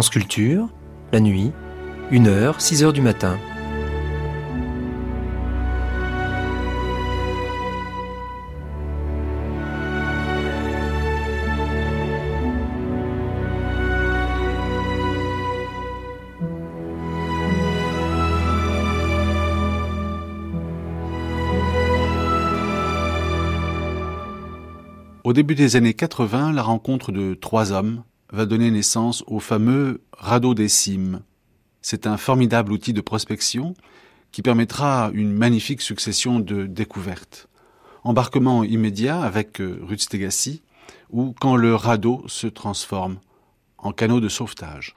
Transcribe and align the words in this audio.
France 0.00 0.08
Culture, 0.08 0.66
la 1.12 1.20
nuit, 1.20 1.52
1h, 2.10 2.58
6h 2.58 2.90
du 2.90 3.02
matin. 3.02 3.38
Au 25.24 25.34
début 25.34 25.54
des 25.54 25.76
années 25.76 25.92
80, 25.92 26.54
la 26.54 26.62
rencontre 26.62 27.12
de 27.12 27.34
trois 27.34 27.72
hommes 27.72 28.02
va 28.32 28.46
donner 28.46 28.70
naissance 28.70 29.24
au 29.26 29.40
fameux 29.40 30.00
radeau 30.16 30.54
des 30.54 30.68
cimes. 30.68 31.20
C'est 31.82 32.06
un 32.06 32.16
formidable 32.16 32.72
outil 32.72 32.92
de 32.92 33.00
prospection 33.00 33.74
qui 34.32 34.42
permettra 34.42 35.10
une 35.12 35.32
magnifique 35.32 35.82
succession 35.82 36.38
de 36.38 36.66
découvertes. 36.66 37.48
Embarquement 38.04 38.64
immédiat 38.64 39.20
avec 39.20 39.60
euh, 39.60 39.80
Ruth 39.82 40.00
Stegassi, 40.00 40.62
ou 41.10 41.34
quand 41.40 41.56
le 41.56 41.74
radeau 41.74 42.22
se 42.28 42.46
transforme 42.46 43.18
en 43.78 43.92
canot 43.92 44.20
de 44.20 44.28
sauvetage. 44.28 44.94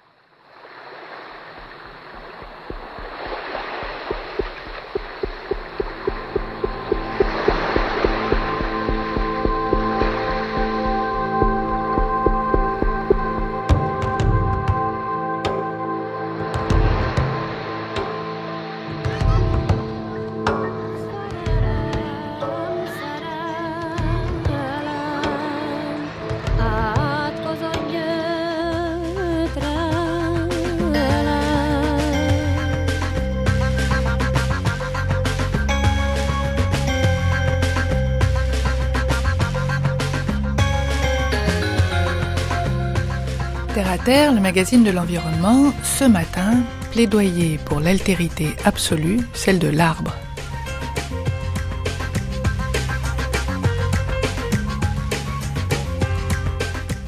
Terre 43.74 43.90
à 43.90 43.98
Terre, 43.98 44.34
le 44.34 44.40
magazine 44.40 44.84
de 44.84 44.92
l'environnement, 44.92 45.74
ce 45.82 46.04
matin, 46.04 46.62
plaidoyer 46.92 47.58
pour 47.66 47.80
l'altérité 47.80 48.50
absolue, 48.66 49.22
celle 49.34 49.58
de 49.58 49.68
l'arbre. 49.68 50.14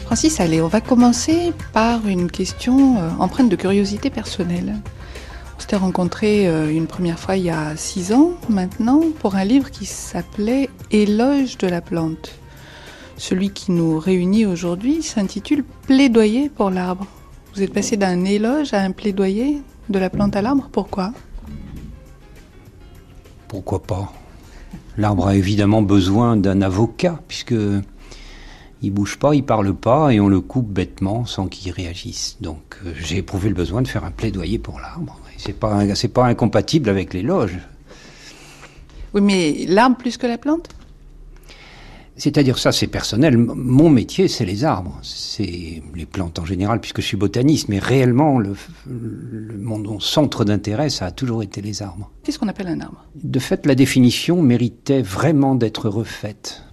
Francis, 0.05 0.39
allez, 0.39 0.59
on 0.59 0.67
va 0.67 0.81
commencer 0.81 1.53
par 1.71 2.07
une 2.07 2.31
question 2.31 2.97
euh, 2.97 3.09
empreinte 3.19 3.49
de 3.49 3.55
curiosité 3.55 4.09
personnelle. 4.09 4.73
On 5.57 5.59
s'était 5.59 5.75
rencontrés 5.75 6.47
euh, 6.47 6.71
une 6.71 6.87
première 6.87 7.19
fois 7.19 7.37
il 7.37 7.43
y 7.43 7.51
a 7.51 7.75
six 7.75 8.11
ans 8.11 8.31
maintenant 8.49 9.01
pour 9.19 9.35
un 9.35 9.45
livre 9.45 9.69
qui 9.69 9.85
s'appelait 9.85 10.71
Éloge 10.89 11.59
de 11.59 11.67
la 11.67 11.81
plante. 11.81 12.39
Celui 13.17 13.51
qui 13.51 13.71
nous 13.71 13.97
réunit 13.97 14.45
aujourd'hui 14.45 15.01
s'intitule 15.01 15.63
Plaidoyer 15.87 16.49
pour 16.49 16.69
l'arbre. 16.69 17.07
Vous 17.53 17.61
êtes 17.61 17.73
passé 17.73 17.95
d'un 17.95 18.25
éloge 18.25 18.73
à 18.73 18.81
un 18.81 18.91
plaidoyer 18.91 19.61
de 19.89 19.99
la 19.99 20.09
plante 20.09 20.35
à 20.35 20.41
l'arbre, 20.41 20.69
pourquoi? 20.71 21.13
Pourquoi 23.47 23.81
pas? 23.81 24.11
L'arbre 24.97 25.27
a 25.27 25.35
évidemment 25.35 25.81
besoin 25.81 26.35
d'un 26.35 26.61
avocat, 26.61 27.21
puisque 27.27 27.55
il 28.81 28.91
bouge 28.91 29.17
pas, 29.17 29.33
il 29.33 29.43
parle 29.43 29.73
pas, 29.73 30.11
et 30.11 30.19
on 30.19 30.27
le 30.27 30.41
coupe 30.41 30.67
bêtement 30.67 31.25
sans 31.25 31.47
qu'il 31.47 31.71
réagisse. 31.71 32.37
Donc 32.41 32.77
euh, 32.85 32.93
j'ai 32.99 33.17
éprouvé 33.17 33.49
le 33.49 33.55
besoin 33.55 33.81
de 33.81 33.87
faire 33.87 34.03
un 34.03 34.11
plaidoyer 34.11 34.59
pour 34.59 34.79
l'arbre. 34.79 35.19
C'est 35.37 35.57
pas, 35.57 35.95
c'est 35.95 36.09
pas 36.09 36.25
incompatible 36.25 36.89
avec 36.89 37.13
l'éloge. 37.13 37.57
Oui, 39.13 39.21
mais 39.21 39.65
l'arbre 39.67 39.95
plus 39.95 40.17
que 40.17 40.27
la 40.27 40.37
plante? 40.37 40.69
C'est-à-dire 42.17 42.57
ça, 42.57 42.71
c'est 42.71 42.87
personnel. 42.87 43.37
Mon 43.37 43.89
métier, 43.89 44.29
c'est 44.29 44.45
les 44.45 44.63
arbres, 44.63 44.97
c'est 45.01 45.83
les 45.93 46.05
plantes 46.05 46.39
en 46.39 46.45
général, 46.45 46.79
puisque 46.79 47.01
je 47.01 47.07
suis 47.07 47.17
botaniste. 47.17 47.67
Mais 47.67 47.79
réellement, 47.79 48.39
le, 48.39 48.55
le 48.87 49.57
mon 49.57 49.99
centre 49.99 50.45
d'intérêt, 50.45 50.89
ça 50.89 51.07
a 51.07 51.11
toujours 51.11 51.43
été 51.43 51.61
les 51.61 51.81
arbres. 51.81 52.09
Qu'est-ce 52.23 52.39
qu'on 52.39 52.47
appelle 52.47 52.67
un 52.67 52.79
arbre? 52.79 53.05
De 53.15 53.39
fait, 53.39 53.65
la 53.65 53.75
définition 53.75 54.41
méritait 54.41 55.01
vraiment 55.01 55.55
d'être 55.55 55.89
refaite. 55.89 56.63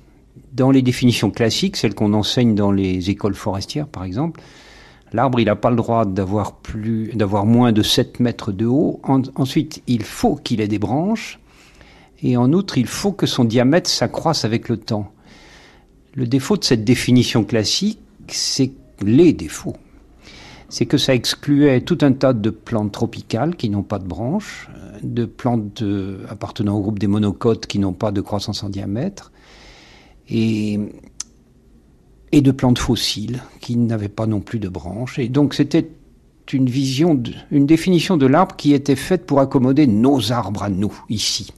Dans 0.52 0.70
les 0.70 0.82
définitions 0.82 1.30
classiques, 1.30 1.76
celles 1.76 1.94
qu'on 1.94 2.12
enseigne 2.12 2.54
dans 2.54 2.70
les 2.70 3.10
écoles 3.10 3.34
forestières, 3.34 3.88
par 3.88 4.04
exemple, 4.04 4.40
l'arbre, 5.12 5.40
il 5.40 5.46
n'a 5.46 5.56
pas 5.56 5.70
le 5.70 5.76
droit 5.76 6.04
d'avoir 6.04 6.56
plus, 6.56 7.10
d'avoir 7.14 7.46
moins 7.46 7.72
de 7.72 7.82
7 7.82 8.20
mètres 8.20 8.52
de 8.52 8.66
haut. 8.66 9.00
En, 9.02 9.22
ensuite, 9.34 9.82
il 9.88 10.04
faut 10.04 10.36
qu'il 10.36 10.60
ait 10.60 10.68
des 10.68 10.78
branches. 10.78 11.40
Et 12.22 12.36
en 12.36 12.52
outre, 12.52 12.78
il 12.78 12.86
faut 12.86 13.10
que 13.10 13.26
son 13.26 13.44
diamètre 13.44 13.90
s'accroisse 13.90 14.44
avec 14.44 14.68
le 14.68 14.76
temps. 14.76 15.10
Le 16.14 16.26
défaut 16.26 16.56
de 16.56 16.64
cette 16.64 16.84
définition 16.84 17.44
classique, 17.44 17.98
c'est 18.28 18.72
les 19.00 19.32
défauts. 19.32 19.76
C'est 20.68 20.86
que 20.86 20.98
ça 20.98 21.14
excluait 21.14 21.80
tout 21.80 21.98
un 22.02 22.12
tas 22.12 22.32
de 22.32 22.50
plantes 22.50 22.92
tropicales 22.92 23.56
qui 23.56 23.68
n'ont 23.70 23.82
pas 23.82 23.98
de 23.98 24.06
branches, 24.06 24.68
de 25.02 25.24
plantes 25.24 25.82
de, 25.82 26.20
appartenant 26.28 26.76
au 26.76 26.80
groupe 26.80 26.98
des 26.98 27.06
monocotes 27.06 27.66
qui 27.66 27.78
n'ont 27.78 27.92
pas 27.92 28.12
de 28.12 28.20
croissance 28.20 28.62
en 28.62 28.68
diamètre, 28.68 29.32
et, 30.28 30.78
et 32.30 32.40
de 32.40 32.50
plantes 32.52 32.78
fossiles 32.78 33.42
qui 33.60 33.76
n'avaient 33.76 34.08
pas 34.08 34.26
non 34.26 34.40
plus 34.40 34.58
de 34.58 34.68
branches. 34.68 35.18
Et 35.18 35.28
donc 35.28 35.54
c'était 35.54 35.90
une 36.52 36.68
vision, 36.68 37.20
une 37.50 37.66
définition 37.66 38.16
de 38.16 38.26
l'arbre 38.26 38.56
qui 38.56 38.74
était 38.74 38.96
faite 38.96 39.26
pour 39.26 39.40
accommoder 39.40 39.86
nos 39.86 40.32
arbres 40.32 40.62
à 40.62 40.68
nous, 40.68 40.92
ici. 41.08 41.52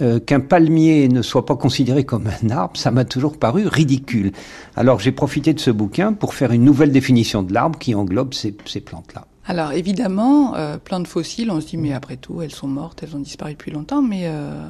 Euh, 0.00 0.18
qu'un 0.18 0.40
palmier 0.40 1.06
ne 1.08 1.22
soit 1.22 1.46
pas 1.46 1.54
considéré 1.54 2.04
comme 2.04 2.26
un 2.26 2.50
arbre, 2.50 2.76
ça 2.76 2.90
m'a 2.90 3.04
toujours 3.04 3.38
paru 3.38 3.68
ridicule. 3.68 4.32
Alors 4.74 4.98
j'ai 4.98 5.12
profité 5.12 5.54
de 5.54 5.60
ce 5.60 5.70
bouquin 5.70 6.12
pour 6.12 6.34
faire 6.34 6.50
une 6.50 6.64
nouvelle 6.64 6.90
définition 6.90 7.44
de 7.44 7.52
l'arbre 7.52 7.78
qui 7.78 7.94
englobe 7.94 8.34
ces, 8.34 8.56
ces 8.66 8.80
plantes-là. 8.80 9.26
Alors 9.46 9.72
évidemment, 9.72 10.54
euh, 10.56 10.78
plantes 10.78 11.06
fossiles, 11.06 11.50
on 11.50 11.60
se 11.60 11.66
dit 11.66 11.76
mais 11.76 11.92
après 11.92 12.16
tout, 12.16 12.40
elles 12.40 12.54
sont 12.54 12.68
mortes, 12.68 13.02
elles 13.02 13.14
ont 13.14 13.20
disparu 13.20 13.52
depuis 13.52 13.70
longtemps, 13.70 14.00
mais 14.00 14.22
euh, 14.24 14.66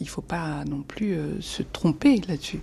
il 0.00 0.08
faut 0.08 0.22
pas 0.22 0.64
non 0.68 0.82
plus 0.82 1.14
euh, 1.14 1.40
se 1.40 1.62
tromper 1.62 2.20
là-dessus. 2.28 2.60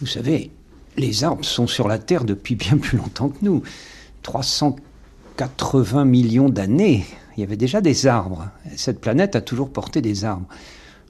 Vous 0.00 0.06
savez, 0.06 0.52
les 0.96 1.24
arbres 1.24 1.44
sont 1.44 1.66
sur 1.66 1.88
la 1.88 1.98
Terre 1.98 2.24
depuis 2.24 2.54
bien 2.54 2.76
plus 2.78 2.98
longtemps 2.98 3.30
que 3.30 3.38
nous. 3.42 3.62
380 4.22 6.04
millions 6.04 6.48
d'années. 6.48 7.04
Il 7.36 7.40
y 7.40 7.42
avait 7.42 7.56
déjà 7.56 7.80
des 7.80 8.06
arbres. 8.06 8.48
Cette 8.76 9.00
planète 9.00 9.34
a 9.34 9.40
toujours 9.40 9.70
porté 9.70 10.00
des 10.00 10.24
arbres. 10.24 10.46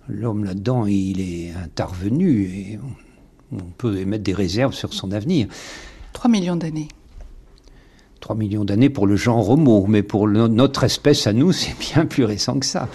L'homme 0.09 0.45
là-dedans, 0.45 0.87
il 0.87 1.21
est 1.21 1.53
intervenu 1.53 2.43
et 2.45 2.79
on 3.53 3.65
peut 3.77 3.99
émettre 3.99 4.25
des 4.25 4.35
réserves 4.35 4.75
sur 4.75 4.95
son 4.95 5.13
avenir. 5.13 5.49
3 6.15 6.31
millions 6.31 6.57
d'années. 6.57 6.89
3 8.21 8.35
millions 8.37 8.65
d'années 8.65 8.91
pour 8.91 9.07
le 9.07 9.17
genre 9.17 9.49
Homo, 9.51 9.87
mais 9.87 10.03
pour 10.03 10.27
le, 10.27 10.49
notre 10.49 10.85
espèce 10.85 11.27
à 11.27 11.33
nous, 11.33 11.53
c'est 11.53 11.79
bien 11.79 12.07
plus 12.07 12.25
récent 12.25 12.59
que 12.59 12.67
ça. 12.67 12.89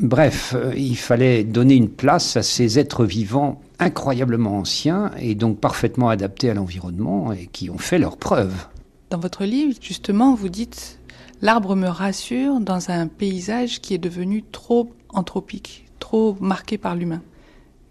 Bref, 0.00 0.54
euh, 0.56 0.72
il 0.76 0.96
fallait 0.96 1.42
donner 1.42 1.74
une 1.74 1.88
place 1.88 2.36
à 2.36 2.42
ces 2.42 2.78
êtres 2.78 3.04
vivants 3.04 3.60
incroyablement 3.80 4.58
anciens 4.58 5.10
et 5.18 5.34
donc 5.34 5.58
parfaitement 5.58 6.08
adaptés 6.08 6.50
à 6.50 6.54
l'environnement 6.54 7.32
et 7.32 7.46
qui 7.46 7.70
ont 7.70 7.78
fait 7.78 7.98
leurs 7.98 8.16
preuves. 8.16 8.66
Dans 9.10 9.18
votre 9.18 9.44
livre, 9.44 9.76
justement, 9.80 10.34
vous 10.34 10.48
dites 10.48 11.00
L'arbre 11.42 11.74
me 11.74 11.88
rassure 11.88 12.60
dans 12.60 12.90
un 12.90 13.08
paysage 13.08 13.80
qui 13.80 13.94
est 13.94 13.98
devenu 13.98 14.44
trop 14.50 14.90
anthropique, 15.10 15.83
trop 16.04 16.36
marqué 16.38 16.76
par 16.76 16.94
l'humain. 16.94 17.22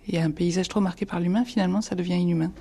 Et 0.08 0.22
un 0.22 0.30
paysage 0.30 0.68
trop 0.68 0.82
marqué 0.82 1.04
par 1.04 1.20
l'humain, 1.20 1.46
finalement, 1.46 1.82
ça 1.82 1.96
devient 1.96 2.14
inhumain. 2.14 2.52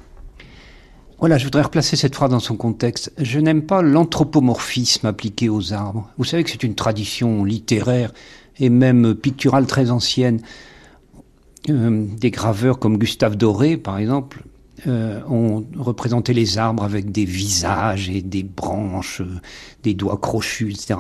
Voilà, 1.19 1.37
je 1.37 1.45
voudrais 1.45 1.61
replacer 1.61 1.95
cette 1.95 2.15
phrase 2.15 2.31
dans 2.31 2.41
son 2.41 2.57
contexte. 2.57 3.13
Je 3.19 3.39
n'aime 3.39 3.61
pas 3.63 3.83
l'anthropomorphisme 3.83 5.07
appliqué 5.07 5.51
aux 5.51 5.75
arbres. 5.75 6.09
Vous 6.17 6.25
savez 6.25 6.43
que 6.43 6.51
c'est 6.51 6.63
une 6.63 6.75
tradition 6.75 7.45
littéraire 7.45 8.15
et 8.59 8.71
même 8.71 9.15
picturale 9.15 9.67
très 9.67 9.91
ancienne. 9.91 10.41
Euh, 11.69 12.07
des 12.19 12.31
graveurs 12.31 12.79
comme 12.79 12.97
Gustave 12.97 13.37
Doré, 13.37 13.77
par 13.77 13.99
exemple, 13.99 14.45
euh, 14.87 15.21
ont 15.29 15.67
représenté 15.79 16.33
les 16.33 16.57
arbres 16.57 16.83
avec 16.83 17.13
des 17.13 17.27
visages 17.27 18.09
et 18.09 18.23
des 18.23 18.43
branches, 18.43 19.21
euh, 19.21 19.39
des 19.83 19.93
doigts 19.93 20.19
crochus, 20.19 20.71
etc. 20.71 20.99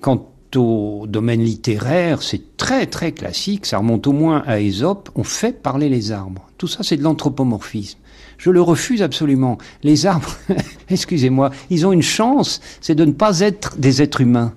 Quand 0.00 0.29
au 0.56 1.06
domaine 1.06 1.42
littéraire, 1.42 2.22
c'est 2.22 2.56
très 2.56 2.86
très 2.86 3.12
classique, 3.12 3.66
ça 3.66 3.78
remonte 3.78 4.06
au 4.06 4.12
moins 4.12 4.42
à 4.46 4.60
Ésope, 4.60 5.10
on 5.14 5.24
fait 5.24 5.62
parler 5.62 5.88
les 5.88 6.12
arbres. 6.12 6.48
Tout 6.58 6.66
ça, 6.66 6.82
c'est 6.82 6.96
de 6.96 7.02
l'anthropomorphisme. 7.02 7.98
Je 8.38 8.50
le 8.50 8.62
refuse 8.62 9.02
absolument. 9.02 9.58
Les 9.82 10.06
arbres, 10.06 10.34
excusez-moi, 10.88 11.50
ils 11.68 11.86
ont 11.86 11.92
une 11.92 12.02
chance, 12.02 12.60
c'est 12.80 12.94
de 12.94 13.04
ne 13.04 13.12
pas 13.12 13.40
être 13.40 13.76
des 13.78 14.02
êtres 14.02 14.22
humains. 14.22 14.54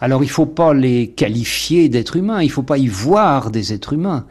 Alors 0.00 0.22
il 0.22 0.26
ne 0.26 0.32
faut 0.32 0.46
pas 0.46 0.72
les 0.72 1.08
qualifier 1.08 1.88
d'êtres 1.88 2.16
humains, 2.16 2.40
il 2.40 2.46
ne 2.46 2.52
faut 2.52 2.62
pas 2.62 2.78
y 2.78 2.86
voir 2.86 3.50
des 3.50 3.72
êtres 3.72 3.92
humains. 3.92 4.26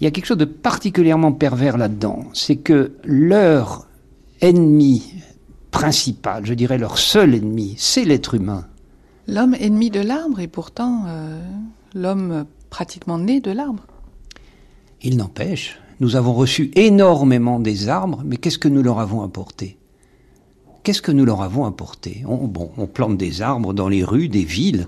Il 0.00 0.04
y 0.04 0.06
a 0.06 0.10
quelque 0.10 0.26
chose 0.26 0.36
de 0.36 0.44
particulièrement 0.44 1.32
pervers 1.32 1.78
là-dedans, 1.78 2.24
c'est 2.34 2.56
que 2.56 2.92
leur 3.04 3.86
ennemi 4.40 5.14
principal, 5.70 6.44
je 6.44 6.54
dirais 6.54 6.76
leur 6.76 6.98
seul 6.98 7.34
ennemi, 7.34 7.74
c'est 7.78 8.04
l'être 8.04 8.34
humain. 8.34 8.66
L'homme 9.32 9.54
ennemi 9.58 9.88
de 9.88 10.00
l'arbre 10.00 10.40
et 10.40 10.46
pourtant 10.46 11.04
euh, 11.08 11.40
l'homme 11.94 12.44
pratiquement 12.68 13.16
né 13.16 13.40
de 13.40 13.50
l'arbre. 13.50 13.86
Il 15.00 15.16
n'empêche, 15.16 15.80
nous 16.00 16.16
avons 16.16 16.34
reçu 16.34 16.70
énormément 16.74 17.58
des 17.58 17.88
arbres, 17.88 18.20
mais 18.26 18.36
qu'est-ce 18.36 18.58
que 18.58 18.68
nous 18.68 18.82
leur 18.82 18.98
avons 18.98 19.22
apporté? 19.22 19.78
Qu'est-ce 20.82 21.00
que 21.00 21.12
nous 21.12 21.24
leur 21.24 21.40
avons 21.40 21.64
apporté? 21.64 22.24
On, 22.28 22.86
plante 22.86 23.16
des 23.16 23.40
arbres 23.40 23.72
dans 23.72 23.88
les 23.88 24.04
rues 24.04 24.28
des 24.28 24.44
villes. 24.44 24.86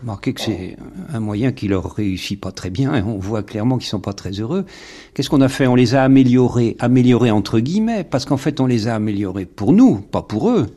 Remarquez 0.00 0.32
que 0.32 0.40
c'est 0.40 0.78
un 1.12 1.20
moyen 1.20 1.52
qui 1.52 1.68
leur 1.68 1.94
réussit 1.94 2.40
pas 2.40 2.52
très 2.52 2.70
bien 2.70 2.94
et 2.94 3.02
on 3.02 3.18
voit 3.18 3.42
clairement 3.42 3.76
qu'ils 3.76 3.88
sont 3.88 4.00
pas 4.00 4.14
très 4.14 4.30
heureux. 4.30 4.64
Qu'est-ce 5.12 5.28
qu'on 5.28 5.42
a 5.42 5.50
fait? 5.50 5.66
On 5.66 5.74
les 5.74 5.94
a 5.94 6.04
améliorés, 6.04 6.78
améliorés 6.78 7.30
entre 7.30 7.60
guillemets, 7.60 8.04
parce 8.04 8.24
qu'en 8.24 8.38
fait 8.38 8.60
on 8.60 8.66
les 8.66 8.88
a 8.88 8.94
améliorés 8.94 9.44
pour 9.44 9.74
nous, 9.74 9.98
pas 9.98 10.22
pour 10.22 10.48
eux. 10.48 10.74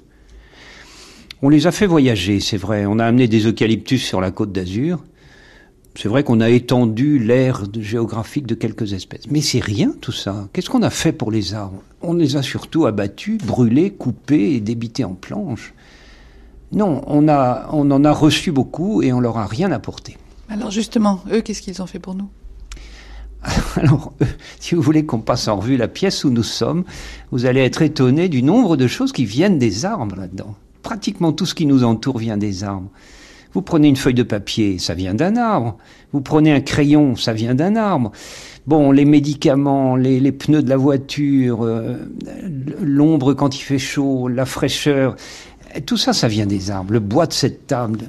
On 1.43 1.49
les 1.49 1.67
a 1.67 1.71
fait 1.71 1.85
voyager, 1.85 2.39
c'est 2.39 2.57
vrai. 2.57 2.87
On 2.87 2.97
a 2.97 3.05
amené 3.05 3.27
des 3.27 3.45
eucalyptus 3.45 4.03
sur 4.03 4.21
la 4.21 4.31
côte 4.31 4.51
d'Azur. 4.51 5.03
C'est 5.93 6.09
vrai 6.09 6.23
qu'on 6.23 6.41
a 6.41 6.49
étendu 6.49 7.19
l'aire 7.19 7.63
géographique 7.79 8.47
de 8.47 8.55
quelques 8.55 8.93
espèces. 8.93 9.25
Mais 9.29 9.41
c'est 9.41 9.59
rien 9.59 9.93
tout 10.01 10.11
ça. 10.11 10.47
Qu'est-ce 10.53 10.69
qu'on 10.69 10.81
a 10.81 10.89
fait 10.89 11.11
pour 11.11 11.31
les 11.31 11.53
arbres? 11.53 11.83
On 12.01 12.13
les 12.13 12.37
a 12.37 12.41
surtout 12.41 12.85
abattus, 12.85 13.37
brûlés, 13.39 13.91
coupés 13.91 14.53
et 14.53 14.61
débités 14.61 15.03
en 15.03 15.13
planches. 15.13 15.73
Non, 16.71 17.01
on, 17.07 17.27
a, 17.27 17.69
on 17.71 17.89
en 17.91 18.03
a 18.03 18.11
reçu 18.11 18.51
beaucoup 18.51 19.01
et 19.01 19.13
on 19.13 19.19
leur 19.19 19.37
a 19.37 19.45
rien 19.45 19.71
apporté. 19.71 20.17
Alors 20.49 20.71
justement, 20.71 21.23
eux, 21.31 21.41
qu'est-ce 21.41 21.61
qu'ils 21.61 21.81
ont 21.81 21.87
fait 21.87 21.99
pour 21.99 22.15
nous? 22.15 22.29
Alors, 23.75 24.13
si 24.59 24.75
vous 24.75 24.81
voulez 24.81 25.05
qu'on 25.05 25.19
passe 25.19 25.47
en 25.47 25.57
revue 25.57 25.77
la 25.77 25.87
pièce 25.87 26.23
où 26.23 26.31
nous 26.31 26.43
sommes, 26.43 26.83
vous 27.31 27.45
allez 27.45 27.61
être 27.61 27.81
étonné 27.81 28.27
du 28.27 28.41
nombre 28.43 28.75
de 28.75 28.87
choses 28.87 29.11
qui 29.11 29.25
viennent 29.25 29.59
des 29.59 29.85
arbres 29.85 30.15
là-dedans. 30.15 30.55
Pratiquement 30.83 31.31
tout 31.31 31.45
ce 31.45 31.55
qui 31.55 31.65
nous 31.65 31.83
entoure 31.83 32.17
vient 32.17 32.37
des 32.37 32.63
arbres. 32.63 32.89
Vous 33.53 33.61
prenez 33.61 33.87
une 33.87 33.95
feuille 33.95 34.13
de 34.13 34.23
papier, 34.23 34.77
ça 34.77 34.93
vient 34.93 35.13
d'un 35.13 35.35
arbre. 35.35 35.77
Vous 36.13 36.21
prenez 36.21 36.51
un 36.51 36.61
crayon, 36.61 37.15
ça 37.15 37.33
vient 37.33 37.55
d'un 37.55 37.75
arbre. 37.75 38.11
Bon, 38.67 38.91
les 38.91 39.05
médicaments, 39.05 39.95
les, 39.95 40.31
pneus 40.31 40.61
de 40.61 40.69
la 40.69 40.77
voiture, 40.77 41.63
euh, 41.63 41.95
l'ombre 42.81 43.33
quand 43.33 43.57
il 43.57 43.61
fait 43.61 43.79
chaud, 43.79 44.27
la 44.27 44.45
fraîcheur, 44.45 45.15
tout 45.85 45.97
ça, 45.97 46.13
ça 46.13 46.27
vient 46.27 46.45
des 46.45 46.69
arbres. 46.69 46.93
Le 46.93 46.99
bois 46.99 47.27
de 47.27 47.33
cette 47.33 47.67
table. 47.67 47.99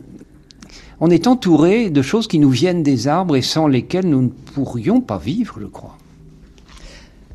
On 1.00 1.10
est 1.10 1.26
entouré 1.26 1.90
de 1.90 2.02
choses 2.02 2.26
qui 2.26 2.40
nous 2.40 2.50
viennent 2.50 2.82
des 2.82 3.06
arbres 3.06 3.36
et 3.36 3.42
sans 3.42 3.68
lesquelles 3.68 4.08
nous 4.08 4.22
ne 4.22 4.28
pourrions 4.28 5.00
pas 5.00 5.18
vivre, 5.18 5.58
je 5.60 5.66
crois. 5.66 5.96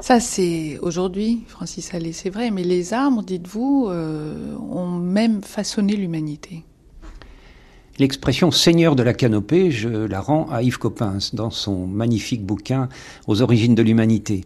Ça, 0.04 0.20
c'est 0.20 0.80
aujourd'hui, 0.82 1.44
Francis 1.48 1.94
Allais, 1.94 2.12
c'est 2.12 2.30
vrai, 2.30 2.52
mais 2.52 2.66
les 2.66 2.92
arbres, 2.92 3.24
dites-vous, 3.24 3.88
euh, 3.88 4.54
ont 4.58 4.98
même 4.98 5.42
façonné 5.42 5.96
l'humanité. 5.96 6.66
L'expression 8.00 8.52
seigneur 8.52 8.98
de 8.98 9.04
la 9.04 9.14
canopée, 9.14 9.72
je 9.72 9.88
la 9.88 10.20
rends 10.20 10.50
à 10.52 10.62
Yves 10.62 10.78
Coppens 10.78 11.30
dans 11.32 11.52
son 11.52 11.88
magnifique 11.88 12.46
bouquin 12.46 12.90
Aux 13.28 13.42
origines 13.42 13.76
de 13.76 13.82
l'humanité. 13.82 14.44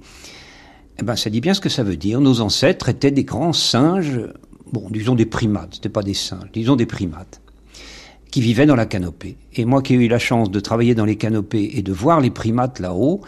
Eh 0.99 1.03
ben, 1.03 1.15
ça 1.15 1.31
dit 1.31 1.41
bien 1.41 1.55
ce 1.55 1.59
que 1.59 1.69
ça 1.69 1.81
veut 1.81 1.97
dire. 1.97 2.21
Nos 2.21 2.39
ancêtres 2.41 2.87
étaient 2.89 3.09
des 3.09 3.23
grands 3.23 3.51
singes, 3.51 4.21
bon, 4.71 4.87
disons 4.91 5.15
des 5.15 5.25
primates, 5.25 5.73
c'était 5.73 5.89
pas 5.89 6.03
des 6.03 6.13
singes, 6.13 6.51
disons 6.53 6.75
des 6.75 6.85
primates, 6.85 7.41
qui 8.29 8.41
vivaient 8.41 8.67
dans 8.67 8.75
la 8.75 8.85
canopée. 8.85 9.37
Et 9.55 9.65
moi 9.65 9.81
qui 9.81 9.95
ai 9.95 9.97
eu 9.97 10.07
la 10.07 10.19
chance 10.19 10.51
de 10.51 10.59
travailler 10.59 10.93
dans 10.93 11.05
les 11.05 11.15
canopées 11.15 11.71
et 11.73 11.81
de 11.81 11.93
voir 11.93 12.21
les 12.21 12.29
primates 12.29 12.79
là-haut, 12.79 13.21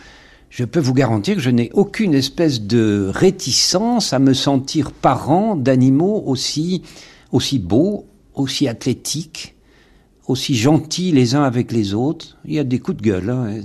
je 0.49 0.65
peux 0.65 0.79
vous 0.79 0.93
garantir 0.93 1.35
que 1.35 1.41
je 1.41 1.49
n'ai 1.49 1.71
aucune 1.73 2.13
espèce 2.13 2.61
de 2.61 3.09
réticence 3.13 4.13
à 4.13 4.19
me 4.19 4.33
sentir 4.33 4.91
parent 4.91 5.55
d'animaux 5.55 6.23
aussi, 6.25 6.81
aussi 7.31 7.59
beaux, 7.59 8.05
aussi 8.33 8.67
athlétiques, 8.67 9.55
aussi 10.27 10.55
gentils 10.55 11.11
les 11.11 11.35
uns 11.35 11.43
avec 11.43 11.71
les 11.71 11.93
autres. 11.93 12.37
Il 12.45 12.53
y 12.53 12.59
a 12.59 12.63
des 12.63 12.79
coups 12.79 12.97
de 12.97 13.03
gueule, 13.03 13.29
hein, 13.29 13.59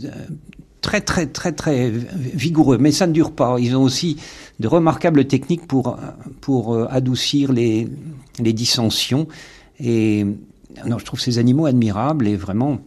très 0.82 1.00
très 1.00 1.26
très 1.26 1.52
très 1.52 1.90
vigoureux, 1.90 2.76
mais 2.78 2.92
ça 2.92 3.06
ne 3.06 3.12
dure 3.12 3.32
pas. 3.32 3.56
Ils 3.58 3.74
ont 3.74 3.82
aussi 3.82 4.18
de 4.60 4.68
remarquables 4.68 5.26
techniques 5.26 5.66
pour 5.66 5.98
pour 6.42 6.74
euh, 6.74 6.86
adoucir 6.90 7.52
les 7.52 7.88
les 8.38 8.52
dissensions. 8.52 9.26
Et 9.80 10.26
non, 10.86 10.98
je 10.98 11.04
trouve 11.04 11.20
ces 11.20 11.38
animaux 11.38 11.66
admirables 11.66 12.28
et 12.28 12.36
vraiment, 12.36 12.78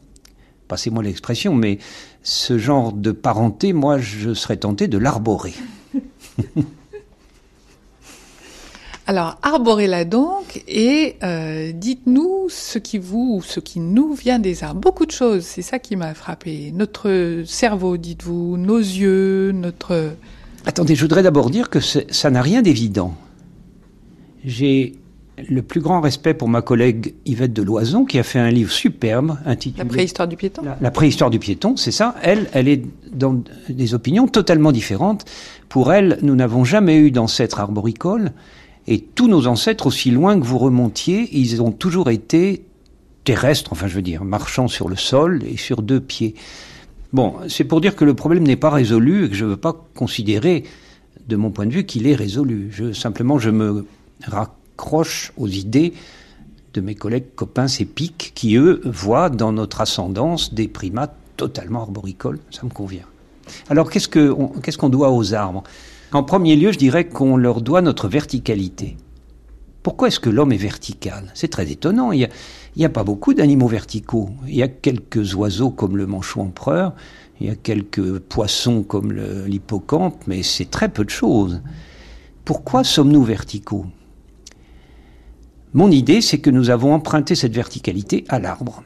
passez-moi 0.68 1.04
l'expression, 1.04 1.56
mais 1.56 1.80
ce 2.28 2.58
genre 2.58 2.92
de 2.92 3.14
parenté, 3.14 3.72
moi, 3.72 4.00
je 4.00 4.34
serais 4.34 4.58
tenté 4.58 4.90
de 4.90 4.98
l'arborer. 4.98 5.54
Alors, 9.08 9.38
arborez-la 9.42 10.04
donc 10.04 10.62
et 10.68 11.16
euh, 11.24 11.72
dites-nous 11.72 12.48
ce 12.50 12.80
qui 12.80 12.98
vous, 12.98 13.42
ce 13.46 13.62
qui 13.62 13.80
nous 13.80 14.14
vient 14.14 14.40
des 14.40 14.66
arbres. 14.66 14.82
Beaucoup 14.82 15.06
de 15.06 15.12
choses, 15.12 15.46
c'est 15.46 15.62
ça 15.62 15.80
qui 15.80 15.96
m'a 15.96 16.14
frappé. 16.14 16.74
Notre 16.76 17.44
cerveau, 17.46 17.96
dites-vous, 17.96 18.58
nos 18.58 18.78
yeux, 18.78 19.54
notre... 19.54 20.12
Attendez, 20.66 20.96
je 20.96 21.04
voudrais 21.04 21.24
d'abord 21.24 21.50
dire 21.50 21.70
que 21.70 21.80
ça 21.80 22.30
n'a 22.30 22.42
rien 22.42 22.62
d'évident. 22.62 23.16
J'ai 24.44 24.98
le 25.50 25.62
plus 25.62 25.82
grand 25.82 26.02
respect 26.02 26.34
pour 26.34 26.50
ma 26.50 26.62
collègue 26.62 27.14
Yvette 27.26 27.54
de 27.54 27.62
Loison, 27.62 28.06
qui 28.06 28.18
a 28.18 28.24
fait 28.24 28.40
un 28.40 28.50
livre 28.50 28.72
superbe 28.72 29.38
intitulé... 29.46 29.84
La 29.84 29.90
préhistoire 29.90 30.28
du 30.28 30.36
piéton 30.36 30.62
La, 30.64 30.78
la 30.82 30.92
préhistoire 30.92 31.30
du 31.30 31.40
piéton, 31.40 31.78
c'est 31.78 31.92
ça. 31.92 32.16
Elle, 32.24 32.48
elle 32.54 32.68
est 32.68 32.84
dans 33.12 33.42
des 33.70 33.94
opinions 33.94 34.28
totalement 34.28 34.72
différentes. 34.72 35.26
Pour 35.70 35.94
elle, 35.94 36.18
nous 36.22 36.36
n'avons 36.36 36.64
jamais 36.64 36.98
eu 36.98 37.12
d'ancêtre 37.12 37.60
arboricole. 37.60 38.32
Et 38.88 39.00
tous 39.00 39.28
nos 39.28 39.48
ancêtres, 39.48 39.88
aussi 39.88 40.12
loin 40.12 40.40
que 40.40 40.46
vous 40.46 40.58
remontiez, 40.58 41.30
ils 41.38 41.62
ont 41.62 41.72
toujours 41.72 42.10
été 42.10 42.64
terrestres, 43.26 43.74
enfin 43.74 43.88
je 43.88 43.96
veux 43.96 44.02
dire, 44.02 44.24
marchant 44.24 44.70
sur 44.70 44.88
le 44.88 44.96
sol 44.96 45.44
et 45.46 45.58
sur 45.58 45.82
deux 45.82 46.00
pieds. 46.00 46.34
Bon, 47.14 47.36
c'est 47.50 47.66
pour 47.66 47.82
dire 47.82 47.96
que 47.96 48.06
le 48.06 48.14
problème 48.14 48.44
n'est 48.44 48.56
pas 48.56 48.70
résolu 48.70 49.26
et 49.26 49.30
que 49.30 49.36
je 49.36 49.46
ne 49.46 49.52
veux 49.52 49.58
pas 49.58 49.86
considérer, 49.96 50.64
de 51.28 51.36
mon 51.36 51.52
point 51.52 51.66
de 51.66 51.74
vue, 51.74 51.86
qu'il 51.86 52.08
est 52.08 52.16
résolu. 52.16 52.70
Je, 52.72 52.94
simplement, 52.94 53.38
je 53.38 53.50
me 53.50 53.86
raccroche 54.78 55.32
aux 55.38 55.48
idées 55.48 55.94
de 56.74 56.82
mes 56.82 56.96
collègues 56.96 57.34
copains 57.36 57.66
pics 57.68 58.32
qui, 58.36 58.56
eux, 58.56 58.82
voient 58.86 59.30
dans 59.30 59.52
notre 59.52 59.82
ascendance 59.82 60.54
des 60.54 60.68
primates 60.68 61.16
totalement 61.36 61.82
arboricoles. 61.82 62.40
Ça 62.52 62.62
me 62.64 62.70
convient. 62.70 63.06
Alors, 63.70 63.90
qu'est-ce 63.90 64.08
qu'on 64.08 64.48
qu'est-ce 64.62 64.78
qu'on 64.78 64.90
doit 64.90 65.12
aux 65.12 65.34
arbres? 65.34 65.64
En 66.12 66.24
premier 66.24 66.56
lieu, 66.56 66.72
je 66.72 66.78
dirais 66.78 67.08
qu'on 67.08 67.38
leur 67.38 67.62
doit 67.62 67.82
notre 67.82 68.08
verticalité. 68.08 68.98
Pourquoi 69.82 70.10
est-ce 70.10 70.20
que 70.20 70.30
l'homme 70.30 70.52
est 70.52 70.58
vertical? 70.58 71.32
C'est 71.34 71.48
très 71.48 71.72
étonnant. 71.72 72.12
Il 72.12 72.30
n'y 72.76 72.86
a, 72.86 72.90
pas 72.90 73.04
beaucoup 73.04 73.34
d'animaux 73.34 73.68
verticaux. 73.68 74.30
Il 74.46 74.56
y 74.56 74.64
a 74.64 74.68
quelques 74.68 75.34
oiseaux 75.34 75.72
comme 75.72 75.98
le 75.98 76.06
manchot 76.06 76.42
empereur, 76.42 76.94
il 77.40 77.48
y 77.48 77.50
a 77.50 77.56
quelques 77.56 78.20
poissons 78.20 78.84
comme 78.84 79.14
l'hippocampe, 79.48 80.28
mais 80.28 80.44
c'est 80.44 80.70
très 80.70 80.90
peu 80.90 81.06
de 81.06 81.10
choses. 81.10 81.62
Pourquoi 82.44 82.84
sommes-nous 82.84 83.24
verticaux? 83.24 83.86
Mon 85.78 85.92
idée, 85.92 86.22
c'est 86.22 86.40
que 86.40 86.50
nous 86.50 86.72
avons 86.72 86.96
emprunté 86.96 87.36
cette 87.36 87.54
verticalité 87.54 88.26
à 88.30 88.40
l'arbre 88.40 88.82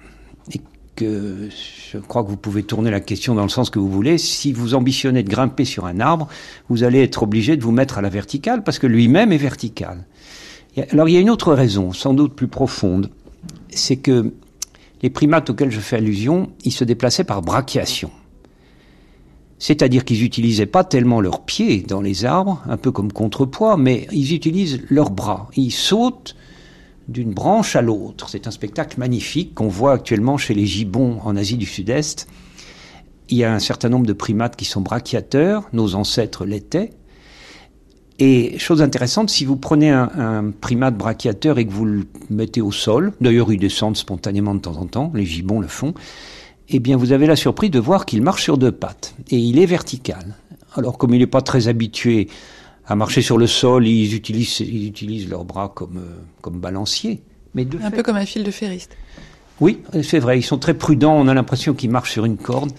que 0.93 1.47
je 1.93 1.97
crois 1.97 2.21
que 2.21 2.27
vous 2.27 2.35
pouvez 2.35 2.63
tourner 2.63 2.91
la 2.91 2.99
question 2.99 3.33
dans 3.33 3.43
le 3.43 3.49
sens 3.49 3.69
que 3.69 3.79
vous 3.79 3.89
voulez. 3.89 4.17
Si 4.17 4.51
vous 4.51 4.75
ambitionnez 4.75 5.23
de 5.23 5.29
grimper 5.29 5.63
sur 5.63 5.85
un 5.85 6.01
arbre, 6.01 6.27
vous 6.67 6.83
allez 6.83 7.01
être 7.01 7.23
obligé 7.23 7.55
de 7.55 7.63
vous 7.63 7.71
mettre 7.71 7.97
à 7.97 8.01
la 8.01 8.09
verticale 8.09 8.65
parce 8.65 8.77
que 8.77 8.87
lui-même 8.87 9.31
est 9.31 9.37
vertical. 9.37 10.03
Alors 10.89 11.07
il 11.07 11.13
y 11.13 11.17
a 11.17 11.21
une 11.21 11.29
autre 11.29 11.53
raison, 11.53 11.93
sans 11.93 12.13
doute 12.13 12.33
plus 12.33 12.49
profonde, 12.49 13.09
c'est 13.69 13.95
que 13.95 14.33
les 15.01 15.09
primates 15.09 15.49
auxquels 15.49 15.71
je 15.71 15.79
fais 15.79 15.95
allusion, 15.95 16.49
ils 16.65 16.73
se 16.73 16.83
déplaçaient 16.83 17.23
par 17.23 17.41
brachiation. 17.41 18.11
C'est-à-dire 19.59 20.03
qu'ils 20.03 20.21
n'utilisaient 20.21 20.65
pas 20.65 20.83
tellement 20.83 21.21
leurs 21.21 21.45
pieds 21.45 21.85
dans 21.87 22.01
les 22.01 22.25
arbres, 22.25 22.61
un 22.67 22.75
peu 22.75 22.91
comme 22.91 23.13
contrepoids, 23.13 23.77
mais 23.77 24.07
ils 24.11 24.33
utilisent 24.33 24.81
leurs 24.89 25.11
bras. 25.11 25.47
Ils 25.55 25.71
sautent 25.71 26.35
d'une 27.11 27.33
branche 27.33 27.75
à 27.75 27.81
l'autre. 27.81 28.29
C'est 28.29 28.47
un 28.47 28.51
spectacle 28.51 28.99
magnifique 28.99 29.53
qu'on 29.53 29.67
voit 29.67 29.93
actuellement 29.93 30.37
chez 30.37 30.53
les 30.53 30.65
gibbons 30.65 31.19
en 31.23 31.35
Asie 31.35 31.57
du 31.57 31.65
Sud-Est. 31.65 32.27
Il 33.29 33.37
y 33.37 33.43
a 33.43 33.53
un 33.53 33.59
certain 33.59 33.89
nombre 33.89 34.05
de 34.05 34.13
primates 34.13 34.55
qui 34.55 34.65
sont 34.65 34.81
brachiateurs, 34.81 35.69
nos 35.73 35.95
ancêtres 35.95 36.45
l'étaient. 36.45 36.91
Et 38.19 38.59
chose 38.59 38.81
intéressante, 38.81 39.29
si 39.29 39.45
vous 39.45 39.55
prenez 39.55 39.89
un, 39.89 40.51
primate 40.61 40.95
brachiateur 40.95 41.57
et 41.57 41.65
que 41.65 41.71
vous 41.71 41.85
le 41.85 42.05
mettez 42.29 42.61
au 42.61 42.71
sol, 42.71 43.13
d'ailleurs 43.19 43.51
ils 43.51 43.59
descendent 43.59 43.97
spontanément 43.97 44.53
de 44.53 44.59
temps 44.59 44.77
en 44.77 44.85
temps, 44.85 45.11
les 45.15 45.25
gibbons 45.25 45.59
le 45.59 45.67
font, 45.67 45.95
eh 46.69 46.79
bien 46.79 46.97
vous 46.97 47.13
avez 47.13 47.25
la 47.25 47.35
surprise 47.35 47.71
de 47.71 47.79
voir 47.79 48.05
qu'il 48.05 48.21
marche 48.21 48.43
sur 48.43 48.59
deux 48.59 48.71
pattes 48.71 49.15
et 49.31 49.37
il 49.37 49.57
est 49.57 49.65
vertical. 49.65 50.35
Alors 50.75 50.99
comme 50.99 51.15
il 51.15 51.19
n'est 51.19 51.27
pas 51.27 51.41
très 51.41 51.67
habitué 51.67 52.27
à 52.91 52.95
marcher 52.95 53.21
sur 53.21 53.37
le 53.37 53.47
sol, 53.47 53.87
ils 53.87 54.13
utilisent, 54.15 54.59
ils 54.59 54.85
utilisent 54.85 55.29
leurs 55.29 55.45
bras 55.45 55.71
comme, 55.73 55.97
euh, 55.97 56.19
comme 56.41 56.59
balancier. 56.59 57.21
Mais 57.53 57.63
de 57.63 57.77
un 57.77 57.89
fait, 57.89 57.95
peu 57.97 58.03
comme 58.03 58.17
un 58.17 58.25
fil 58.25 58.43
de 58.43 58.51
ferriste. 58.51 58.97
Oui, 59.61 59.79
c'est 60.03 60.19
vrai, 60.19 60.37
ils 60.39 60.43
sont 60.43 60.57
très 60.57 60.73
prudents, 60.73 61.15
on 61.15 61.29
a 61.29 61.33
l'impression 61.33 61.73
qu'ils 61.73 61.89
marchent 61.89 62.11
sur 62.11 62.25
une 62.25 62.35
corde. 62.35 62.73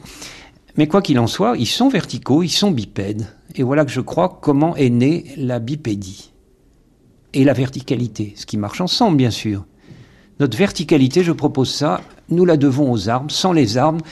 Mais 0.76 0.86
quoi 0.86 1.00
qu'il 1.00 1.18
en 1.18 1.26
soit, 1.26 1.56
ils 1.56 1.66
sont 1.66 1.88
verticaux, 1.88 2.42
ils 2.42 2.50
sont 2.50 2.70
bipèdes. 2.70 3.26
Et 3.54 3.62
voilà 3.62 3.86
que 3.86 3.90
je 3.90 4.02
crois 4.02 4.38
comment 4.42 4.76
est 4.76 4.90
née 4.90 5.32
la 5.38 5.60
bipédie. 5.60 6.32
Et 7.32 7.44
la 7.44 7.54
verticalité, 7.54 8.34
ce 8.36 8.44
qui 8.44 8.58
marche 8.58 8.82
ensemble, 8.82 9.16
bien 9.16 9.30
sûr. 9.30 9.64
Notre 10.40 10.58
verticalité, 10.58 11.24
je 11.24 11.32
propose 11.32 11.72
ça, 11.72 12.02
nous 12.28 12.44
la 12.44 12.58
devons 12.58 12.92
aux 12.92 13.08
arbres. 13.08 13.30
Sans 13.30 13.52
les 13.52 13.78
arbres, 13.78 14.04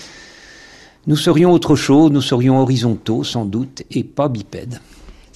nous 1.06 1.16
serions 1.16 1.52
autre 1.52 1.76
chose, 1.76 2.10
nous 2.10 2.22
serions 2.22 2.58
horizontaux, 2.58 3.22
sans 3.22 3.44
doute, 3.44 3.82
et 3.90 4.02
pas 4.02 4.28
bipèdes. 4.28 4.80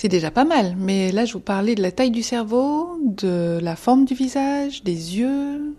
C'est 0.05 0.09
déjà 0.11 0.31
pas 0.31 0.45
mal, 0.45 0.77
mais 0.79 1.13
là 1.13 1.25
je 1.25 1.33
vous 1.33 1.41
parlais 1.41 1.75
de 1.75 1.81
la 1.81 1.91
taille 1.91 2.11
du 2.11 2.23
cerveau, 2.23 3.01
de 3.03 3.59
la 3.63 3.75
forme 3.75 4.05
du 4.05 4.13
visage, 4.13 4.85
des 4.85 5.17
yeux. 5.17 5.75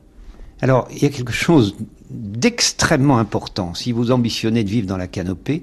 Alors, 0.62 0.88
il 0.92 1.04
y 1.04 1.06
a 1.06 1.10
quelque 1.10 1.32
chose 1.32 1.76
d'extrêmement 2.10 3.20
important 3.20 3.76
si 3.76 3.92
vous 3.92 4.10
ambitionnez 4.10 4.64
de 4.64 4.70
vivre 4.72 4.88
dans 4.88 4.98
la 4.98 5.06
canopée, 5.06 5.62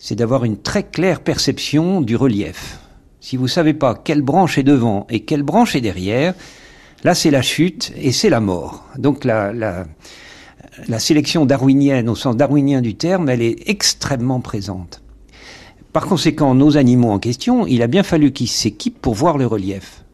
c'est 0.00 0.16
d'avoir 0.16 0.44
une 0.44 0.56
très 0.56 0.82
claire 0.82 1.20
perception 1.20 2.00
du 2.00 2.16
relief. 2.16 2.80
Si 3.20 3.36
vous 3.36 3.46
savez 3.46 3.74
pas 3.74 3.94
quelle 3.94 4.22
branche 4.22 4.58
est 4.58 4.64
devant 4.64 5.06
et 5.08 5.20
quelle 5.20 5.44
branche 5.44 5.76
est 5.76 5.80
derrière, 5.80 6.34
là 7.04 7.14
c'est 7.14 7.30
la 7.30 7.42
chute 7.42 7.92
et 7.96 8.10
c'est 8.10 8.28
la 8.28 8.40
mort. 8.40 8.84
Donc 8.98 9.22
la, 9.22 9.52
la, 9.52 9.84
la 10.88 10.98
sélection 10.98 11.46
darwinienne, 11.46 12.08
au 12.08 12.16
sens 12.16 12.36
darwinien 12.36 12.80
du 12.80 12.96
terme, 12.96 13.28
elle 13.28 13.42
est 13.42 13.70
extrêmement 13.70 14.40
présente. 14.40 15.03
Par 15.94 16.06
conséquent, 16.06 16.56
nos 16.56 16.76
animaux 16.76 17.12
en 17.12 17.20
question, 17.20 17.68
il 17.68 17.80
a 17.80 17.86
bien 17.86 18.02
fallu 18.02 18.32
qu'ils 18.32 18.48
s'équipent 18.48 19.00
pour 19.00 19.14
voir 19.14 19.38
le 19.38 19.46
relief. 19.46 20.04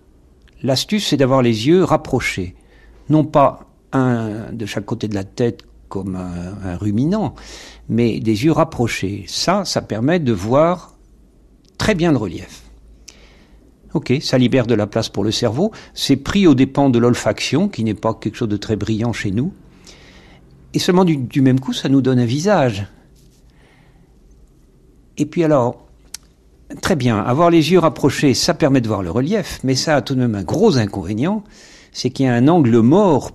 L'astuce, 0.63 1.07
c'est 1.07 1.17
d'avoir 1.17 1.41
les 1.41 1.69
yeux 1.69 1.85
rapprochés. 1.85 2.55
Non 3.09 3.25
pas 3.25 3.67
un 3.95 4.53
de 4.53 4.67
chaque 4.67 4.85
côté 4.85 5.09
de 5.09 5.15
la 5.15 5.25
tête 5.25 5.63
comme 5.89 6.17
un, 6.17 6.77
ruminant, 6.77 7.35
mais 7.89 8.21
des 8.21 8.45
yeux 8.45 8.53
rapprochés. 8.53 9.25
Ça, 9.27 9.65
ça 9.65 9.81
permet 9.81 10.19
de 10.19 10.33
voir 10.35 10.97
très 11.79 11.95
bien 11.95 12.13
le 12.13 12.19
relief. 12.19 12.63
Ok, 13.95 14.13
ça 14.21 14.37
libère 14.37 14.67
de 14.67 14.75
la 14.75 14.87
place 14.87 15.09
pour 15.09 15.25
le 15.25 15.33
cerveau. 15.33 15.73
C'est 15.95 16.17
pris 16.17 16.47
aux 16.47 16.55
dépens 16.55 16.91
de 16.91 16.99
l'olfaction, 16.99 17.69
qui 17.69 17.85
n'est 17.85 17.95
pas 17.95 18.13
quelque 18.13 18.37
chose 18.37 18.51
de 18.51 18.59
très 18.59 18.77
brillant 18.77 19.15
chez 19.15 19.31
nous. 19.31 19.55
Et 20.75 20.79
seulement 20.79 21.07
du, 21.07 21.17
du, 21.17 21.41
même 21.41 21.59
coup, 21.59 21.73
ça 21.73 21.89
nous 21.89 22.03
donne 22.03 22.19
un 22.19 22.27
visage. 22.27 22.87
Et 25.21 25.27
puis 25.27 25.45
alors, 25.45 25.87
très 26.81 26.97
bien, 26.97 27.19
avoir 27.19 27.51
les 27.51 27.73
yeux 27.73 27.79
rapprochés, 27.79 28.33
ça 28.33 28.55
permet 28.55 28.81
de 28.81 28.89
voir 28.89 29.03
le 29.03 29.11
relief, 29.11 29.61
mais 29.65 29.75
ça 29.75 29.97
a 29.97 30.01
tout 30.01 30.15
de 30.15 30.21
même 30.21 30.35
un 30.35 30.45
gros 30.45 30.79
inconvénient, 30.79 31.45
c'est 31.93 32.09
qu'il 32.09 32.25
y 32.25 32.29
a 32.31 32.33
un 32.33 32.49
angle 32.49 32.79
mort 32.79 33.33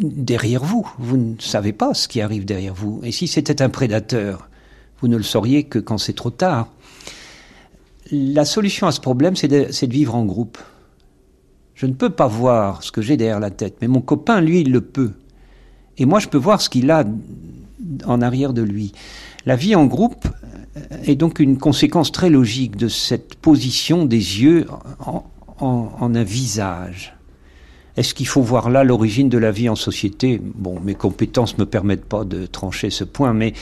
derrière 0.00 0.64
vous. 0.64 0.90
Vous 0.98 1.16
ne 1.16 1.36
savez 1.38 1.72
pas 1.72 1.94
ce 1.94 2.08
qui 2.08 2.20
arrive 2.20 2.44
derrière 2.44 2.74
vous. 2.74 3.00
Et 3.04 3.12
si 3.12 3.28
c'était 3.28 3.62
un 3.62 3.68
prédateur, 3.68 4.48
vous 5.00 5.06
ne 5.06 5.16
le 5.16 5.22
sauriez 5.22 5.62
que 5.62 5.78
quand 5.78 5.98
c'est 5.98 6.14
trop 6.14 6.30
tard. 6.30 6.66
La 8.10 8.44
solution 8.44 8.88
à 8.88 8.92
ce 8.92 9.00
problème, 9.00 9.36
c'est 9.36 9.46
de, 9.46 9.68
vivre 9.86 10.16
en 10.16 10.24
groupe. 10.24 10.58
Je 11.76 11.86
ne 11.86 11.92
peux 11.92 12.10
pas 12.10 12.26
voir 12.26 12.82
ce 12.82 12.90
que 12.90 13.02
j'ai 13.02 13.16
derrière 13.16 13.38
la 13.38 13.52
tête, 13.52 13.76
mais 13.80 13.86
mon 13.86 14.00
copain, 14.00 14.40
lui, 14.40 14.62
il 14.62 14.72
le 14.72 14.80
peut. 14.80 15.12
Et 15.96 16.06
moi, 16.06 16.18
je 16.18 16.26
peux 16.26 16.38
voir 16.38 16.60
ce 16.60 16.68
qu'il 16.68 16.90
a 16.90 17.04
en 18.04 18.20
arrière 18.20 18.52
de 18.52 18.62
lui. 18.62 18.90
La 19.46 19.54
vie 19.54 19.76
en 19.76 19.86
groupe 19.86 20.26
est 21.04 21.16
donc 21.16 21.40
une 21.40 21.58
conséquence 21.58 22.12
très 22.12 22.30
logique 22.30 22.76
de 22.76 22.88
cette 22.88 23.34
position 23.34 24.04
des 24.04 24.42
yeux 24.42 24.66
en, 25.00 25.24
un 26.00 26.22
visage. 26.22 27.14
Est-ce 27.96 28.14
qu'il 28.14 28.26
faut 28.26 28.42
voir 28.42 28.70
là 28.70 28.84
l'origine 28.84 29.28
de 29.28 29.36
la 29.36 29.50
vie 29.50 29.68
en 29.68 29.76
société? 29.76 30.40
Bon, 30.42 30.80
mes 30.80 30.94
compétences 30.94 31.58
ne 31.58 31.64
me 31.64 31.66
permettent 31.66 32.04
pas 32.04 32.24
de 32.24 32.46
trancher 32.46 32.88
ce 32.90 33.04
point, 33.04 33.32
mais 33.32 33.52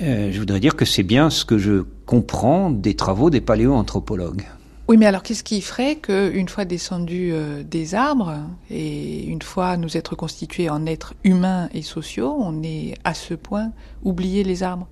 euh, 0.00 0.30
je 0.32 0.38
voudrais 0.38 0.60
dire 0.60 0.76
que 0.76 0.84
c'est 0.84 1.02
bien 1.04 1.30
ce 1.30 1.44
que 1.44 1.58
je 1.58 1.84
comprends 2.06 2.70
des 2.70 2.94
travaux 2.94 3.30
des 3.30 3.40
paléoanthropologues. 3.40 4.44
Oui, 4.88 4.96
mais 4.96 5.06
alors 5.06 5.22
qu'est-ce 5.22 5.44
qui 5.44 5.60
ferait 5.60 5.96
qu'une 5.96 6.48
fois 6.48 6.64
descendus 6.64 7.30
euh, 7.32 7.62
des 7.62 7.94
arbres 7.94 8.38
et 8.70 9.24
une 9.24 9.42
fois 9.42 9.76
nous 9.76 9.96
être 9.96 10.16
constitués 10.16 10.70
en 10.70 10.86
êtres 10.86 11.14
humains 11.24 11.68
et 11.74 11.82
sociaux, 11.82 12.34
on 12.38 12.62
ait 12.62 12.94
à 13.04 13.14
ce 13.14 13.34
point 13.34 13.72
oublié 14.02 14.44
les 14.44 14.62
arbres? 14.62 14.88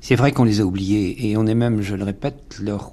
C'est 0.00 0.16
vrai 0.16 0.32
qu'on 0.32 0.44
les 0.44 0.60
a 0.60 0.64
oubliés 0.64 1.30
et 1.30 1.36
on 1.36 1.46
est 1.46 1.54
même, 1.54 1.82
je 1.82 1.94
le 1.94 2.04
répète, 2.04 2.56
leur 2.60 2.92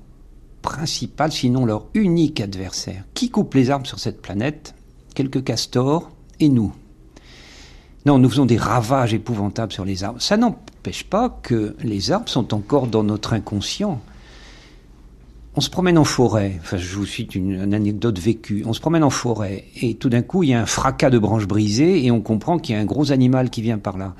principal, 0.61 1.31
sinon 1.31 1.65
leur 1.65 1.85
unique 1.93 2.41
adversaire. 2.41 3.05
Qui 3.13 3.29
coupe 3.29 3.53
les 3.53 3.69
arbres 3.69 3.87
sur 3.87 3.99
cette 3.99 4.21
planète? 4.21 4.75
Quelques 5.15 5.43
castors 5.43 6.11
et 6.39 6.49
nous. 6.49 6.73
Non, 8.05 8.19
nous 8.19 8.29
faisons 8.29 8.45
des 8.45 8.57
ravages 8.57 9.13
épouvantables 9.13 9.71
sur 9.71 9.85
les 9.85 10.03
arbres. 10.03 10.21
Ça 10.21 10.37
n'empêche 10.37 11.03
pas 11.03 11.29
que 11.41 11.75
les 11.81 12.11
arbres 12.11 12.29
sont 12.29 12.53
encore 12.53 12.87
dans 12.87 13.03
notre 13.03 13.33
inconscient. 13.33 14.01
On 15.55 15.61
se 15.61 15.69
promène 15.69 15.97
en 15.97 16.03
forêt, 16.03 16.59
enfin 16.61 16.77
je 16.77 16.95
vous 16.95 17.05
cite 17.05 17.33
une, 17.33 17.73
anecdote 17.73 18.19
vécue, 18.19 18.63
on 18.67 18.73
se 18.73 18.79
promène 18.79 19.03
en 19.03 19.09
forêt 19.09 19.65
et 19.81 19.95
tout 19.95 20.07
d'un 20.07 20.21
coup 20.21 20.43
il 20.43 20.49
y 20.49 20.53
a 20.53 20.61
un 20.61 20.67
fracas 20.67 21.09
de 21.09 21.17
branches 21.17 21.47
brisées 21.47 22.05
et 22.05 22.11
on 22.11 22.21
comprend 22.21 22.59
qu'il 22.59 22.75
y 22.75 22.77
a 22.77 22.81
un 22.81 22.85
gros 22.85 23.11
animal 23.11 23.49
qui 23.49 23.63
vient 23.63 23.79
par 23.79 23.97
là 23.97 24.13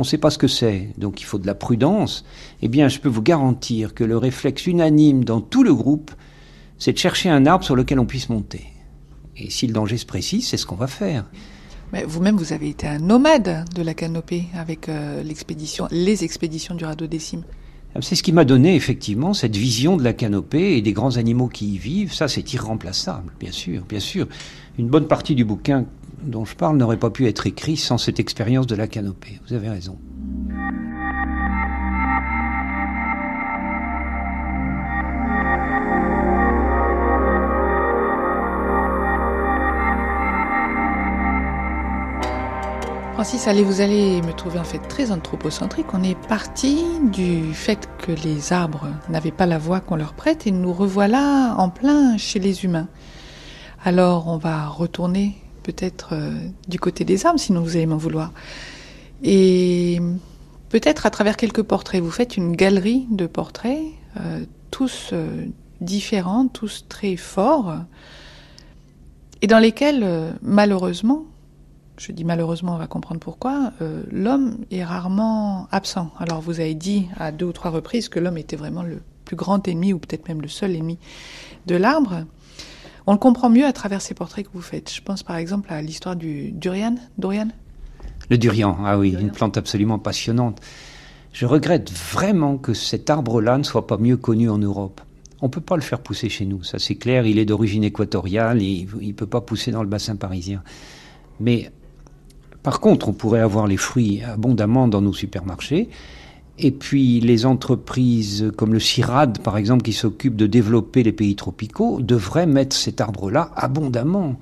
on 0.00 0.02
ne 0.02 0.06
sait 0.06 0.16
pas 0.16 0.30
ce 0.30 0.38
que 0.38 0.48
c'est, 0.48 0.94
donc 0.96 1.20
il 1.20 1.24
faut 1.24 1.38
de 1.38 1.46
la 1.46 1.54
prudence, 1.54 2.24
eh 2.62 2.68
bien 2.68 2.88
je 2.88 3.00
peux 3.00 3.10
vous 3.10 3.20
garantir 3.20 3.92
que 3.92 4.02
le 4.02 4.16
réflexe 4.16 4.66
unanime 4.66 5.24
dans 5.24 5.42
tout 5.42 5.62
le 5.62 5.74
groupe, 5.74 6.10
c'est 6.78 6.94
de 6.94 6.98
chercher 6.98 7.28
un 7.28 7.44
arbre 7.44 7.66
sur 7.66 7.76
lequel 7.76 8.00
on 8.00 8.06
puisse 8.06 8.30
monter. 8.30 8.64
Et 9.36 9.50
si 9.50 9.66
le 9.66 9.74
danger 9.74 9.98
se 9.98 10.06
précise, 10.06 10.48
c'est 10.48 10.56
ce 10.56 10.64
qu'on 10.64 10.76
va 10.76 10.86
faire. 10.86 11.26
Mais 11.92 12.04
vous-même, 12.04 12.38
vous 12.38 12.54
avez 12.54 12.70
été 12.70 12.86
un 12.86 12.98
nomade 12.98 13.66
de 13.74 13.82
la 13.82 13.92
canopée 13.92 14.46
avec 14.54 14.88
euh, 14.88 15.22
l'expédition, 15.22 15.86
les 15.90 16.24
expéditions 16.24 16.74
du 16.74 16.86
radeau 16.86 17.06
décime. 17.06 17.42
C'est 18.00 18.14
ce 18.14 18.22
qui 18.22 18.32
m'a 18.32 18.46
donné 18.46 18.76
effectivement 18.76 19.34
cette 19.34 19.56
vision 19.56 19.98
de 19.98 20.02
la 20.02 20.14
canopée 20.14 20.78
et 20.78 20.80
des 20.80 20.94
grands 20.94 21.18
animaux 21.18 21.48
qui 21.48 21.74
y 21.74 21.76
vivent. 21.76 22.14
Ça, 22.14 22.26
c'est 22.26 22.54
irremplaçable, 22.54 23.34
bien 23.38 23.52
sûr, 23.52 23.82
bien 23.86 24.00
sûr. 24.00 24.28
Une 24.78 24.88
bonne 24.88 25.08
partie 25.08 25.34
du 25.34 25.44
bouquin 25.44 25.84
dont 26.22 26.44
je 26.44 26.54
parle 26.54 26.76
n'aurait 26.76 26.98
pas 26.98 27.10
pu 27.10 27.26
être 27.26 27.46
écrit 27.46 27.76
sans 27.76 27.98
cette 27.98 28.20
expérience 28.20 28.66
de 28.66 28.76
la 28.76 28.86
canopée. 28.86 29.40
Vous 29.46 29.54
avez 29.54 29.68
raison. 29.68 29.98
Francis, 43.14 43.48
allez, 43.48 43.62
vous 43.62 43.82
allez 43.82 44.22
me 44.22 44.32
trouver 44.32 44.58
en 44.58 44.64
fait 44.64 44.78
très 44.78 45.12
anthropocentrique. 45.12 45.92
On 45.92 46.02
est 46.02 46.18
parti 46.26 46.82
du 47.12 47.52
fait 47.52 47.86
que 47.98 48.12
les 48.12 48.54
arbres 48.54 48.86
n'avaient 49.10 49.30
pas 49.30 49.44
la 49.44 49.58
voix 49.58 49.80
qu'on 49.80 49.96
leur 49.96 50.14
prête 50.14 50.46
et 50.46 50.50
nous 50.50 50.72
revoilà 50.72 51.54
en 51.58 51.68
plein 51.68 52.16
chez 52.16 52.38
les 52.38 52.64
humains. 52.64 52.88
Alors 53.84 54.26
on 54.26 54.38
va 54.38 54.66
retourner 54.68 55.36
peut-être 55.62 56.10
euh, 56.12 56.38
du 56.68 56.78
côté 56.78 57.04
des 57.04 57.26
arbres, 57.26 57.40
sinon 57.40 57.60
vous 57.60 57.76
allez 57.76 57.86
m'en 57.86 57.96
vouloir. 57.96 58.32
Et 59.22 60.00
peut-être 60.68 61.06
à 61.06 61.10
travers 61.10 61.36
quelques 61.36 61.62
portraits, 61.62 62.02
vous 62.02 62.10
faites 62.10 62.36
une 62.36 62.56
galerie 62.56 63.06
de 63.10 63.26
portraits, 63.26 63.82
euh, 64.18 64.44
tous 64.70 65.10
euh, 65.12 65.46
différents, 65.80 66.48
tous 66.48 66.86
très 66.88 67.16
forts, 67.16 67.76
et 69.42 69.46
dans 69.46 69.58
lesquels, 69.58 70.34
malheureusement, 70.42 71.24
je 71.96 72.12
dis 72.12 72.24
malheureusement, 72.24 72.74
on 72.74 72.78
va 72.78 72.86
comprendre 72.86 73.20
pourquoi, 73.20 73.72
l'homme 74.10 74.58
est 74.70 74.84
rarement 74.84 75.66
absent. 75.72 76.10
Alors 76.18 76.42
vous 76.42 76.60
avez 76.60 76.74
dit 76.74 77.08
à 77.16 77.32
deux 77.32 77.46
ou 77.46 77.52
trois 77.52 77.70
reprises 77.70 78.10
que 78.10 78.20
l'homme 78.20 78.36
était 78.36 78.56
vraiment 78.56 78.82
le 78.82 79.00
plus 79.24 79.36
grand 79.36 79.66
ennemi, 79.66 79.94
ou 79.94 79.98
peut-être 79.98 80.28
même 80.28 80.42
le 80.42 80.48
seul 80.48 80.76
ennemi 80.76 80.98
de 81.64 81.76
l'arbre. 81.76 82.26
On 83.10 83.14
le 83.14 83.18
comprend 83.18 83.50
mieux 83.50 83.66
à 83.66 83.72
travers 83.72 84.00
ces 84.02 84.14
portraits 84.14 84.46
que 84.46 84.52
vous 84.54 84.62
faites. 84.62 84.94
Je 84.94 85.02
pense 85.02 85.24
par 85.24 85.34
exemple 85.34 85.72
à 85.72 85.82
l'histoire 85.82 86.14
du 86.14 86.52
durian. 86.52 86.94
Dorian 87.18 87.48
Le 88.28 88.38
durian, 88.38 88.78
ah 88.84 89.00
oui, 89.00 89.10
durian. 89.10 89.26
une 89.26 89.32
plante 89.32 89.56
absolument 89.56 89.98
passionnante. 89.98 90.60
Je 91.32 91.44
regrette 91.44 91.90
vraiment 91.90 92.56
que 92.56 92.72
cet 92.72 93.10
arbre-là 93.10 93.58
ne 93.58 93.64
soit 93.64 93.88
pas 93.88 93.96
mieux 93.96 94.16
connu 94.16 94.48
en 94.48 94.58
Europe. 94.58 95.00
On 95.42 95.46
ne 95.46 95.50
peut 95.50 95.60
pas 95.60 95.74
le 95.74 95.82
faire 95.82 95.98
pousser 95.98 96.28
chez 96.28 96.44
nous, 96.44 96.62
ça 96.62 96.78
c'est 96.78 96.94
clair, 96.94 97.26
il 97.26 97.40
est 97.40 97.46
d'origine 97.46 97.82
équatoriale, 97.82 98.62
et 98.62 98.86
il 99.00 99.08
ne 99.08 99.12
peut 99.12 99.26
pas 99.26 99.40
pousser 99.40 99.72
dans 99.72 99.82
le 99.82 99.88
bassin 99.88 100.14
parisien. 100.14 100.62
Mais 101.40 101.72
par 102.62 102.78
contre, 102.78 103.08
on 103.08 103.12
pourrait 103.12 103.40
avoir 103.40 103.66
les 103.66 103.76
fruits 103.76 104.22
abondamment 104.22 104.86
dans 104.86 105.00
nos 105.00 105.14
supermarchés, 105.14 105.88
Et 106.62 106.72
puis 106.72 107.20
les 107.20 107.46
entreprises 107.46 108.52
comme 108.56 108.74
le 108.74 108.80
CIRAD, 108.80 109.38
par 109.38 109.56
exemple, 109.56 109.82
qui 109.82 109.94
s'occupent 109.94 110.36
de 110.36 110.46
développer 110.46 111.02
les 111.02 111.12
pays 111.12 111.34
tropicaux, 111.34 112.00
devraient 112.02 112.46
mettre 112.46 112.76
cet 112.76 113.00
arbre-là 113.00 113.50
abondamment. 113.56 114.38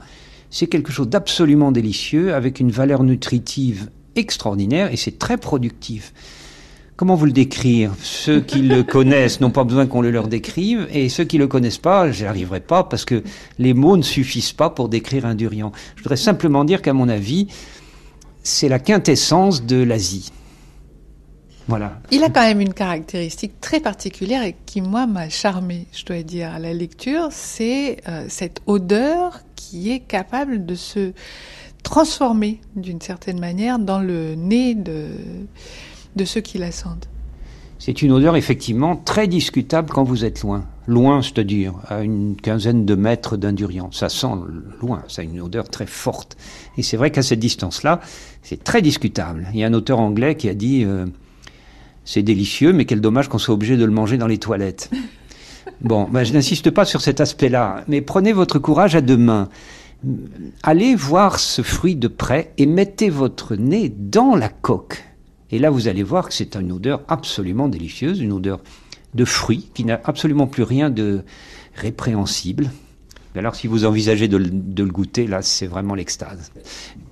C'est 0.51 0.67
quelque 0.67 0.91
chose 0.91 1.09
d'absolument 1.09 1.71
délicieux, 1.71 2.35
avec 2.35 2.59
une 2.59 2.73
valeur 2.73 3.05
nutritive 3.05 3.91
extraordinaire, 4.17 4.93
et 4.93 4.97
c'est 4.97 5.19
très 5.19 5.37
productif. 5.37 6.13
Comment 6.97 7.15
vous 7.15 7.27
le 7.27 7.33
décrire? 7.33 7.93
Ceux 8.03 8.41
qui 8.41 8.63
le 8.63 8.83
connaissent 8.97 9.41
n'ont 9.41 9.53
pas 9.53 9.63
besoin 9.63 9.87
qu'on 9.87 10.03
le 10.03 10.11
leur 10.11 10.27
décrive, 10.27 10.89
et 10.93 11.09
ceux 11.09 11.23
qui 11.23 11.39
le 11.39 11.47
connaissent 11.47 11.79
pas, 11.79 12.11
j'y 12.11 12.25
arriverai 12.25 12.59
pas 12.59 12.83
parce 12.83 13.05
que 13.05 13.23
les 13.61 13.75
mots 13.75 13.97
ne 13.97 14.03
suffisent 14.03 14.53
pas 14.53 14.71
pour 14.71 14.89
décrire 14.89 15.25
un 15.25 15.37
durian. 15.37 15.71
Je 15.95 16.03
voudrais 16.03 16.17
simplement 16.17 16.65
dire 16.65 16.83
qu'à 16.83 16.95
mon 16.95 17.09
avis, 17.09 17.47
c'est 18.43 18.69
la 18.69 18.81
quintessence 18.81 19.65
de 19.65 19.77
l'Asie. 19.77 20.33
Voilà. 21.69 22.01
Il 22.11 22.25
a 22.25 22.31
quand 22.31 22.41
même 22.41 22.63
une 22.63 22.73
caractéristique 22.73 23.61
très 23.61 23.79
particulière 23.79 24.43
et 24.43 24.57
qui, 24.65 24.81
moi, 24.81 25.07
m'a 25.07 25.29
charmé, 25.29 25.87
je 25.93 26.05
dois 26.05 26.23
dire, 26.23 26.51
à 26.51 26.59
la 26.59 26.73
lecture, 26.73 27.29
c'est 27.31 27.99
euh, 28.09 28.25
cette 28.29 28.63
odeur 28.67 29.41
qui 29.55 29.93
est 29.93 30.01
capable 30.01 30.65
de 30.65 30.75
se 30.75 31.13
transformer 31.83 32.61
d'une 32.75 33.03
certaine 33.03 33.39
manière 33.39 33.79
dans 33.79 34.01
le 34.01 34.35
nez 34.35 34.75
de, 34.75 35.09
de 36.17 36.25
ceux 36.25 36.41
qui 36.41 36.57
la 36.57 36.73
sentent. 36.73 37.09
C'est 37.79 38.03
une 38.03 38.13
odeur 38.13 38.35
effectivement 38.37 38.97
très 38.97 39.29
discutable 39.29 39.91
quand 39.91 40.03
vous 40.03 40.25
êtes 40.25 40.43
loin. 40.43 40.65
Loin, 40.89 41.23
c'est-à-dire 41.23 41.75
à 41.87 42.01
une 42.03 42.35
quinzaine 42.35 42.85
de 42.85 42.95
mètres 42.95 43.37
d'un 43.37 43.53
durian. 43.53 43.93
Ça 43.93 44.09
sent 44.09 44.27
loin, 44.81 45.05
ça 45.07 45.23
a 45.23 45.25
une 45.25 45.41
odeur 45.41 45.69
très 45.69 45.87
forte. 45.87 46.37
Et 46.77 46.83
c'est 46.83 46.97
vrai 46.97 47.13
qu'à 47.13 47.23
cette 47.23 47.39
distance-là, 47.39 48.01
c'est 48.43 48.65
très 48.65 48.83
discutable. 48.83 49.47
Il 49.53 49.61
y 49.61 49.65
a 49.65 49.69
un 49.69 49.75
auteur 49.75 50.01
anglais 50.01 50.35
qui 50.35 50.49
a 50.49 50.55
dit 50.55 50.83
euh, 50.85 51.07
c'est 52.09 52.23
délicieux, 52.23 52.73
mais 52.73 52.87
quel 52.87 53.03
dommage 53.03 53.29
qu'on 53.29 53.37
soit 53.37 53.53
obligé 53.53 53.77
de 53.77 53.85
le 53.85 53.91
manger 53.91 54.17
dans 54.17 54.27
les 54.27 54.39
toilettes. 54.39 54.91
Bon, 55.83 56.09
ben, 56.11 56.25
je 56.25 56.33
n'insiste 56.33 56.71
pas 56.71 56.87
sur 56.87 57.03
cet 57.03 57.21
aspect-là, 57.21 57.85
mais 57.87 58.01
prenez 58.01 58.33
votre 58.33 58.59
courage 58.59 58.97
à 58.97 59.03
deux 59.03 59.19
mains. 59.19 59.51
Allez 60.63 60.95
voir 60.95 61.39
ce 61.39 61.61
fruit 61.61 61.97
de 61.97 62.09
près 62.09 62.55
et 62.57 62.65
mettez 62.65 63.11
votre 63.11 63.57
nez 63.57 63.93
dans 63.95 64.35
la 64.35 64.49
coque. 64.49 65.05
Et 65.51 65.59
là, 65.59 65.69
vous 65.69 65.87
allez 65.87 66.03
voir 66.03 66.29
que 66.29 66.35
c'est 66.35 66.57
une 66.57 66.73
odeur 66.73 67.03
absolument 67.09 67.69
délicieuse, 67.69 68.21
une 68.21 68.33
odeur 68.33 68.61
de 69.15 69.25
fruits 69.27 69.69
qui 69.75 69.85
n'a 69.85 70.01
absolument 70.05 70.47
plus 70.47 70.63
rien 70.63 70.89
de 70.89 71.25
répréhensible. 71.75 72.71
Alors, 73.39 73.55
si 73.55 73.67
vous 73.69 73.85
envisagez 73.85 74.27
de, 74.27 74.37
le 74.37 74.91
goûter, 74.91 75.27
là, 75.27 75.43
c'est 75.43 75.67
vraiment 75.67 75.95
l'extase. 75.95 76.51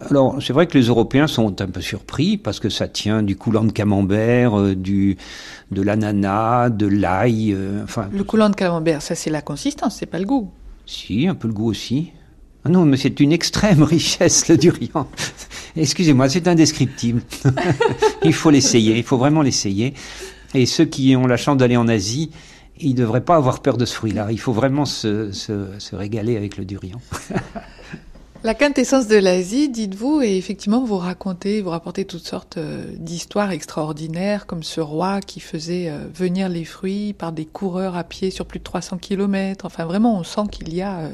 Alors, 0.01 0.43
c'est 0.43 0.53
vrai 0.53 0.67
que 0.67 0.77
les 0.77 0.87
Européens 0.87 1.27
sont 1.27 1.61
un 1.61 1.67
peu 1.67 1.81
surpris 1.81 2.37
parce 2.37 2.59
que 2.59 2.69
ça 2.69 2.89
tient 2.89 3.23
du 3.23 3.37
coulant 3.37 3.65
de 3.65 3.73
camembert, 3.73 4.59
euh, 4.59 4.75
du, 4.75 5.17
de 5.71 5.83
l'ananas, 5.83 6.71
de 6.71 6.87
l'ail. 6.87 7.53
Euh, 7.53 7.85
enfin. 7.85 8.09
Le 8.13 8.25
coulant 8.25 8.51
de 8.51 8.57
camembert, 8.57 9.03
ça, 9.03 9.15
c'est 9.15 9.31
la 9.31 9.41
consistance, 9.41 9.97
c'est 9.99 10.07
pas 10.07 10.19
le 10.19 10.27
goût. 10.27 10.51
Si, 10.85 11.29
un 11.29 11.35
peu 11.35 11.49
le 11.49 11.55
goût 11.55 11.71
aussi. 11.71 12.13
Ah 12.65 12.69
non, 12.69 12.85
mais 12.85 12.97
c'est 12.97 13.21
une 13.21 13.31
extrême 13.31 13.83
richesse, 13.85 14.49
le 14.49 14.57
durian. 14.57 15.09
Excusez-moi, 15.77 16.29
c'est 16.29 16.49
indescriptible. 16.49 17.23
il 18.25 18.33
faut 18.33 18.51
l'essayer, 18.51 18.97
il 18.97 19.05
faut 19.05 19.19
vraiment 19.19 19.43
l'essayer. 19.43 19.95
Et 20.55 20.67
ceux 20.67 20.87
qui 20.87 21.15
ont 21.15 21.29
la 21.29 21.37
chance 21.37 21.57
d'aller 21.57 21.77
en 21.77 21.87
Asie, 21.87 22.31
ils 22.81 22.91
ne 22.91 22.97
devraient 22.97 23.25
pas 23.25 23.37
avoir 23.37 23.61
peur 23.61 23.77
de 23.77 23.85
ce 23.85 23.95
fruit-là. 23.95 24.29
Il 24.31 24.41
faut 24.41 24.53
vraiment 24.53 24.85
se, 24.85 25.33
se 25.33 25.95
régaler 25.95 26.37
avec 26.37 26.57
le 26.57 26.65
durian. 26.65 27.01
La 28.47 28.55
quintessence 28.55 29.09
de 29.09 29.17
l'Asie, 29.17 29.69
dites-vous, 29.69 30.23
et 30.23 30.37
effectivement, 30.37 30.85
vous 30.85 30.99
racontez, 30.99 31.63
vous 31.63 31.71
rapportez 31.71 32.05
toutes 32.05 32.25
sortes 32.25 32.59
euh, 32.59 32.85
d'histoires 32.97 33.51
extraordinaires, 33.51 34.47
comme 34.47 34.63
ce 34.63 34.81
roi 34.81 35.21
qui 35.21 35.41
faisait 35.41 35.89
euh, 35.89 36.07
venir 36.15 36.49
les 36.49 36.65
fruits 36.65 37.13
par 37.13 37.33
des 37.33 37.45
coureurs 37.45 37.97
à 37.97 38.05
pied 38.05 38.31
sur 38.31 38.47
plus 38.47 38.61
de 38.61 38.65
300 38.65 38.99
kilomètres. 38.99 39.65
Enfin, 39.67 39.85
vraiment, 39.85 40.17
on 40.17 40.23
sent 40.23 40.43
qu'il 40.53 40.73
y 40.73 40.81
a 40.81 40.99
euh, 40.99 41.11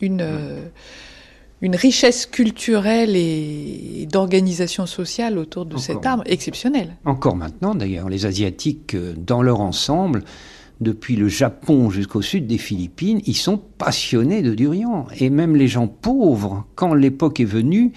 une, 0.00 0.24
une 1.60 1.74
richesse 1.74 2.24
culturelle 2.24 3.16
et 3.16 4.06
d'organisation 4.12 4.86
sociale 4.86 5.38
autour 5.38 5.66
de 5.66 5.76
cet 5.76 6.06
arbre 6.06 6.22
exceptionnelle. 6.26 6.94
Encore 7.04 7.34
maintenant, 7.34 7.74
d'ailleurs, 7.74 8.08
les 8.08 8.26
Asiatiques, 8.26 8.96
dans 9.16 9.42
leur 9.42 9.60
ensemble, 9.60 10.22
depuis 10.80 11.16
le 11.16 11.28
Japon 11.28 11.90
jusqu'au 11.90 12.22
sud 12.22 12.46
des 12.46 12.58
Philippines, 12.58 13.20
ils 13.26 13.36
sont 13.36 13.58
passionnés 13.58 14.42
de 14.42 14.54
durian. 14.54 15.06
Et 15.18 15.30
même 15.30 15.56
les 15.56 15.68
gens 15.68 15.86
pauvres, 15.86 16.64
quand 16.74 16.94
l'époque 16.94 17.40
est 17.40 17.44
venue, 17.44 17.92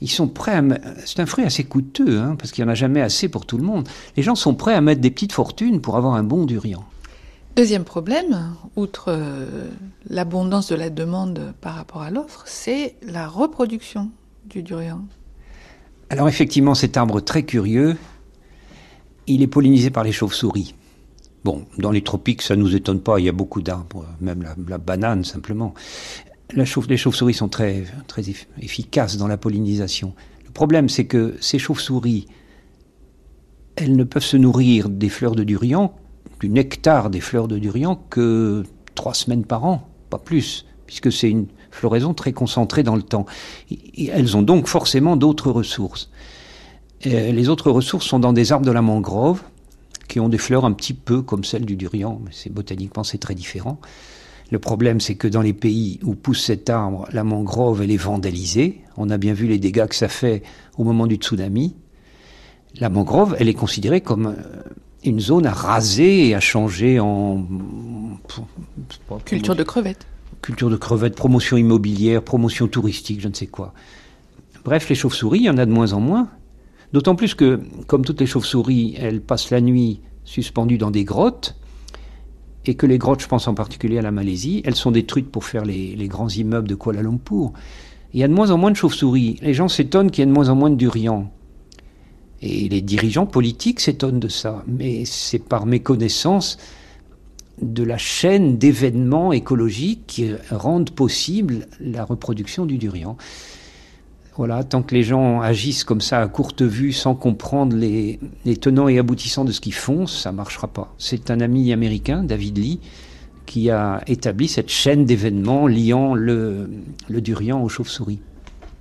ils 0.00 0.10
sont 0.10 0.28
prêts 0.28 0.54
à... 0.54 0.62
C'est 1.06 1.20
un 1.20 1.26
fruit 1.26 1.44
assez 1.44 1.64
coûteux, 1.64 2.20
hein, 2.20 2.36
parce 2.38 2.52
qu'il 2.52 2.64
n'y 2.64 2.68
en 2.68 2.72
a 2.72 2.76
jamais 2.76 3.00
assez 3.00 3.28
pour 3.28 3.46
tout 3.46 3.56
le 3.56 3.64
monde. 3.64 3.88
Les 4.16 4.22
gens 4.22 4.34
sont 4.34 4.54
prêts 4.54 4.74
à 4.74 4.80
mettre 4.80 5.00
des 5.00 5.10
petites 5.10 5.32
fortunes 5.32 5.80
pour 5.80 5.96
avoir 5.96 6.14
un 6.14 6.22
bon 6.22 6.44
durian. 6.44 6.84
Deuxième 7.56 7.84
problème, 7.84 8.54
outre 8.74 9.06
euh, 9.08 9.68
l'abondance 10.10 10.68
de 10.68 10.74
la 10.74 10.90
demande 10.90 11.54
par 11.60 11.76
rapport 11.76 12.02
à 12.02 12.10
l'offre, 12.10 12.42
c'est 12.46 12.96
la 13.02 13.28
reproduction 13.28 14.10
du 14.46 14.62
durian. 14.62 15.02
Alors 16.10 16.28
effectivement, 16.28 16.74
cet 16.74 16.96
arbre 16.96 17.20
très 17.20 17.44
curieux, 17.44 17.96
il 19.26 19.42
est 19.42 19.46
pollinisé 19.46 19.90
par 19.90 20.04
les 20.04 20.12
chauves-souris. 20.12 20.74
Bon, 21.44 21.64
dans 21.78 21.90
les 21.90 22.02
tropiques, 22.02 22.42
ça 22.42 22.56
nous 22.56 22.74
étonne 22.74 23.00
pas, 23.00 23.18
il 23.18 23.26
y 23.26 23.28
a 23.28 23.32
beaucoup 23.32 23.60
d'arbres, 23.60 24.06
même 24.20 24.44
la, 24.66 24.78
banane 24.78 25.24
simplement. 25.24 25.74
les 26.54 26.64
chauves-souris 26.64 27.34
sont 27.34 27.48
très, 27.48 27.84
efficaces 28.60 29.16
dans 29.18 29.28
la 29.28 29.36
pollinisation. 29.36 30.14
Le 30.46 30.50
problème, 30.50 30.88
c'est 30.88 31.04
que 31.04 31.36
ces 31.40 31.58
chauves-souris, 31.58 32.26
elles 33.76 33.94
ne 33.94 34.04
peuvent 34.04 34.24
se 34.24 34.36
nourrir 34.38 34.88
des 34.88 35.08
fleurs 35.10 35.34
de 35.34 35.44
durian 35.44 35.94
du 36.40 36.48
nectar 36.48 37.10
des 37.10 37.20
fleurs 37.20 37.48
de 37.48 37.58
durian 37.58 37.96
que 38.10 38.64
trois 38.94 39.14
semaines 39.14 39.44
par 39.44 39.64
an, 39.64 39.88
pas 40.10 40.18
plus, 40.18 40.66
puisque 40.86 41.12
c'est 41.12 41.30
une 41.30 41.46
floraison 41.70 42.14
très 42.14 42.32
concentrée 42.32 42.82
dans 42.82 42.96
le 42.96 43.02
temps. 43.02 43.26
Elles 43.96 44.36
ont 44.36 44.42
donc 44.42 44.66
forcément 44.66 45.16
d'autres 45.16 45.50
ressources. 45.50 46.10
les 47.04 47.48
autres 47.48 47.70
ressources 47.70 48.06
sont 48.06 48.18
dans 48.18 48.32
des 48.32 48.52
arbres 48.52 48.66
de 48.66 48.72
la 48.72 48.82
mangrove, 48.82 49.42
qui 50.08 50.20
ont 50.20 50.28
des 50.28 50.38
fleurs 50.38 50.64
un 50.64 50.72
petit 50.72 50.94
peu 50.94 51.22
comme 51.22 51.44
celles 51.44 51.64
du 51.64 51.76
durian, 51.76 52.20
mais 52.24 52.30
c'est 52.32 52.50
botaniquement 52.50 53.04
c'est 53.04 53.18
très 53.18 53.34
différent. 53.34 53.80
Le 54.50 54.58
problème, 54.58 55.00
c'est 55.00 55.14
que 55.14 55.26
dans 55.26 55.42
les 55.42 55.54
pays 55.54 55.98
où 56.02 56.14
pousse 56.14 56.44
cet 56.44 56.68
arbre, 56.68 57.08
la 57.12 57.24
mangrove, 57.24 57.82
elle 57.82 57.90
est 57.90 57.96
vandalisée. 57.96 58.82
On 58.96 59.10
a 59.10 59.16
bien 59.16 59.32
vu 59.32 59.46
les 59.46 59.58
dégâts 59.58 59.86
que 59.86 59.94
ça 59.94 60.08
fait 60.08 60.42
au 60.76 60.84
moment 60.84 61.06
du 61.06 61.16
tsunami. 61.16 61.74
La 62.78 62.88
mangrove, 62.88 63.36
elle 63.38 63.48
est 63.48 63.54
considérée 63.54 64.00
comme 64.00 64.26
euh, 64.26 64.62
une 65.02 65.20
zone 65.20 65.46
à 65.46 65.52
raser 65.52 66.28
et 66.28 66.34
à 66.34 66.40
changer 66.40 67.00
en... 67.00 67.46
Culture 69.24 69.56
de 69.56 69.62
crevettes. 69.62 70.06
Culture 70.42 70.70
de 70.70 70.76
crevettes, 70.76 71.14
promotion 71.14 71.56
immobilière, 71.56 72.22
promotion 72.22 72.68
touristique, 72.68 73.20
je 73.20 73.28
ne 73.28 73.34
sais 73.34 73.46
quoi. 73.46 73.72
Bref, 74.64 74.88
les 74.88 74.94
chauves-souris, 74.94 75.40
il 75.40 75.44
y 75.44 75.50
en 75.50 75.58
a 75.58 75.66
de 75.66 75.72
moins 75.72 75.92
en 75.92 76.00
moins. 76.00 76.28
D'autant 76.94 77.16
plus 77.16 77.34
que, 77.34 77.58
comme 77.88 78.04
toutes 78.04 78.20
les 78.20 78.26
chauves-souris, 78.26 78.94
elles 78.96 79.20
passent 79.20 79.50
la 79.50 79.60
nuit 79.60 79.98
suspendues 80.22 80.78
dans 80.78 80.92
des 80.92 81.02
grottes, 81.02 81.56
et 82.66 82.76
que 82.76 82.86
les 82.86 82.98
grottes, 82.98 83.20
je 83.20 83.26
pense 83.26 83.48
en 83.48 83.54
particulier 83.54 83.98
à 83.98 84.02
la 84.02 84.12
Malaisie, 84.12 84.62
elles 84.64 84.76
sont 84.76 84.92
détruites 84.92 85.28
pour 85.28 85.42
faire 85.42 85.64
les, 85.64 86.06
grands 86.06 86.28
immeubles 86.28 86.68
de 86.68 86.76
Kuala 86.76 87.02
Lumpur. 87.02 87.52
Il 88.12 88.20
y 88.20 88.22
a 88.22 88.28
de 88.28 88.32
moins 88.32 88.52
en 88.52 88.58
moins 88.58 88.70
de 88.70 88.76
chauves-souris. 88.76 89.40
Les 89.42 89.54
gens 89.54 89.66
s'étonnent 89.66 90.12
qu'il 90.12 90.22
y 90.22 90.22
ait 90.22 90.26
de 90.26 90.32
moins 90.32 90.50
en 90.50 90.54
moins 90.54 90.70
de 90.70 90.76
durians. 90.76 91.32
Et 92.40 92.68
les 92.68 92.80
dirigeants 92.80 93.26
politiques 93.26 93.80
s'étonnent 93.80 94.20
de 94.20 94.28
ça. 94.28 94.62
Mais 94.68 95.04
c'est 95.04 95.40
par 95.40 95.66
méconnaissance 95.66 96.58
de 97.60 97.82
la 97.82 97.98
chaîne 97.98 98.56
d'événements 98.56 99.32
écologiques 99.32 100.04
qui 100.06 100.30
rendent 100.48 100.90
possible 100.92 101.66
la 101.80 102.04
reproduction 102.04 102.66
du 102.66 102.78
durian. 102.78 103.16
Voilà, 104.36 104.64
tant 104.64 104.82
que 104.82 104.94
les 104.94 105.04
gens 105.04 105.40
agissent 105.40 105.84
comme 105.84 106.00
ça 106.00 106.20
à 106.20 106.26
courte 106.26 106.62
vue 106.62 106.92
sans 106.92 107.14
comprendre 107.14 107.76
les, 107.76 108.18
tenants 108.60 108.88
et 108.88 108.98
aboutissants 108.98 109.44
de 109.44 109.52
ce 109.52 109.60
qu'ils 109.60 109.74
font, 109.74 110.08
ça 110.08 110.32
ne 110.32 110.36
marchera 110.36 110.66
pas. 110.66 110.92
C'est 110.98 111.30
un 111.30 111.40
ami 111.40 111.72
américain, 111.72 112.24
David 112.24 112.58
Lee, 112.58 112.80
qui 113.46 113.70
a 113.70 114.02
établi 114.08 114.48
cette 114.48 114.70
chaîne 114.70 115.04
d'événements 115.04 115.68
liant 115.68 116.14
le, 116.14 116.68
le 117.08 117.20
durian 117.20 117.62
aux 117.62 117.68
chauves-souris. 117.68 118.20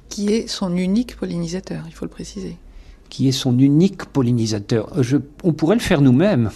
Qui 0.10 0.34
est 0.34 0.48
son 0.48 0.76
unique 0.76 1.16
pollinisateur, 1.18 1.84
il 1.88 1.94
faut 1.94 2.06
le 2.06 2.12
préciser 2.12 2.58
qui 3.10 3.28
est 3.28 3.32
son 3.32 3.60
unique 3.60 4.06
pollinisateur. 4.06 5.04
Je, 5.04 5.18
on 5.44 5.54
pourrait 5.54 5.76
le 5.76 5.82
faire 5.82 6.02
nous-mêmes, 6.02 6.50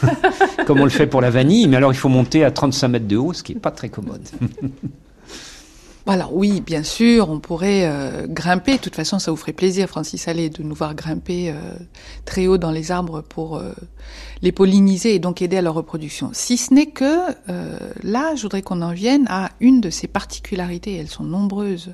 comme 0.66 0.80
on 0.80 0.84
le 0.84 0.90
fait 0.90 1.06
pour 1.06 1.20
la 1.20 1.28
vanille, 1.28 1.68
mais 1.68 1.76
alors 1.76 1.92
il 1.92 1.96
faut 1.96 2.08
monter 2.08 2.42
à 2.42 2.50
35 2.50 2.88
mètres 2.88 3.06
de 3.06 3.18
haut, 3.18 3.34
ce 3.34 3.42
qui 3.42 3.52
n'est 3.52 3.60
pas 3.60 3.70
très 3.70 3.90
commode. 3.90 4.22
Alors 6.06 6.34
oui, 6.34 6.60
bien 6.60 6.82
sûr, 6.82 7.28
on 7.30 7.40
pourrait 7.40 7.82
euh, 7.84 8.26
grimper. 8.26 8.76
De 8.76 8.80
toute 8.80 8.96
façon, 8.96 9.18
ça 9.18 9.30
vous 9.30 9.36
ferait 9.36 9.52
plaisir, 9.52 9.88
Francis 9.88 10.26
Allais, 10.28 10.48
de 10.48 10.62
nous 10.62 10.74
voir 10.74 10.94
grimper 10.94 11.50
euh, 11.50 11.54
très 12.24 12.46
haut 12.46 12.58
dans 12.58 12.70
les 12.70 12.90
arbres 12.90 13.20
pour 13.20 13.56
euh, 13.56 13.72
les 14.42 14.50
polliniser 14.50 15.14
et 15.14 15.18
donc 15.18 15.42
aider 15.42 15.58
à 15.58 15.62
leur 15.62 15.74
reproduction. 15.74 16.30
Si 16.32 16.56
ce 16.56 16.72
n'est 16.74 16.90
que 16.90 17.18
là, 18.02 18.34
je 18.34 18.42
voudrais 18.42 18.62
qu'on 18.62 18.82
en 18.82 18.92
vienne 18.92 19.26
à 19.28 19.50
une 19.60 19.80
de 19.80 19.90
ces 19.90 20.08
particularités, 20.08 20.96
elles 20.96 21.08
sont 21.08 21.24
nombreuses, 21.24 21.92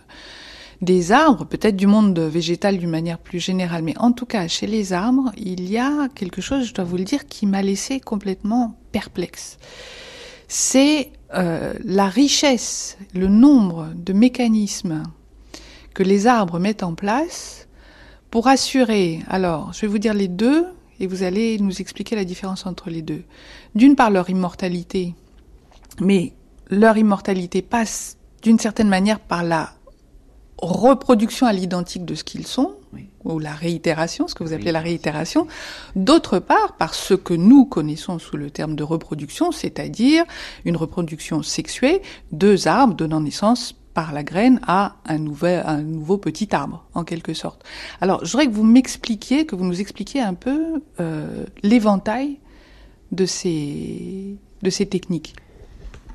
des 0.82 1.10
arbres, 1.12 1.44
peut-être 1.44 1.76
du 1.76 1.86
monde 1.86 2.18
végétal 2.18 2.78
d'une 2.78 2.90
manière 2.90 3.18
plus 3.18 3.40
générale, 3.40 3.82
mais 3.82 3.96
en 3.98 4.12
tout 4.12 4.26
cas 4.26 4.46
chez 4.46 4.66
les 4.66 4.92
arbres, 4.92 5.32
il 5.36 5.68
y 5.68 5.78
a 5.78 6.08
quelque 6.14 6.40
chose, 6.40 6.66
je 6.66 6.74
dois 6.74 6.84
vous 6.84 6.98
le 6.98 7.04
dire, 7.04 7.26
qui 7.26 7.46
m'a 7.46 7.62
laissé 7.62 7.98
complètement 7.98 8.78
perplexe. 8.92 9.58
C'est 10.48 11.10
euh, 11.34 11.74
la 11.84 12.08
richesse, 12.08 12.96
le 13.14 13.26
nombre 13.26 13.88
de 13.94 14.12
mécanismes 14.12 15.02
que 15.94 16.02
les 16.02 16.26
arbres 16.26 16.58
mettent 16.58 16.82
en 16.82 16.94
place 16.94 17.66
pour 18.30 18.48
assurer, 18.48 19.20
alors 19.28 19.72
je 19.72 19.82
vais 19.82 19.86
vous 19.86 19.98
dire 19.98 20.14
les 20.14 20.28
deux, 20.28 20.66
et 21.00 21.06
vous 21.06 21.22
allez 21.22 21.58
nous 21.58 21.80
expliquer 21.80 22.16
la 22.16 22.24
différence 22.24 22.66
entre 22.66 22.90
les 22.90 23.02
deux. 23.02 23.22
D'une 23.74 23.96
part, 23.96 24.10
leur 24.10 24.30
immortalité, 24.30 25.14
mais 26.00 26.32
leur 26.70 26.96
immortalité 26.96 27.62
passe 27.62 28.16
d'une 28.42 28.58
certaine 28.58 28.88
manière 28.88 29.20
par 29.20 29.42
la 29.42 29.75
reproduction 30.58 31.46
à 31.46 31.52
l'identique 31.52 32.04
de 32.04 32.14
ce 32.14 32.24
qu'ils 32.24 32.46
sont, 32.46 32.74
ou 33.24 33.38
la 33.38 33.52
réitération, 33.52 34.28
ce 34.28 34.34
que 34.34 34.44
vous 34.44 34.52
appelez 34.52 34.72
la 34.72 34.80
réitération. 34.80 35.46
D'autre 35.96 36.38
part, 36.38 36.76
par 36.76 36.94
ce 36.94 37.14
que 37.14 37.34
nous 37.34 37.64
connaissons 37.64 38.18
sous 38.18 38.36
le 38.36 38.50
terme 38.50 38.76
de 38.76 38.82
reproduction, 38.82 39.52
c'est-à-dire 39.52 40.24
une 40.64 40.76
reproduction 40.76 41.42
sexuée, 41.42 42.02
deux 42.32 42.68
arbres 42.68 42.94
donnant 42.94 43.20
naissance 43.20 43.74
par 43.94 44.12
la 44.12 44.22
graine 44.22 44.60
à 44.66 44.96
un, 45.06 45.18
nouvel, 45.18 45.62
un 45.66 45.82
nouveau 45.82 46.18
petit 46.18 46.54
arbre, 46.54 46.84
en 46.94 47.02
quelque 47.02 47.34
sorte. 47.34 47.64
Alors, 48.00 48.24
je 48.24 48.30
voudrais 48.30 48.46
que 48.46 48.52
vous 48.52 48.62
m'expliquiez, 48.62 49.46
que 49.46 49.56
vous 49.56 49.64
nous 49.64 49.80
expliquiez 49.80 50.20
un 50.20 50.34
peu 50.34 50.82
euh, 51.00 51.46
l'éventail 51.62 52.38
de 53.12 53.24
ces, 53.24 54.36
de 54.62 54.70
ces 54.70 54.86
techniques. 54.86 55.34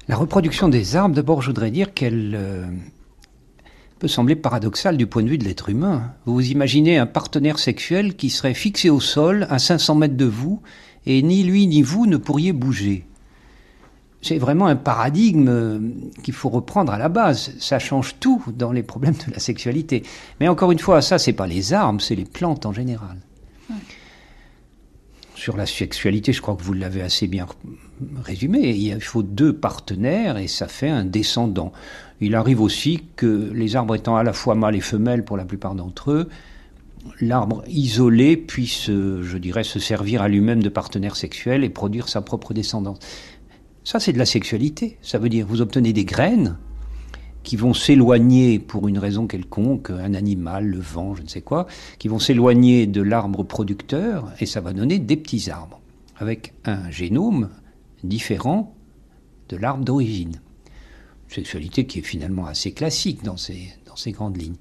La 0.08 0.16
reproduction 0.16 0.70
des 0.70 0.96
arbres, 0.96 1.16
d'abord, 1.16 1.42
je 1.42 1.48
voudrais 1.48 1.72
dire 1.72 1.94
qu'elle 1.94 2.34
euh, 2.36 2.66
peut 4.02 4.08
sembler 4.08 4.36
paradoxale 4.36 4.98
du 4.98 5.06
point 5.06 5.22
de 5.22 5.30
vue 5.30 5.38
de 5.38 5.44
l'être 5.44 5.70
humain. 5.70 6.12
Vous 6.26 6.34
vous 6.34 6.50
imaginez 6.50 6.98
un 6.98 7.06
partenaire 7.06 7.60
sexuel 7.60 8.16
qui 8.16 8.32
serait 8.32 8.56
fixé 8.56 8.90
au 8.90 9.00
sol 9.00 9.46
à 9.52 9.60
500 9.60 9.94
mètres 9.94 10.18
de 10.18 10.26
vous, 10.26 10.60
et 11.06 11.22
ni 11.22 11.44
lui 11.44 11.68
ni 11.68 11.84
vous 11.84 12.08
ne 12.08 12.18
pourriez 12.18 12.52
bouger 12.52 13.06
c'est 14.24 14.38
vraiment 14.38 14.68
un 14.68 14.76
paradigme 14.76 15.48
euh, 15.50 15.80
qu'il 16.22 16.36
faut 16.36 16.50
reprendre 16.50 16.94
à 16.94 17.00
la 17.00 17.10
base. 17.10 17.56
Ça 17.60 17.80
change 17.80 18.18
tout 18.20 18.44
dans 18.56 18.72
les 18.72 18.84
problèmes 18.84 19.16
de 19.16 19.34
la 19.34 19.40
sexualité. 19.40 20.04
Mais 20.40 20.48
encore 20.48 20.72
une 20.72 20.78
fois, 20.78 21.02
ça, 21.02 21.18
c'est 21.18 21.34
pas 21.34 21.48
les 21.48 21.74
armes, 21.74 22.00
c'est 22.00 22.14
les 22.14 22.26
plantes 22.26 22.68
en 22.68 22.72
général. 22.72 23.18
Sur 25.34 25.58
la 25.58 25.66
sexualité, 25.66 26.34
je 26.34 26.42
crois 26.42 26.56
que 26.56 26.62
vous 26.62 26.74
l'avez 26.74 27.02
assez 27.02 27.26
bien 27.26 27.48
résumé. 28.24 28.72
Il 28.72 29.02
faut 29.02 29.24
deux 29.24 29.54
partenaires 29.54 30.38
et 30.38 30.48
ça 30.48 30.68
fait 30.68 30.90
un 30.90 31.06
descendant. 31.06 31.72
Il 32.20 32.36
arrive 32.36 32.62
aussi 32.62 33.04
que 33.16 33.52
les 33.54 33.76
arbres 33.76 33.96
étant 33.96 34.16
à 34.16 34.24
la 34.24 34.34
fois 34.34 34.56
mâles 34.56 34.76
et 34.76 34.82
femelles 34.82 35.26
pour 35.26 35.38
la 35.38 35.46
plupart 35.46 35.76
d'entre 35.76 36.12
eux, 36.12 36.30
l'arbre 37.20 37.64
isolé 37.68 38.38
puisse, 38.38 38.90
euh, 38.90 39.24
je 39.24 39.38
dirais, 39.38 39.64
se 39.64 39.80
servir 39.80 40.22
à 40.22 40.28
lui-même 40.28 40.62
de 40.62 40.70
partenaire 40.70 41.16
sexuel 41.16 41.64
et 41.64 41.70
produire 41.70 42.10
sa 42.10 42.22
propre 42.22 42.54
descendance. 42.54 43.00
Ça, 43.84 44.00
c'est 44.00 44.14
de 44.14 44.20
la 44.20 44.26
sexualité. 44.26 44.98
Ça 45.02 45.18
veut 45.18 45.30
dire, 45.30 45.48
vous 45.48 45.62
obtenez 45.62 45.94
des 45.94 46.06
graines 46.06 46.58
qui 47.44 47.56
vont 47.56 47.74
s'éloigner 47.74 48.60
pour 48.60 48.88
une 48.88 49.00
raison 49.00 49.26
quelconque, 49.26 49.90
un 49.90 50.14
animal, 50.14 50.68
le 50.68 50.80
vent, 50.80 51.16
je 51.16 51.24
ne 51.24 51.28
sais 51.28 51.42
quoi, 51.42 51.66
qui 51.98 52.08
vont 52.08 52.20
s'éloigner 52.20 52.86
de 52.86 53.02
l'arbre 53.02 53.44
producteur 53.44 54.32
et 54.40 54.46
ça 54.46 54.62
va 54.62 54.74
donner 54.74 55.00
des 55.00 55.18
petits 55.18 55.50
arbres 55.50 55.82
avec 56.18 56.54
un 56.66 56.92
génome 56.92 57.50
différent 58.04 58.76
de 59.50 59.58
l'arbre 59.58 59.84
d'origine. 59.84 60.40
Sexualité 61.28 61.86
qui 61.86 62.00
est 62.00 62.04
finalement 62.04 62.46
assez 62.46 62.74
classique 62.74 63.24
dans 63.24 63.38
ces, 63.38 63.74
dans 63.86 63.96
ces 63.96 64.12
grandes 64.12 64.42
lignes. 64.42 64.58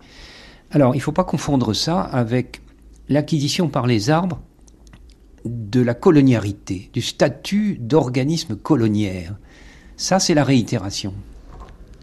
Alors, 0.70 0.94
il 0.94 0.98
ne 0.98 1.02
faut 1.02 1.12
pas 1.12 1.24
confondre 1.24 1.74
ça 1.74 2.00
avec 2.00 2.60
l'acquisition 3.08 3.68
par 3.68 3.86
les 3.86 4.10
arbres 4.10 4.40
de 5.44 5.80
la 5.80 5.94
coloniarité, 5.94 6.90
du 6.92 7.02
statut 7.02 7.76
d'organisme 7.80 8.56
coloniaire. 8.56 9.36
Ça, 9.96 10.20
c'est 10.20 10.34
la 10.34 10.44
réitération. 10.44 11.12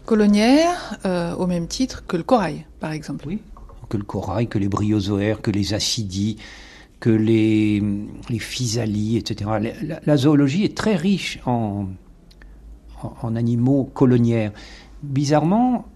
Coloniaire, 0.04 0.98
euh, 1.06 1.34
au 1.34 1.46
même 1.46 1.66
titre 1.66 2.04
que 2.06 2.16
le 2.16 2.22
corail, 2.22 2.66
par 2.80 2.92
exemple. 2.92 3.26
Oui, 3.26 3.40
que 3.88 3.96
le 3.96 4.04
corail, 4.04 4.48
que 4.48 4.58
les 4.58 4.68
bryozoaires, 4.68 5.40
que 5.40 5.50
les 5.50 5.74
acidies, 5.74 6.36
que 7.00 7.10
les, 7.10 7.82
les 8.28 9.16
etc. 9.16 9.50
La, 10.04 10.16
zoologie 10.16 10.64
est 10.64 10.76
très 10.76 10.96
riche 10.96 11.38
en, 11.46 11.86
en 13.22 13.36
animaux 13.36 13.84
coloniaires. 13.94 14.52
Bizarrement, 15.02 15.86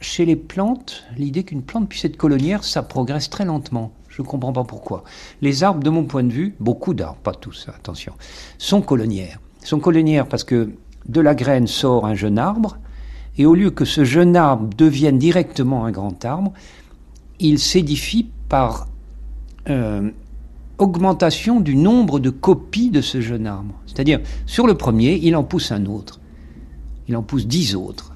chez 0.00 0.24
les 0.24 0.36
plantes, 0.36 1.04
l'idée 1.16 1.44
qu'une 1.44 1.62
plante 1.62 1.88
puisse 1.88 2.04
être 2.04 2.16
coloniaire, 2.16 2.64
ça 2.64 2.82
progresse 2.82 3.28
très 3.28 3.44
lentement. 3.44 3.92
Je 4.08 4.22
ne 4.22 4.26
comprends 4.26 4.52
pas 4.52 4.64
pourquoi. 4.64 5.04
Les 5.42 5.62
arbres, 5.62 5.82
de 5.82 5.90
mon 5.90 6.04
point 6.04 6.24
de 6.24 6.32
vue, 6.32 6.54
beaucoup 6.60 6.94
d'arbres, 6.94 7.20
pas 7.22 7.34
tous, 7.34 7.68
attention, 7.68 8.14
sont 8.56 8.80
colonières. 8.80 9.38
Sont 9.62 9.80
colonières 9.80 10.26
parce 10.26 10.44
que 10.44 10.70
de 11.08 11.20
la 11.20 11.34
graine 11.34 11.66
sort 11.66 12.06
un 12.06 12.14
jeune 12.14 12.38
arbre, 12.38 12.78
et 13.36 13.46
au 13.46 13.54
lieu 13.54 13.70
que 13.70 13.84
ce 13.84 14.04
jeune 14.04 14.34
arbre 14.34 14.68
devienne 14.76 15.18
directement 15.18 15.84
un 15.84 15.90
grand 15.92 16.24
arbre, 16.24 16.52
il 17.38 17.58
s'édifie 17.58 18.30
par 18.48 18.88
euh, 19.68 20.10
augmentation 20.78 21.60
du 21.60 21.76
nombre 21.76 22.20
de 22.20 22.30
copies 22.30 22.90
de 22.90 23.00
ce 23.00 23.20
jeune 23.20 23.46
arbre. 23.46 23.74
C'est-à-dire, 23.86 24.20
sur 24.46 24.66
le 24.66 24.74
premier, 24.74 25.18
il 25.22 25.36
en 25.36 25.44
pousse 25.44 25.72
un 25.72 25.86
autre. 25.86 26.20
Il 27.08 27.16
en 27.16 27.22
pousse 27.22 27.46
dix 27.46 27.74
autres 27.74 28.12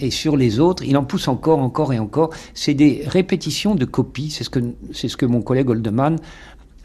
et 0.00 0.10
sur 0.10 0.36
les 0.36 0.60
autres, 0.60 0.82
il 0.84 0.96
en 0.96 1.04
pousse 1.04 1.28
encore, 1.28 1.58
encore 1.58 1.92
et 1.92 1.98
encore. 1.98 2.30
C'est 2.54 2.74
des 2.74 3.02
répétitions 3.06 3.74
de 3.74 3.84
copies, 3.84 4.30
c'est 4.30 4.44
ce 4.44 4.50
que, 4.50 4.60
c'est 4.92 5.08
ce 5.08 5.16
que 5.16 5.26
mon 5.26 5.42
collègue 5.42 5.70
Oldman 5.70 6.16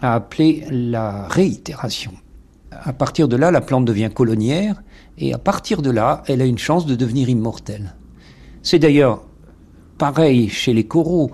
a 0.01 0.15
appelé 0.15 0.65
la 0.69 1.27
réitération. 1.27 2.11
À 2.71 2.91
partir 2.91 3.27
de 3.27 3.37
là, 3.37 3.51
la 3.51 3.61
plante 3.61 3.85
devient 3.85 4.09
colonière, 4.13 4.83
et 5.17 5.33
à 5.33 5.37
partir 5.37 5.81
de 5.81 5.89
là, 5.89 6.23
elle 6.27 6.41
a 6.41 6.45
une 6.45 6.57
chance 6.57 6.85
de 6.85 6.95
devenir 6.95 7.29
immortelle. 7.29 7.95
C'est 8.61 8.79
d'ailleurs 8.79 9.23
pareil 9.97 10.49
chez 10.49 10.73
les 10.73 10.85
coraux. 10.85 11.31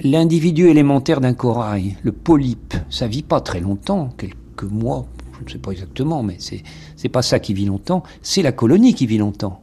L'individu 0.00 0.68
élémentaire 0.68 1.20
d'un 1.20 1.34
corail, 1.34 1.96
le 2.02 2.12
polype, 2.12 2.74
ça 2.90 3.06
vit 3.06 3.22
pas 3.22 3.40
très 3.40 3.60
longtemps, 3.60 4.10
quelques 4.18 4.70
mois, 4.70 5.06
je 5.40 5.44
ne 5.44 5.50
sais 5.50 5.58
pas 5.58 5.70
exactement, 5.70 6.22
mais 6.22 6.36
c'est, 6.38 6.62
c'est 6.96 7.08
pas 7.08 7.22
ça 7.22 7.38
qui 7.38 7.54
vit 7.54 7.64
longtemps, 7.64 8.02
c'est 8.22 8.42
la 8.42 8.52
colonie 8.52 8.94
qui 8.94 9.06
vit 9.06 9.18
longtemps 9.18 9.62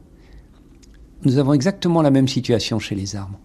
nous 1.24 1.38
avons 1.38 1.52
exactement 1.52 2.02
la 2.02 2.10
même 2.10 2.28
situation 2.28 2.78
chez 2.78 2.94
les 2.94 3.16
arbres. 3.16 3.38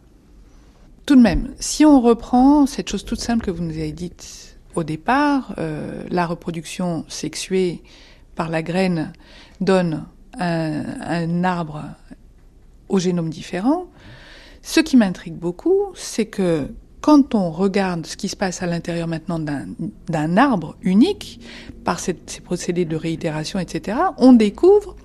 Tout 1.06 1.16
de 1.16 1.22
même, 1.22 1.54
si 1.60 1.86
on 1.86 2.02
reprend 2.02 2.66
cette 2.66 2.90
chose 2.90 3.04
toute 3.04 3.20
simple 3.20 3.46
que 3.46 3.52
vous 3.52 3.64
nous 3.64 3.72
avez 3.72 3.92
dite 3.92 4.58
au 4.76 4.84
départ, 4.84 5.56
euh, 5.58 6.04
la 6.10 6.28
reproduction 6.28 7.06
sexuée 7.08 7.82
par 8.36 8.50
la 8.50 8.62
graine 8.62 9.14
donne 9.60 10.06
un, 10.40 10.84
un 11.02 11.44
arbre 11.44 11.84
au 12.88 13.00
génome 13.00 13.30
différent. 13.30 13.88
Ce 14.62 14.80
qui 14.80 14.98
m'intrigue 14.98 15.36
beaucoup, 15.36 15.88
c'est 15.96 16.26
que 16.26 16.68
quand 17.02 17.34
on 17.34 17.50
regarde 17.50 18.06
ce 18.06 18.18
qui 18.18 18.28
se 18.28 18.36
passe 18.36 18.62
à 18.62 18.66
l'intérieur 18.66 19.08
maintenant 19.08 19.40
d'un 19.40 20.38
arbre 20.38 20.76
unique, 20.82 21.40
par 21.84 22.00
ces 22.00 22.14
procédés 22.44 22.86
de 22.86 22.96
réitération, 22.96 23.60
etc., 23.60 23.98
on 24.18 24.34
découvre 24.34 24.96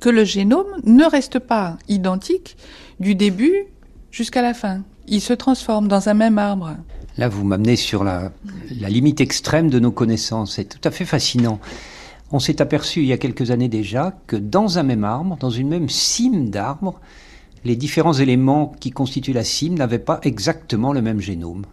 que 0.00 0.08
le 0.08 0.24
génome 0.24 0.66
ne 0.84 1.04
reste 1.04 1.38
pas 1.38 1.76
identique 1.88 2.56
du 3.00 3.14
début 3.14 3.66
jusqu'à 4.10 4.42
la 4.42 4.54
fin. 4.54 4.82
Il 5.08 5.20
se 5.20 5.32
transforme 5.32 5.88
dans 5.88 6.08
un 6.08 6.14
même 6.14 6.38
arbre. 6.38 6.76
Là, 7.16 7.28
vous 7.28 7.44
m'amenez 7.44 7.76
sur 7.76 8.04
la, 8.04 8.32
limite 8.70 9.20
extrême 9.20 9.70
de 9.70 9.78
nos 9.78 9.92
connaissances. 9.92 10.54
C'est 10.56 10.64
tout 10.64 10.88
à 10.88 10.90
fait 10.90 11.04
fascinant. 11.04 11.60
On 12.32 12.38
s'est 12.38 12.60
aperçu 12.60 13.00
il 13.00 13.06
y 13.06 13.12
a 13.12 13.18
quelques 13.18 13.50
années 13.50 13.68
déjà 13.68 14.16
que 14.26 14.36
dans 14.36 14.78
un 14.78 14.82
même 14.82 15.04
arbre, 15.04 15.36
dans 15.38 15.50
une 15.50 15.68
même 15.68 15.88
cime 15.88 16.50
d'arbre, 16.50 17.00
les 17.64 17.76
différents 17.76 18.12
éléments 18.12 18.72
qui 18.80 18.90
constituent 18.90 19.32
la 19.32 19.44
cime 19.44 19.74
n'avaient 19.74 19.98
pas 19.98 20.20
exactement 20.22 20.92
le 20.92 21.02
même 21.02 21.20
génome. 21.20 21.64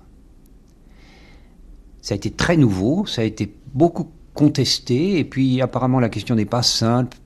Ça 2.02 2.14
a 2.14 2.18
été 2.18 2.32
très 2.32 2.58
nouveau, 2.58 3.06
ça 3.06 3.22
a 3.22 3.26
été 3.26 3.54
beaucoup 3.74 4.08
contesté, 4.34 5.20
et 5.20 5.24
puis 5.26 5.62
apparemment 5.62 6.00
la 6.00 6.10
question 6.10 6.36
n'est 6.36 6.46
pas 6.46 6.64
simple 6.64 7.18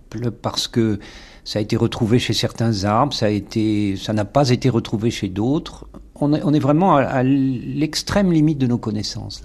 parce 0.41 0.67
que 0.67 0.99
ça 1.43 1.59
a 1.59 1.61
été 1.61 1.75
retrouvé 1.75 2.17
chez 2.17 2.33
certains 2.33 2.85
arbres, 2.85 3.13
ça 3.13 4.13
n'a 4.13 4.25
pas 4.25 4.49
été 4.49 4.69
retrouvé 4.69 5.11
chez 5.11 5.29
d'autres. 5.29 5.87
On, 6.15 6.53
est 6.53 6.59
vraiment 6.59 6.95
à, 6.95 7.23
l'extrême 7.23 8.31
limite 8.31 8.57
de 8.57 8.67
nos 8.67 8.77
connaissances. 8.77 9.43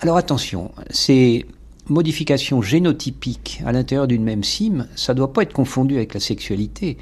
Alors 0.00 0.16
attention, 0.16 0.70
ces 0.90 1.46
modifications 1.88 2.62
génotypiques 2.62 3.62
à 3.66 3.72
l'intérieur 3.72 4.06
d'une 4.06 4.24
même 4.24 4.44
cime, 4.44 4.88
ça 4.96 5.12
ne 5.12 5.18
doit 5.18 5.32
pas 5.32 5.42
être 5.42 5.52
confondu 5.52 5.96
avec 5.96 6.14
la 6.14 6.20
sexualité, 6.20 6.96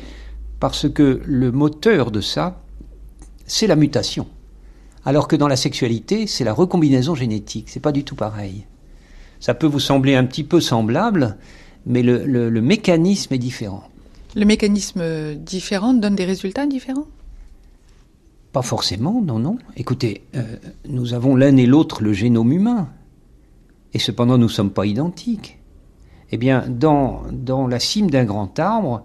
parce 0.65 0.89
que 0.89 1.21
le 1.27 1.53
moteur 1.53 2.11
de 2.11 2.23
ça, 2.23 2.63
c'est 3.45 3.67
la 3.67 3.77
mutation. 3.77 4.27
Alors 5.05 5.29
que 5.29 5.37
dans 5.37 5.47
la 5.47 5.57
sexualité, 5.57 6.27
c'est 6.27 6.43
la 6.43 6.55
recombinaison 6.55 7.15
génétique. 7.15 7.69
C'est 7.69 7.81
pas 7.81 7.93
du 7.93 8.03
tout 8.03 8.15
pareil. 8.15 8.65
Ça 9.41 9.53
peut 9.53 9.67
vous 9.67 9.79
sembler 9.79 10.15
un 10.15 10.25
petit 10.25 10.43
peu 10.43 10.63
semblable, 10.63 11.37
mais 11.85 12.03
le, 12.03 12.49
mécanisme 12.63 13.35
est 13.35 13.39
différent. 13.39 13.85
Le 14.35 14.47
mécanisme 14.47 15.35
différent 15.35 15.93
donne 15.93 16.17
des 16.17 16.25
résultats 16.25 16.65
différents? 16.65 17.09
Pas 18.53 18.63
forcément, 18.63 19.21
non, 19.21 19.39
non. 19.39 19.59
Écoutez, 19.77 20.23
euh, 20.35 20.57
nous 20.89 21.13
avons 21.13 21.37
l'un 21.37 21.59
et 21.59 21.67
l'autre 21.67 22.03
le 22.03 22.15
génome 22.15 22.53
humain, 22.53 22.89
et 23.93 23.99
cependant 23.99 24.39
nous 24.39 24.45
ne 24.45 24.51
sommes 24.51 24.71
pas 24.71 24.87
identiques. 24.87 25.59
Eh 26.33 26.39
bien, 26.39 26.65
dans, 26.67 27.25
dans 27.31 27.67
la 27.67 27.81
cime 27.81 28.11
d'un 28.11 28.25
grand 28.25 28.59
arbre, 28.59 29.05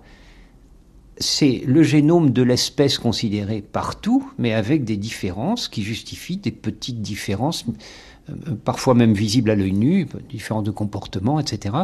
c'est 1.19 1.61
le 1.65 1.83
génome 1.83 2.31
de 2.31 2.41
l'espèce 2.41 2.97
considéré 2.97 3.61
partout, 3.61 4.31
mais 4.37 4.53
avec 4.53 4.85
des 4.85 4.97
différences 4.97 5.67
qui 5.67 5.83
justifient 5.83 6.37
des 6.37 6.51
petites 6.51 7.01
différences, 7.01 7.65
euh, 8.29 8.55
parfois 8.63 8.93
même 8.93 9.13
visibles 9.13 9.49
à 9.49 9.55
l'œil 9.55 9.73
nu, 9.73 10.07
différences 10.29 10.63
de 10.63 10.71
comportement, 10.71 11.39
etc. 11.39 11.75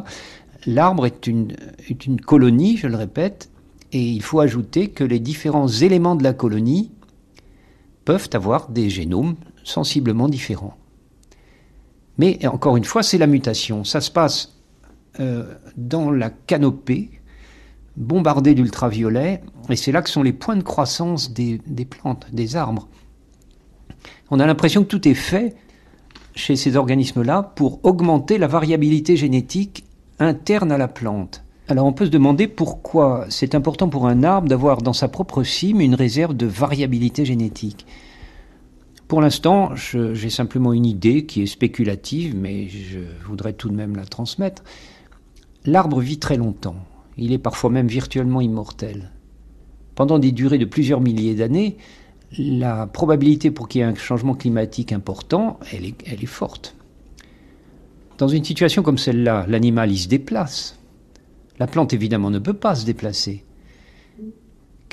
L'arbre 0.65 1.05
est 1.05 1.27
une, 1.27 1.55
est 1.89 2.05
une 2.05 2.19
colonie, 2.19 2.77
je 2.77 2.87
le 2.87 2.95
répète, 2.95 3.49
et 3.91 4.01
il 4.01 4.21
faut 4.21 4.39
ajouter 4.39 4.89
que 4.89 5.03
les 5.03 5.19
différents 5.19 5.67
éléments 5.67 6.15
de 6.15 6.23
la 6.23 6.33
colonie 6.33 6.91
peuvent 8.05 8.29
avoir 8.33 8.69
des 8.69 8.89
génomes 8.89 9.35
sensiblement 9.63 10.29
différents. 10.29 10.77
Mais 12.17 12.45
encore 12.47 12.77
une 12.77 12.85
fois, 12.85 13.03
c'est 13.03 13.17
la 13.17 13.27
mutation. 13.27 13.83
Ça 13.83 13.99
se 13.99 14.11
passe 14.11 14.55
euh, 15.19 15.43
dans 15.75 16.11
la 16.11 16.29
canopée, 16.29 17.09
bombardée 17.97 18.53
d'ultraviolets, 18.53 19.41
et 19.69 19.75
c'est 19.75 19.91
là 19.91 20.01
que 20.01 20.09
sont 20.09 20.23
les 20.23 20.33
points 20.33 20.57
de 20.57 20.63
croissance 20.63 21.33
des, 21.33 21.61
des 21.65 21.85
plantes, 21.85 22.27
des 22.31 22.55
arbres. 22.55 22.87
On 24.31 24.39
a 24.39 24.45
l'impression 24.45 24.83
que 24.83 24.89
tout 24.89 25.07
est 25.07 25.13
fait 25.13 25.55
chez 26.35 26.55
ces 26.55 26.75
organismes-là 26.75 27.53
pour 27.55 27.79
augmenter 27.83 28.37
la 28.37 28.47
variabilité 28.47 29.15
génétique 29.15 29.85
interne 30.19 30.71
à 30.71 30.77
la 30.77 30.87
plante. 30.87 31.43
Alors 31.67 31.85
on 31.85 31.93
peut 31.93 32.05
se 32.05 32.11
demander 32.11 32.47
pourquoi 32.47 33.25
c'est 33.29 33.55
important 33.55 33.89
pour 33.89 34.07
un 34.07 34.23
arbre 34.23 34.47
d'avoir 34.47 34.81
dans 34.81 34.93
sa 34.93 35.07
propre 35.07 35.43
cime 35.43 35.81
une 35.81 35.95
réserve 35.95 36.35
de 36.35 36.45
variabilité 36.45 37.25
génétique. 37.25 37.87
Pour 39.07 39.21
l'instant, 39.21 39.75
j'ai 39.75 40.29
simplement 40.29 40.73
une 40.73 40.85
idée 40.85 41.25
qui 41.25 41.43
est 41.43 41.47
spéculative, 41.47 42.35
mais 42.35 42.67
je 42.67 42.99
voudrais 43.27 43.53
tout 43.53 43.69
de 43.69 43.75
même 43.75 43.95
la 43.95 44.05
transmettre. 44.05 44.63
L'arbre 45.65 45.99
vit 45.99 46.17
très 46.17 46.37
longtemps. 46.37 46.75
Il 47.17 47.31
est 47.31 47.37
parfois 47.37 47.69
même 47.69 47.87
virtuellement 47.87 48.41
immortel. 48.41 49.11
Pendant 49.95 50.19
des 50.19 50.31
durées 50.31 50.57
de 50.57 50.65
plusieurs 50.65 51.01
milliers 51.01 51.35
d'années, 51.35 51.77
la 52.37 52.87
probabilité 52.87 53.51
pour 53.51 53.67
qu'il 53.67 53.79
y 53.79 53.81
ait 53.83 53.87
un 53.87 53.95
changement 53.95 54.33
climatique 54.33 54.91
important, 54.91 55.59
elle 55.71 55.85
est, 55.85 56.25
forte. 56.25 56.75
Dans 58.17 58.27
une 58.27 58.43
situation 58.43 58.83
comme 58.83 58.97
celle-là, 58.97 59.45
l'animal, 59.47 59.91
il 59.91 59.97
se 59.97 60.07
déplace. 60.07 60.77
La 61.59 61.67
plante, 61.67 61.93
évidemment, 61.93 62.29
ne 62.29 62.39
peut 62.39 62.53
pas 62.53 62.75
se 62.75 62.85
déplacer. 62.85 63.45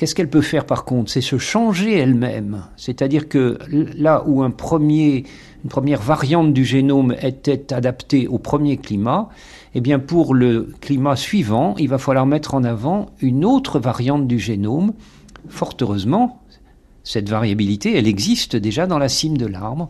Qu'est-ce 0.03 0.15
qu'elle 0.15 0.29
peut 0.29 0.41
faire 0.41 0.65
par 0.65 0.83
contre? 0.83 1.09
C'est 1.09 1.21
se 1.21 1.37
changer 1.37 1.97
elle-même. 1.97 2.65
C'est-à-dire 2.75 3.29
que 3.29 3.57
là 3.69 4.25
où 4.27 4.43
un 4.43 4.51
premier, 4.51 5.23
une 5.63 5.69
première 5.69 6.01
variante 6.01 6.51
du 6.51 6.65
génome 6.65 7.15
était 7.21 7.73
adaptée 7.73 8.27
au 8.27 8.37
premier 8.37 8.75
climat, 8.75 9.29
eh 9.75 9.79
bien 9.79 9.99
pour 9.99 10.33
le 10.33 10.73
climat 10.81 11.15
suivant, 11.15 11.73
il 11.79 11.87
va 11.87 11.99
falloir 11.99 12.25
mettre 12.25 12.53
en 12.53 12.65
avant 12.65 13.11
une 13.21 13.45
autre 13.45 13.79
variante 13.79 14.27
du 14.27 14.39
génome. 14.39 14.91
Fort 15.47 15.75
heureusement, 15.79 16.41
cette 17.05 17.29
variabilité, 17.29 17.95
elle 17.95 18.09
existe 18.09 18.57
déjà 18.57 18.87
dans 18.87 18.99
la 18.99 19.07
cime 19.07 19.37
de 19.37 19.45
l'arbre. 19.45 19.87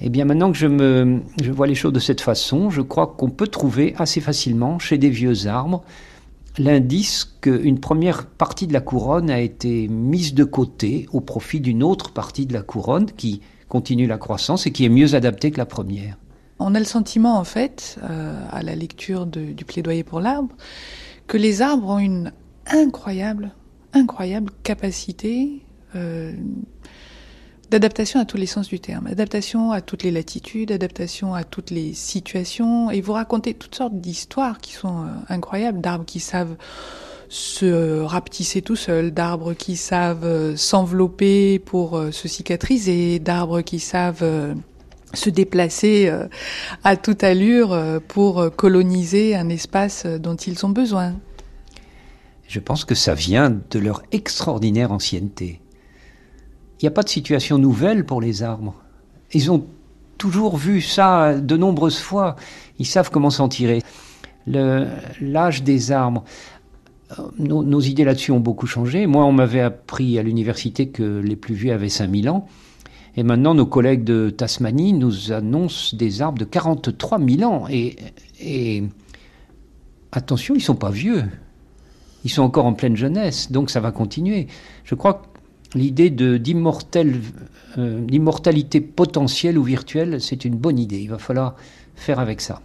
Eh 0.00 0.08
bien, 0.08 0.24
maintenant 0.24 0.50
que 0.50 0.58
je, 0.58 0.66
me, 0.66 1.20
je 1.40 1.52
vois 1.52 1.68
les 1.68 1.76
choses 1.76 1.92
de 1.92 2.00
cette 2.00 2.20
façon, 2.20 2.68
je 2.68 2.80
crois 2.80 3.14
qu'on 3.16 3.30
peut 3.30 3.46
trouver 3.46 3.94
assez 3.96 4.20
facilement 4.20 4.80
chez 4.80 4.98
des 4.98 5.10
vieux 5.10 5.46
arbres 5.46 5.84
l'indice 6.58 7.24
qu'une 7.40 7.80
première 7.80 8.26
partie 8.26 8.66
de 8.66 8.72
la 8.72 8.80
couronne 8.80 9.30
a 9.30 9.40
été 9.40 9.88
mise 9.88 10.34
de 10.34 10.44
côté 10.44 11.08
au 11.12 11.20
profit 11.20 11.60
d'une 11.60 11.82
autre 11.82 12.12
partie 12.12 12.46
de 12.46 12.52
la 12.52 12.62
couronne 12.62 13.06
qui 13.06 13.40
continue 13.68 14.06
la 14.06 14.18
croissance 14.18 14.66
et 14.66 14.70
qui 14.70 14.84
est 14.84 14.88
mieux 14.88 15.14
adaptée 15.14 15.50
que 15.50 15.58
la 15.58 15.66
première. 15.66 16.16
On 16.60 16.74
a 16.74 16.78
le 16.78 16.84
sentiment, 16.84 17.36
en 17.36 17.44
fait, 17.44 17.98
euh, 18.08 18.40
à 18.50 18.62
la 18.62 18.76
lecture 18.76 19.26
du 19.26 19.64
plaidoyer 19.64 20.04
pour 20.04 20.20
l'arbre, 20.20 20.54
que 21.26 21.36
les 21.36 21.62
arbres 21.62 21.88
ont 21.88 21.98
une 21.98 22.32
incroyable, 22.66 23.50
incroyable 23.92 24.52
capacité 24.62 25.62
euh, 25.96 26.32
d'adaptation 27.74 28.20
à 28.20 28.24
tous 28.24 28.36
les 28.36 28.46
sens 28.46 28.68
du 28.68 28.78
terme, 28.78 29.08
adaptation 29.08 29.72
à 29.72 29.80
toutes 29.80 30.04
les 30.04 30.12
latitudes, 30.12 30.70
adaptation 30.70 31.34
à 31.34 31.42
toutes 31.42 31.72
les 31.72 31.92
situations, 31.92 32.88
et 32.92 33.00
vous 33.00 33.14
racontez 33.14 33.52
toutes 33.52 33.74
sortes 33.74 33.96
d'histoires 33.96 34.60
qui 34.60 34.74
sont 34.74 35.00
euh, 35.00 35.08
incroyables, 35.28 35.80
d'arbres 35.80 36.04
qui 36.04 36.20
savent 36.20 36.54
se 37.28 38.00
rapetisser 38.00 38.62
tout 38.62 38.76
seuls, 38.76 39.10
d'arbres 39.10 39.54
qui 39.54 39.74
savent 39.74 40.24
euh, 40.24 40.54
s'envelopper 40.54 41.58
pour 41.58 41.96
euh, 41.96 42.12
se 42.12 42.28
cicatriser, 42.28 43.18
d'arbres 43.18 43.60
qui 43.60 43.80
savent 43.80 44.54
se 45.12 45.30
déplacer 45.30 46.12
à 46.84 46.96
toute 46.96 47.24
allure 47.24 48.00
pour 48.06 48.50
coloniser 48.56 49.36
un 49.36 49.48
espace 49.48 50.06
dont 50.06 50.34
ils 50.34 50.64
ont 50.66 50.70
besoin. 50.70 51.14
Je 52.48 52.58
pense 52.58 52.84
que 52.84 52.94
ça 52.96 53.14
vient 53.14 53.50
de 53.70 53.78
leur 53.78 54.02
extraordinaire 54.10 54.90
ancienneté. 54.90 55.60
Il 56.80 56.84
n'y 56.84 56.88
a 56.88 56.90
pas 56.90 57.02
de 57.02 57.08
situation 57.08 57.58
nouvelle 57.58 58.04
pour 58.04 58.20
les 58.20 58.42
arbres. 58.42 58.74
Ils 59.32 59.50
ont 59.50 59.66
toujours 60.18 60.56
vu 60.56 60.80
ça 60.80 61.34
de 61.34 61.56
nombreuses 61.56 61.98
fois. 61.98 62.36
Ils 62.78 62.86
savent 62.86 63.10
comment 63.10 63.30
s'en 63.30 63.48
tirer. 63.48 63.82
L'âge 64.46 65.62
des 65.62 65.92
arbres, 65.92 66.24
euh, 67.18 67.22
nos, 67.38 67.80
idées 67.80 68.04
là-dessus 68.04 68.32
ont 68.32 68.40
beaucoup 68.40 68.66
changé. 68.66 69.06
Moi, 69.06 69.24
on 69.24 69.32
m'avait 69.32 69.60
appris 69.60 70.18
à 70.18 70.22
l'université 70.22 70.88
que 70.88 71.20
les 71.20 71.36
plus 71.36 71.54
vieux 71.54 71.72
avaient 71.72 71.88
5000 71.88 72.28
ans. 72.28 72.46
Et 73.16 73.22
maintenant, 73.22 73.54
nos 73.54 73.66
collègues 73.66 74.04
de 74.04 74.30
Tasmanie 74.30 74.92
nous 74.92 75.32
annoncent 75.32 75.96
des 75.96 76.20
arbres 76.20 76.38
de 76.38 76.44
43 76.44 77.18
000 77.20 77.42
ans. 77.50 77.66
Et, 77.70 77.96
et 78.40 78.84
attention, 80.12 80.54
ils 80.54 80.62
sont 80.62 80.74
pas 80.74 80.90
vieux. 80.90 81.24
Ils 82.24 82.30
sont 82.30 82.42
encore 82.42 82.66
en 82.66 82.74
pleine 82.74 82.96
jeunesse. 82.96 83.52
Donc 83.52 83.70
ça 83.70 83.80
va 83.80 83.92
continuer. 83.92 84.48
Je 84.84 84.94
crois 84.94 85.14
que 85.14 85.33
l'idée 85.74 86.10
de 86.10 86.40
euh, 87.76 88.00
d'immortalité 88.00 88.80
potentielle 88.80 89.58
ou 89.58 89.62
virtuelle, 89.62 90.20
c'est 90.20 90.44
une 90.44 90.56
bonne 90.56 90.78
idée. 90.78 91.00
Il 91.00 91.10
va 91.10 91.18
falloir 91.18 91.56
faire 91.96 92.18
avec 92.18 92.40
ça. 92.40 92.60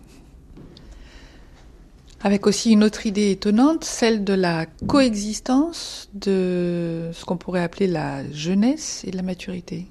Avec 2.21 2.47
aussi 2.47 2.71
une 2.71 2.83
autre 2.83 3.05
idée 3.05 3.31
étonnante, 3.31 3.85
celle 3.85 4.25
de 4.25 4.33
la 4.33 4.65
coexistence 4.87 6.09
de 6.13 7.09
ce 7.13 7.23
qu'on 7.23 7.37
pourrait 7.37 7.63
appeler 7.63 7.87
la 7.87 8.29
jeunesse 8.31 9.05
et 9.07 9.11
la 9.11 9.21
maturité 9.21 9.87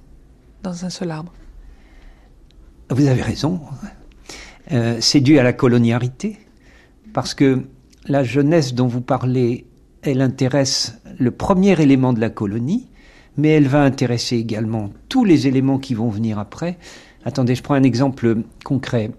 dans 0.63 0.85
un 0.85 0.91
seul 0.91 1.11
arbre. 1.11 1.33
Vous 2.91 3.07
avez 3.07 3.23
raison. 3.23 3.61
Euh, 4.73 4.99
c'est 5.01 5.21
dû 5.21 5.39
à 5.39 5.43
la 5.43 5.55
coloniarité, 5.55 6.39
parce 7.15 7.33
que 7.33 7.65
la 8.07 8.23
jeunesse 8.23 8.75
dont 8.75 8.87
vous 8.87 9.01
parlez, 9.01 9.67
elle 10.03 10.21
intéresse 10.21 10.99
le 11.19 11.31
premier 11.31 11.81
élément 11.81 12.13
de 12.13 12.21
la 12.21 12.29
colonie, 12.29 12.89
mais 13.39 13.51
elle 13.51 13.69
va 13.69 13.83
intéresser 13.83 14.37
également 14.37 14.91
tous 15.09 15.25
les 15.25 15.47
éléments 15.47 15.79
qui 15.79 15.95
vont 15.95 16.11
venir 16.11 16.39
après. 16.39 16.77
Attendez, 17.25 17.55
je 17.55 17.63
prends 17.63 17.75
un 17.75 17.85
exemple 17.85 18.37
concret. 18.65 19.13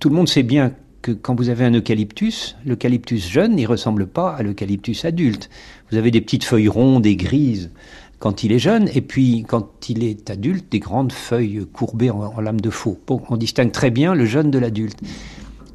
Tout 0.00 0.08
le 0.08 0.16
monde 0.16 0.28
sait 0.28 0.42
bien 0.42 0.72
que 1.02 1.12
quand 1.12 1.34
vous 1.34 1.50
avez 1.50 1.64
un 1.64 1.74
eucalyptus, 1.74 2.56
l'eucalyptus 2.64 3.28
jeune, 3.28 3.58
il 3.58 3.66
ressemble 3.66 4.06
pas 4.06 4.30
à 4.30 4.42
l'eucalyptus 4.42 5.04
adulte. 5.04 5.48
Vous 5.90 5.96
avez 5.96 6.10
des 6.10 6.20
petites 6.20 6.44
feuilles 6.44 6.68
rondes 6.68 7.06
et 7.06 7.14
grises 7.14 7.70
quand 8.18 8.42
il 8.42 8.50
est 8.50 8.58
jeune, 8.58 8.88
et 8.94 9.00
puis 9.00 9.44
quand 9.46 9.88
il 9.88 10.02
est 10.02 10.28
adulte, 10.28 10.72
des 10.72 10.80
grandes 10.80 11.12
feuilles 11.12 11.64
courbées 11.72 12.10
en, 12.10 12.40
lame 12.40 12.60
de 12.60 12.70
faux. 12.70 12.98
on 13.08 13.36
distingue 13.36 13.70
très 13.70 13.90
bien 13.90 14.14
le 14.14 14.26
jeune 14.26 14.50
de 14.50 14.58
l'adulte. 14.58 14.98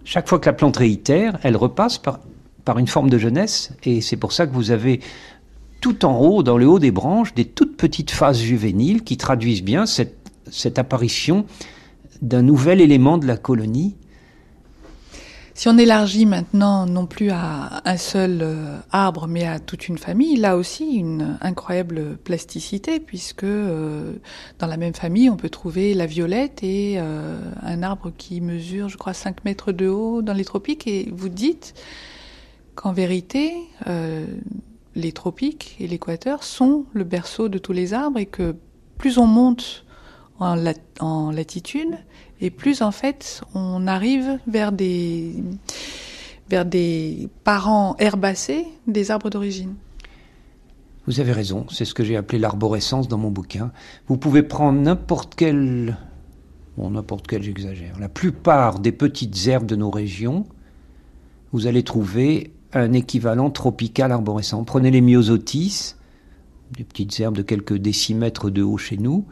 Chaque 0.04 0.28
fois 0.28 0.40
que 0.40 0.48
la 0.48 0.54
plante 0.54 0.76
réitère, 0.76 1.40
elle 1.44 1.56
repasse 1.56 1.98
par 2.00 2.80
une 2.80 2.88
forme 2.88 3.10
de 3.10 3.18
jeunesse, 3.18 3.72
et 3.86 4.02
c'est 4.02 4.18
pour 4.18 4.34
ça 4.34 4.46
que 4.46 4.54
vous 4.54 4.72
avez 4.72 5.00
tout 5.84 6.06
en 6.06 6.18
haut, 6.18 6.44
dans 6.44 6.58
le 6.58 6.66
haut 6.66 6.80
des 6.80 6.92
branches, 6.92 7.34
des 7.34 7.44
toutes 7.44 7.76
petites 7.76 8.12
phases 8.12 8.40
juvéniles 8.40 9.04
qui 9.04 9.18
traduisent 9.18 9.64
bien 9.64 9.86
cette, 9.86 10.80
apparition 10.80 11.46
d'un 12.22 12.42
nouvel 12.42 12.80
élément 12.80 13.18
de 13.18 13.28
la 13.28 13.36
colonie. 13.36 13.98
Si 15.56 15.68
on 15.68 15.78
élargit 15.78 16.26
maintenant 16.26 16.86
non 16.86 17.06
plus 17.06 17.32
à 17.32 17.82
un 17.84 17.98
seul 17.98 18.40
euh, 18.42 18.78
arbre, 18.92 19.28
mais 19.28 19.46
à 19.46 19.60
toute 19.60 19.90
une 19.90 19.98
famille, 19.98 20.38
là 20.38 20.56
aussi 20.56 20.86
une 20.94 21.38
incroyable 21.42 22.18
plasticité, 22.24 23.02
puisque 23.02 23.44
euh, 23.44 24.14
dans 24.60 24.68
la 24.68 24.78
même 24.78 24.94
famille, 24.94 25.30
on 25.30 25.36
peut 25.36 25.50
trouver 25.50 25.94
la 25.94 26.06
violette 26.06 26.64
et 26.64 26.96
euh, 26.98 27.38
un 27.62 27.84
arbre 27.84 28.14
qui 28.18 28.40
mesure, 28.40 28.88
je 28.88 28.96
crois, 28.96 29.14
5 29.14 29.44
mètres 29.44 29.74
de 29.74 29.90
haut 29.90 30.22
dans 30.22 30.34
les 30.34 30.46
tropiques. 30.46 30.88
Et 30.88 31.10
vous 31.12 31.30
dites 31.30 31.74
qu'en 32.74 32.94
vérité, 32.94 33.54
les 34.96 35.12
tropiques 35.12 35.76
et 35.80 35.88
l'équateur 35.88 36.44
sont 36.44 36.86
le 36.94 37.04
berceau 37.04 37.50
de 37.50 37.58
tous 37.58 37.74
les 37.74 37.94
arbres 37.94 38.20
et 38.20 38.26
que 38.26 38.56
plus 38.98 39.18
on 39.18 39.26
monte 39.26 39.86
en, 40.40 40.56
latitude 41.32 41.98
et 42.42 42.50
plus 42.50 42.82
en 42.82 42.92
fait 42.92 43.42
on 43.56 43.88
arrive 43.88 44.40
vers 44.46 44.72
des, 44.72 45.36
vers 46.50 46.66
des 46.66 47.30
parents 47.44 47.96
herbacés 47.98 48.66
des 48.88 49.12
arbres 49.12 49.30
d'origine. 49.30 49.76
Vous 51.06 51.20
avez 51.20 51.34
raison, 51.34 51.66
c'est 51.70 51.86
ce 51.86 51.94
que 51.94 52.04
j'ai 52.04 52.16
appelé 52.16 52.40
l'arborescence 52.40 53.08
dans 53.08 53.18
mon 53.18 53.30
bouquin. 53.30 53.72
Vous 54.08 54.18
pouvez 54.18 54.44
prendre 54.44 54.80
n'importe 54.80 55.36
quel... 55.36 55.98
Bon, 56.78 56.90
n'importe 56.90 57.28
quel, 57.28 57.44
j'exagère. 57.44 58.00
La 58.00 58.10
plupart 58.10 58.80
des 58.80 58.92
petites 58.92 59.48
herbes 59.48 59.66
de 59.66 59.76
nos 59.76 59.92
régions, 59.92 60.46
vous 61.52 61.68
allez 61.68 61.84
trouver 61.84 62.52
un 62.74 62.94
équivalent 62.94 63.50
tropical 63.50 64.12
arborescent. 64.12 64.64
Prenez 64.64 64.92
les 64.92 65.02
myosotis, 65.02 65.96
des 66.76 66.84
petites 66.84 67.20
herbes 67.20 67.38
de 67.38 67.42
quelques 67.42 67.78
décimètres 67.78 68.50
de 68.50 68.64
haut 68.64 68.78
chez 68.78 68.98
nous. 68.98 69.26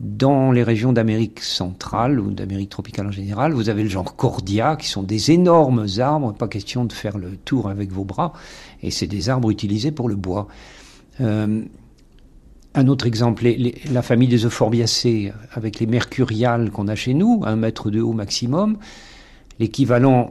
Dans 0.00 0.50
les 0.50 0.62
régions 0.62 0.92
d'Amérique 0.92 1.40
centrale 1.40 2.18
ou 2.18 2.30
d'Amérique 2.30 2.70
tropicale 2.70 3.06
en 3.06 3.10
général, 3.12 3.52
vous 3.52 3.68
avez 3.68 3.82
le 3.82 3.88
genre 3.88 4.16
cordia, 4.16 4.76
qui 4.76 4.88
sont 4.88 5.02
des 5.02 5.30
énormes 5.30 5.86
arbres, 5.98 6.32
pas 6.32 6.48
question 6.48 6.86
de 6.86 6.92
faire 6.92 7.18
le 7.18 7.36
tour 7.36 7.68
avec 7.68 7.92
vos 7.92 8.04
bras, 8.04 8.32
et 8.82 8.90
c'est 8.90 9.06
des 9.06 9.28
arbres 9.28 9.50
utilisés 9.50 9.92
pour 9.92 10.08
le 10.08 10.16
bois. 10.16 10.48
Euh, 11.20 11.62
un 12.74 12.86
autre 12.86 13.06
exemple, 13.06 13.46
la 13.90 14.00
famille 14.00 14.28
des 14.28 14.46
euphorbiacées, 14.46 15.32
avec 15.52 15.80
les 15.80 15.86
mercuriales 15.86 16.70
qu'on 16.70 16.88
a 16.88 16.94
chez 16.94 17.12
nous, 17.12 17.42
un 17.44 17.56
mètre 17.56 17.90
de 17.90 18.00
haut 18.00 18.14
maximum, 18.14 18.78
l'équivalent 19.58 20.30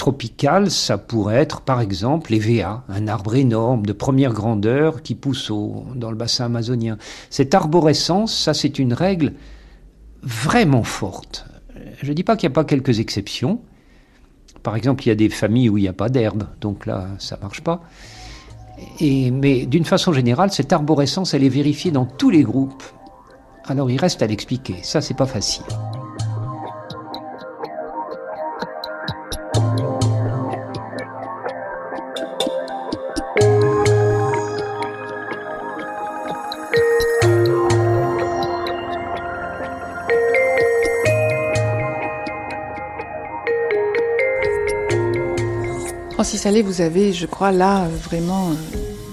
tropical, 0.00 0.70
ça 0.70 0.96
pourrait 0.96 1.36
être 1.36 1.60
par 1.60 1.82
exemple 1.82 2.32
l'EVA, 2.32 2.84
un 2.88 3.06
arbre 3.06 3.34
énorme 3.34 3.84
de 3.84 3.92
première 3.92 4.32
grandeur 4.32 5.02
qui 5.02 5.14
pousse 5.14 5.52
dans 5.94 6.10
le 6.10 6.16
bassin 6.16 6.46
amazonien. 6.46 6.96
Cette 7.28 7.54
arborescence, 7.54 8.34
ça 8.34 8.54
c'est 8.54 8.78
une 8.78 8.94
règle 8.94 9.34
vraiment 10.22 10.84
forte. 10.84 11.44
Je 12.02 12.08
ne 12.08 12.14
dis 12.14 12.24
pas 12.24 12.36
qu'il 12.36 12.48
n'y 12.48 12.54
a 12.54 12.54
pas 12.54 12.64
quelques 12.64 12.98
exceptions. 12.98 13.60
Par 14.62 14.74
exemple, 14.74 15.04
il 15.04 15.08
y 15.08 15.12
a 15.12 15.14
des 15.14 15.28
familles 15.28 15.68
où 15.68 15.76
il 15.76 15.82
n'y 15.82 15.88
a 15.88 15.92
pas 15.92 16.08
d'herbe, 16.08 16.44
donc 16.62 16.86
là, 16.86 17.08
ça 17.18 17.36
ne 17.36 17.42
marche 17.42 17.60
pas. 17.60 17.82
Et, 19.00 19.30
mais 19.30 19.66
d'une 19.66 19.84
façon 19.84 20.14
générale, 20.14 20.50
cette 20.50 20.72
arborescence, 20.72 21.34
elle 21.34 21.44
est 21.44 21.50
vérifiée 21.50 21.90
dans 21.90 22.06
tous 22.06 22.30
les 22.30 22.42
groupes. 22.42 22.84
Alors 23.66 23.90
il 23.90 24.00
reste 24.00 24.22
à 24.22 24.26
l'expliquer. 24.26 24.76
Ça, 24.82 25.02
c'est 25.02 25.16
pas 25.16 25.26
facile. 25.26 25.64
Francis 46.20 46.44
Allais, 46.44 46.60
vous 46.60 46.82
avez, 46.82 47.14
je 47.14 47.24
crois, 47.24 47.50
là 47.50 47.88
vraiment 47.88 48.50
euh, 48.50 48.54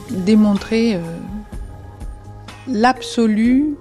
démontré 0.09 0.95
euh, 0.95 0.99
l'absolue 2.67 3.77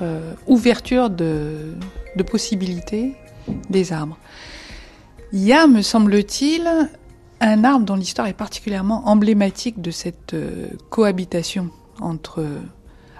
euh, 0.00 0.32
ouverture 0.46 1.10
de, 1.10 1.74
possibilités 2.26 3.14
des 3.68 3.92
arbres. 3.92 4.16
Il 5.34 5.44
y 5.44 5.52
a, 5.52 5.66
me 5.66 5.82
semble-t-il, 5.82 6.66
un 7.42 7.62
arbre 7.62 7.84
dont 7.84 7.94
l'histoire 7.94 8.26
est 8.26 8.32
particulièrement 8.32 9.06
emblématique 9.06 9.82
de 9.82 9.90
cette 9.90 10.34
cohabitation 10.88 11.68
entre 12.00 12.42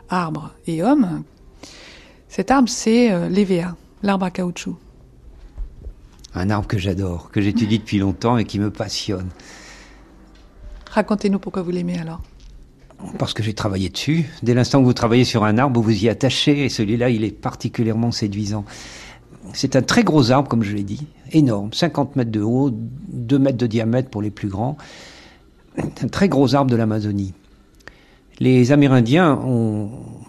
arbre 0.09 0.55
et 0.67 0.83
homme. 0.83 1.25
Cet 2.31 2.51
arbre, 2.51 2.71
c'est 2.71 3.29
l'EVA, 3.29 3.77
l'arbre 4.03 4.25
à 4.25 4.31
caoutchouc 4.31 4.79
un 6.37 6.51
arbre 6.51 6.69
que 6.69 6.79
j'adore, 6.79 7.31
que 7.31 7.41
j'étudie 7.41 7.79
depuis 7.79 7.99
longtemps 7.99 8.37
et 8.37 8.45
qui 8.45 8.59
me 8.59 8.71
passionne. 8.71 9.29
Racontez-nous 10.91 11.39
pourquoi 11.39 11.63
vous 11.63 11.71
l'aimez 11.71 11.99
alors. 11.99 12.23
Parce 13.19 13.35
que 13.35 13.43
j'ai 13.43 13.55
travaillé 13.55 13.89
dessus. 13.89 14.27
Dès 14.43 14.55
l'instant 14.55 14.81
que 14.81 14.85
vous 14.85 14.95
travaillez 14.95 15.25
sur 15.25 15.45
un 15.45 15.59
arbre, 15.59 15.81
vous 15.81 15.87
vous 15.87 16.05
y 16.05 16.09
attachez 16.09 16.65
et 16.65 16.69
celui-là, 16.69 17.11
il 17.11 17.25
est 17.25 17.31
particulièrement 17.31 18.13
séduisant. 18.13 18.65
C'est 19.53 19.77
un 19.77 19.83
très 19.83 20.03
gros 20.03 20.31
arbre, 20.31 20.49
comme 20.49 20.63
je 20.63 20.75
l'ai 20.75 20.83
dit, 20.83 21.07
énorme, 21.33 21.73
50 21.73 22.17
mètres 22.17 22.31
de 22.31 22.41
haut, 22.41 22.71
2 22.73 23.39
mètres 23.39 23.59
de 23.59 23.67
diamètre 23.67 24.11
pour 24.11 24.23
les 24.23 24.31
plus 24.31 24.49
grands. 24.49 24.77
Un 25.79 26.09
très 26.09 26.29
gros 26.29 26.55
arbre 26.55 26.71
de 26.71 26.77
l'Amazonie. 26.77 27.35
Les 28.39 28.73
Amérindiens 28.73 29.41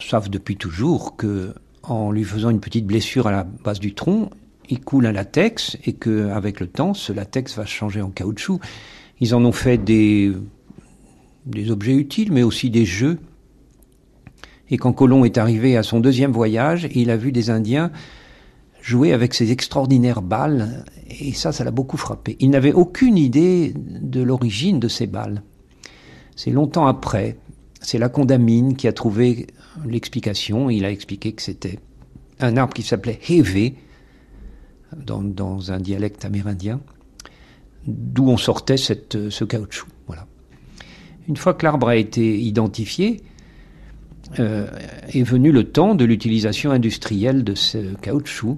savent 0.01 0.29
depuis 0.29 0.55
toujours 0.55 1.15
que, 1.15 1.53
en 1.83 2.11
lui 2.11 2.23
faisant 2.23 2.49
une 2.49 2.59
petite 2.59 2.85
blessure 2.85 3.27
à 3.27 3.31
la 3.31 3.43
base 3.43 3.79
du 3.79 3.93
tronc, 3.93 4.29
il 4.69 4.81
coule 4.81 5.05
un 5.05 5.11
latex 5.11 5.77
et 5.85 5.93
que 5.93 6.29
avec 6.29 6.59
le 6.59 6.67
temps, 6.67 6.93
ce 6.93 7.13
latex 7.13 7.55
va 7.55 7.65
changer 7.65 8.01
en 8.01 8.09
caoutchouc. 8.09 8.59
Ils 9.19 9.33
en 9.33 9.43
ont 9.45 9.51
fait 9.51 9.77
des, 9.77 10.31
des 11.45 11.71
objets 11.71 11.95
utiles, 11.95 12.31
mais 12.31 12.43
aussi 12.43 12.69
des 12.69 12.85
jeux. 12.85 13.19
Et 14.69 14.77
quand 14.77 14.93
Colomb 14.93 15.25
est 15.25 15.37
arrivé 15.37 15.77
à 15.77 15.83
son 15.83 15.99
deuxième 15.99 16.31
voyage, 16.31 16.87
il 16.93 17.09
a 17.09 17.17
vu 17.17 17.31
des 17.31 17.49
Indiens 17.49 17.91
jouer 18.81 19.11
avec 19.11 19.33
ces 19.33 19.51
extraordinaires 19.51 20.21
balles, 20.21 20.85
et 21.09 21.33
ça, 21.33 21.51
ça 21.51 21.65
l'a 21.65 21.71
beaucoup 21.71 21.97
frappé. 21.97 22.37
Il 22.39 22.49
n'avait 22.51 22.71
aucune 22.71 23.17
idée 23.17 23.73
de 23.75 24.21
l'origine 24.21 24.79
de 24.79 24.87
ces 24.87 25.07
balles. 25.07 25.41
C'est 26.37 26.51
longtemps 26.51 26.87
après, 26.87 27.37
c'est 27.81 27.97
la 27.97 28.07
condamine 28.07 28.75
qui 28.75 28.87
a 28.87 28.93
trouvé 28.93 29.47
l'explication. 29.85 30.69
Il 30.69 30.85
a 30.85 30.91
expliqué 30.91 31.33
que 31.33 31.41
c'était 31.41 31.79
un 32.39 32.55
arbre 32.55 32.73
qui 32.73 32.83
s'appelait 32.83 33.19
Heve, 33.27 33.73
dans, 34.95 35.71
un 35.71 35.79
dialecte 35.79 36.25
amérindien, 36.25 36.79
d'où 37.85 38.29
on 38.29 38.37
sortait 38.37 38.77
cette, 38.77 39.29
ce 39.29 39.43
caoutchouc. 39.43 39.87
Voilà. 40.07 40.27
Une 41.27 41.37
fois 41.37 41.53
que 41.53 41.65
l'arbre 41.65 41.87
a 41.87 41.95
été 41.95 42.39
identifié, 42.39 43.21
euh, 44.39 44.67
est 45.13 45.23
venu 45.23 45.51
le 45.51 45.63
temps 45.63 45.95
de 45.95 46.03
l'utilisation 46.03 46.71
industrielle 46.71 47.43
de 47.43 47.55
ce 47.55 47.95
caoutchouc. 47.95 48.57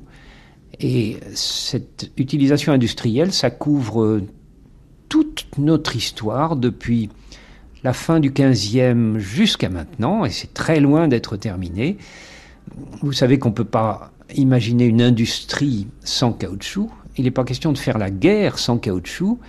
Et 0.79 1.17
cette 1.33 2.11
utilisation 2.17 2.73
industrielle, 2.73 3.33
ça 3.33 3.51
couvre 3.51 4.21
toute 5.09 5.45
notre 5.57 5.95
histoire 5.95 6.55
depuis 6.55 7.09
la 7.83 7.93
fin 7.93 8.19
du 8.19 8.31
15e 8.31 9.17
jusqu'à 9.17 9.69
maintenant, 9.69 10.25
et 10.25 10.29
c'est 10.29 10.53
très 10.53 10.79
loin 10.79 11.07
d'être 11.07 11.37
terminé. 11.37 11.97
Vous 13.01 13.13
savez 13.13 13.39
qu'on 13.39 13.49
ne 13.49 13.53
peut 13.53 13.63
pas 13.63 14.11
imaginer 14.35 14.85
une 14.85 15.01
industrie 15.01 15.87
sans 16.03 16.33
caoutchouc. 16.33 16.89
Il 17.17 17.25
n'est 17.25 17.31
pas 17.31 17.43
question 17.43 17.71
de 17.71 17.77
faire 17.77 17.97
la 17.97 18.09
guerre 18.09 18.59
sans 18.59 18.77
caoutchouc. 18.77 19.39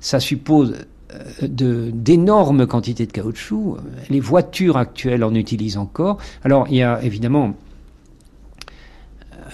Ça 0.00 0.20
suppose 0.20 0.74
euh, 1.12 1.90
d'énormes 1.92 2.66
quantités 2.66 3.06
de 3.06 3.12
caoutchouc. 3.12 3.78
Les 4.10 4.20
voitures 4.20 4.76
actuelles 4.76 5.24
en 5.24 5.34
utilisent 5.34 5.76
encore. 5.76 6.18
Alors 6.42 6.66
il 6.68 6.76
y 6.76 6.82
a 6.82 7.02
évidemment 7.02 7.54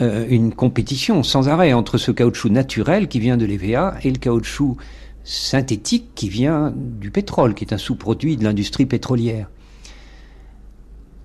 euh, 0.01 0.27
une 0.29 0.55
compétition 0.55 1.23
sans 1.23 1.49
arrêt 1.49 1.73
entre 1.73 1.99
ce 1.99 2.11
caoutchouc 2.11 2.49
naturel 2.51 3.09
qui 3.09 3.21
vient 3.21 3.37
de 3.37 3.45
l'EVA 3.45 3.97
et 4.03 4.11
le 4.11 4.19
caoutchouc 4.19 4.77
synthétique 5.25 6.15
qui 6.15 6.29
vient 6.29 6.73
du 6.75 7.11
pétrole, 7.11 7.55
qui 7.55 7.65
est 7.65 7.75
un 7.75 7.79
sous-produit 7.79 8.37
de 8.37 8.45
l'industrie 8.45 8.87
pétrolière. 8.87 9.49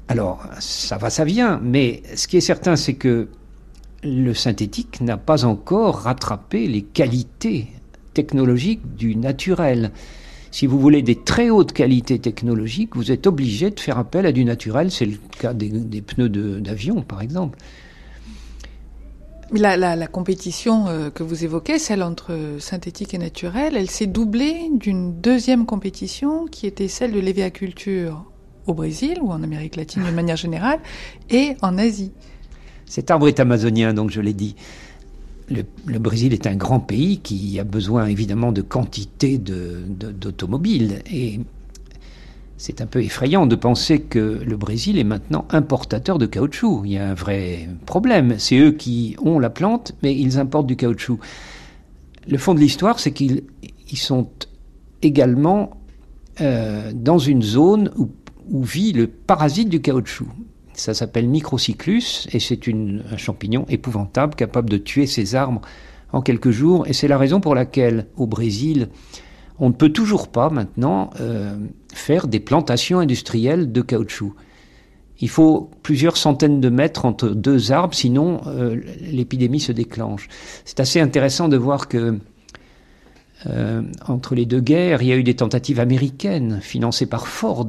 Alors, 0.08 0.44
ça 0.60 0.98
va, 0.98 1.10
ça 1.10 1.24
vient, 1.24 1.60
mais 1.64 2.04
ce 2.16 2.28
qui 2.28 2.38
est 2.38 2.42
certain, 2.42 2.76
c'est 2.76 2.94
que 2.94 3.30
le 4.06 4.34
synthétique 4.34 5.02
n'a 5.02 5.18
pas 5.18 5.46
encore 5.46 6.00
rattrapé 6.02 6.68
les 6.68 6.84
qualités 6.84 7.68
technologiques 8.14 8.96
du 8.96 9.16
naturel. 9.16 9.92
Si 10.52 10.68
vous 10.68 10.80
voulez 10.80 11.02
des 11.02 11.22
très 11.22 11.50
hautes 11.50 11.74
qualités 11.74 12.20
technologiques, 12.20 12.96
vous 12.96 13.12
êtes 13.12 13.28
obligé 13.28 13.72
de 13.72 13.80
faire 13.80 13.98
appel 13.98 14.26
à 14.26 14.32
du 14.32 14.46
naturel. 14.46 14.90
C'est 14.90 15.06
le 15.06 15.18
cas 15.40 15.54
des, 15.54 16.02
pneus 16.02 16.30
d'avion, 16.30 17.02
par 17.02 17.22
exemple. 17.22 17.58
La, 19.52 19.76
la, 19.78 20.08
compétition 20.08 20.88
euh, 20.88 21.10
que 21.10 21.24
vous 21.24 21.44
évoquez, 21.44 21.78
celle 21.78 22.02
entre 22.02 22.56
synthétique 22.60 23.14
et 23.14 23.18
naturel, 23.18 23.76
elle 23.76 23.90
s'est 23.90 24.08
doublée 24.08 24.70
d'une 24.72 25.20
deuxième 25.20 25.66
compétition 25.66 26.46
qui 26.46 26.66
était 26.66 26.88
celle 26.88 27.12
de 27.12 27.20
l'évéaculture 27.20 28.24
au 28.66 28.74
Brésil 28.74 29.20
ou 29.22 29.32
en 29.32 29.44
Amérique 29.44 29.76
latine 29.76 30.04
de 30.04 30.12
manière 30.16 30.38
générale 30.38 30.80
et 31.30 31.56
en 31.62 31.78
Asie. 31.78 32.12
Cet 32.86 33.12
arbre 33.12 33.28
est 33.28 33.40
amazonien, 33.40 33.94
donc 33.94 34.12
je 34.12 34.22
l'ai 34.22 34.34
dit. 34.34 34.56
Le, 35.50 36.00
Brésil 36.00 36.34
est 36.34 36.48
un 36.48 36.56
grand 36.56 36.80
pays 36.80 37.20
qui 37.20 37.60
a 37.60 37.64
besoin 37.64 38.08
évidemment 38.08 38.52
de 38.52 38.62
quantité 38.62 39.38
d'automobiles. 39.38 41.04
et 41.12 41.40
c'est 42.58 42.82
un 42.82 42.86
peu 42.86 43.04
effrayant 43.04 43.48
de 43.48 43.56
penser 43.56 44.00
que 44.00 44.42
le 44.44 44.56
Brésil 44.56 44.98
est 44.98 45.04
maintenant 45.04 45.46
importateur 45.50 46.18
de 46.18 46.26
caoutchouc. 46.26 46.84
Il 46.86 46.94
y 46.94 46.98
a 46.98 47.10
un 47.10 47.14
vrai 47.14 47.68
problème. 47.86 48.36
C'est 48.38 48.58
eux 48.58 48.72
qui 48.72 49.18
ont 49.22 49.40
la 49.40 49.50
plante, 49.50 49.94
mais 50.02 50.16
ils 50.16 50.40
importent 50.40 50.68
du 50.68 50.78
caoutchouc. 50.78 51.20
Le 52.28 52.38
fond 52.38 52.54
de 52.54 52.60
l'histoire, 52.60 53.00
c'est 53.00 53.12
qu'ils 53.12 53.44
sont 53.94 54.30
également 55.02 55.78
euh, 56.40 56.92
dans 56.96 57.20
une 57.20 57.42
zone 57.42 57.92
où, 57.98 58.10
où 58.50 58.64
vit 58.64 58.94
le 58.94 59.08
parasite 59.08 59.68
du 59.68 59.82
caoutchouc. 59.82 60.28
Ça 60.76 60.94
s'appelle 60.94 61.28
Microcyclus 61.28 62.28
et 62.32 62.40
c'est 62.40 62.60
un 62.68 63.18
champignon 63.18 63.66
épouvantable 63.70 64.36
capable 64.36 64.70
de 64.70 64.78
tuer 64.78 65.08
ses 65.08 65.36
arbres 65.36 65.62
en 66.12 66.22
quelques 66.22 66.52
jours. 66.52 66.86
Et 66.88 66.94
c'est 66.94 67.08
la 67.08 67.18
raison 67.18 67.40
pour 67.40 67.56
laquelle 67.56 68.08
au 68.18 68.28
Brésil, 68.28 68.90
on 69.58 69.70
ne 69.70 69.74
peut 69.74 69.90
toujours 69.90 70.28
pas 70.28 70.50
maintenant 70.50 71.12
euh, 71.20 71.56
faire 71.94 72.28
des 72.28 72.42
plantations 72.42 73.00
industrielles 73.00 73.72
de 73.72 73.82
caoutchouc. 73.82 74.36
Il 75.20 75.30
faut 75.30 75.72
plusieurs 75.82 76.18
centaines 76.18 76.60
de 76.60 76.70
mètres 76.70 77.06
entre 77.06 77.30
deux 77.30 77.72
arbres, 77.72 77.94
sinon 77.94 78.42
euh, 78.48 78.82
l'épidémie 79.00 79.62
se 79.62 79.72
déclenche. 79.72 80.28
C'est 80.66 80.82
assez 80.82 81.00
intéressant 81.00 81.48
de 81.48 81.56
voir 81.56 81.88
que 81.88 82.20
euh, 83.46 83.82
entre 84.08 84.36
les 84.36 84.46
deux 84.46 84.60
guerres, 84.60 85.02
il 85.02 85.08
y 85.08 85.14
a 85.14 85.16
eu 85.16 85.24
des 85.24 85.36
tentatives 85.36 85.80
américaines 85.80 86.60
financées 86.62 87.06
par 87.06 87.28
Ford 87.28 87.68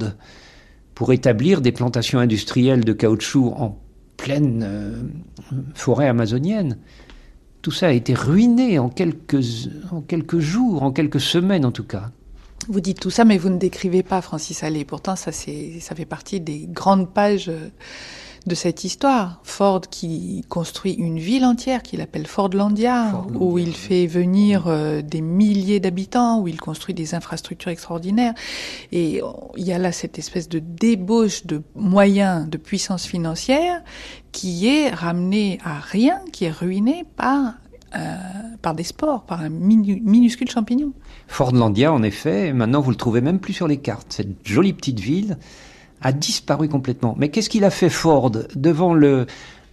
pour 0.97 1.13
établir 1.13 1.61
des 1.61 1.73
plantations 1.73 2.19
industrielles 2.19 2.83
de 2.83 2.93
caoutchouc 2.95 3.53
en 3.57 3.79
pleine 4.17 4.65
euh, 4.67 5.03
forêt 5.75 6.09
amazonienne. 6.09 6.79
Tout 7.61 7.71
ça 7.71 7.89
a 7.89 7.93
été 7.93 8.15
ruiné 8.15 8.79
en 8.79 8.89
quelques, 8.89 9.41
jours, 10.41 10.83
en 10.83 10.93
quelques 10.93 11.21
semaines 11.21 11.67
en 11.67 11.71
tout 11.71 11.85
cas. 11.85 12.11
Vous 12.69 12.81
dites 12.81 12.99
tout 12.99 13.11
ça, 13.11 13.27
mais 13.27 13.37
vous 13.37 13.51
ne 13.51 13.59
décrivez 13.59 14.03
pas 14.03 14.23
Francis 14.23 14.65
Allais. 14.65 14.87
Pourtant, 14.87 15.17
ça, 15.17 15.33
ça 15.33 15.95
fait 15.95 16.07
partie 16.07 16.41
des 16.41 16.67
grandes 16.67 17.13
pages 17.13 17.51
de 18.47 18.55
cette 18.55 18.85
histoire. 18.85 19.41
Ford 19.43 19.81
qui 19.91 20.45
construit 20.49 20.93
une 20.93 21.19
ville 21.19 21.45
entière 21.45 21.83
qu'il 21.83 22.01
appelle 22.01 22.27
Fordlandia, 22.27 23.25
où 23.35 23.59
il 23.59 23.75
fait 23.75 24.07
venir 24.07 24.67
euh, 24.67 25.03
des 25.03 25.21
milliers 25.21 25.81
d'habitants, 25.81 26.41
où 26.41 26.49
il 26.49 26.61
construit 26.61 26.95
des 26.95 27.15
infrastructures 27.15 27.71
extraordinaires. 27.71 28.35
Et 28.93 29.21
il 29.57 29.65
y 29.65 29.73
a 29.73 29.79
là 29.79 29.93
cette 29.93 30.19
espèce 30.19 30.49
de 30.49 30.61
débauche 30.61 31.47
de 31.47 31.63
moyens, 31.75 32.49
de 32.49 32.57
puissance 32.57 33.07
financière, 33.07 33.83
qui 34.33 34.69
est 34.69 34.91
ramenée 34.91 35.59
à 35.65 35.79
rien, 35.81 36.21
qui 36.33 36.45
est 36.45 36.51
ruinée 36.51 37.05
par 37.17 37.55
euh, 37.95 38.17
par 38.63 38.75
des 38.75 38.83
spores, 38.83 39.25
par 39.25 39.41
un 39.41 39.49
minuscule 39.49 40.51
champignon. 40.51 40.93
Fordlandia, 41.29 41.93
en 41.93 42.03
effet, 42.03 42.53
maintenant 42.53 42.81
vous 42.81 42.91
le 42.91 42.97
trouvez 42.97 43.21
même 43.21 43.39
plus 43.39 43.53
sur 43.53 43.69
les 43.69 43.77
cartes. 43.77 44.09
Cette 44.11 44.45
jolie 44.45 44.73
petite 44.73 44.99
ville 44.99 45.39
a 46.01 46.13
disparu 46.13 46.69
complètement. 46.69 47.15
Mais 47.19 47.29
qu'est-ce 47.31 47.51
qu'il 47.51 47.65
a 47.65 47.71
fait 47.71 47.89
Ford 47.89 48.33
devant 48.55 48.95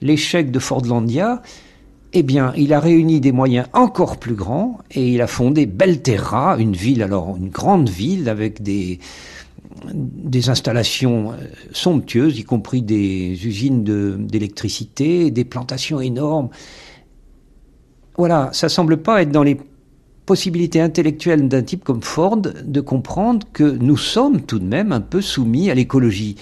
l'échec 0.01 0.51
de 0.51 0.59
Fordlandia? 0.59 1.41
Eh 2.13 2.21
bien, 2.21 2.53
il 2.55 2.73
a 2.73 2.79
réuni 2.79 3.19
des 3.19 3.31
moyens 3.31 3.67
encore 3.73 4.17
plus 4.17 4.35
grands 4.35 4.77
et 4.91 5.09
il 5.09 5.21
a 5.21 5.27
fondé 5.27 5.65
Belterra, 5.65 6.57
une 6.59 6.75
ville, 6.75 7.01
alors 7.01 7.35
une 7.35 7.49
grande 7.49 7.89
ville 7.89 8.29
avec 8.29 8.61
des, 8.61 8.99
installations 10.47 11.31
euh, 11.31 11.35
somptueuses, 11.71 12.37
y 12.37 12.43
compris 12.43 12.83
des 12.83 13.47
usines 13.47 13.83
d'électricité, 14.27 15.31
des 15.31 15.43
plantations 15.43 15.99
énormes. 15.99 16.49
Voilà, 18.15 18.49
ça 18.53 18.69
semble 18.69 18.97
pas 18.97 19.23
être 19.23 19.31
dans 19.31 19.41
les 19.41 19.57
possibilité 20.25 20.79
intellectuelle 20.79 21.47
d'un 21.47 21.61
type 21.61 21.83
comme 21.83 22.01
Ford 22.01 22.37
de 22.37 22.81
comprendre 22.81 23.45
que 23.51 23.63
nous 23.63 23.97
sommes 23.97 24.41
tout 24.41 24.59
de 24.59 24.65
même 24.65 24.91
un 24.91 25.01
peu 25.01 25.21
soumis 25.21 25.69
à 25.69 25.75
l'écologie. 25.75 26.35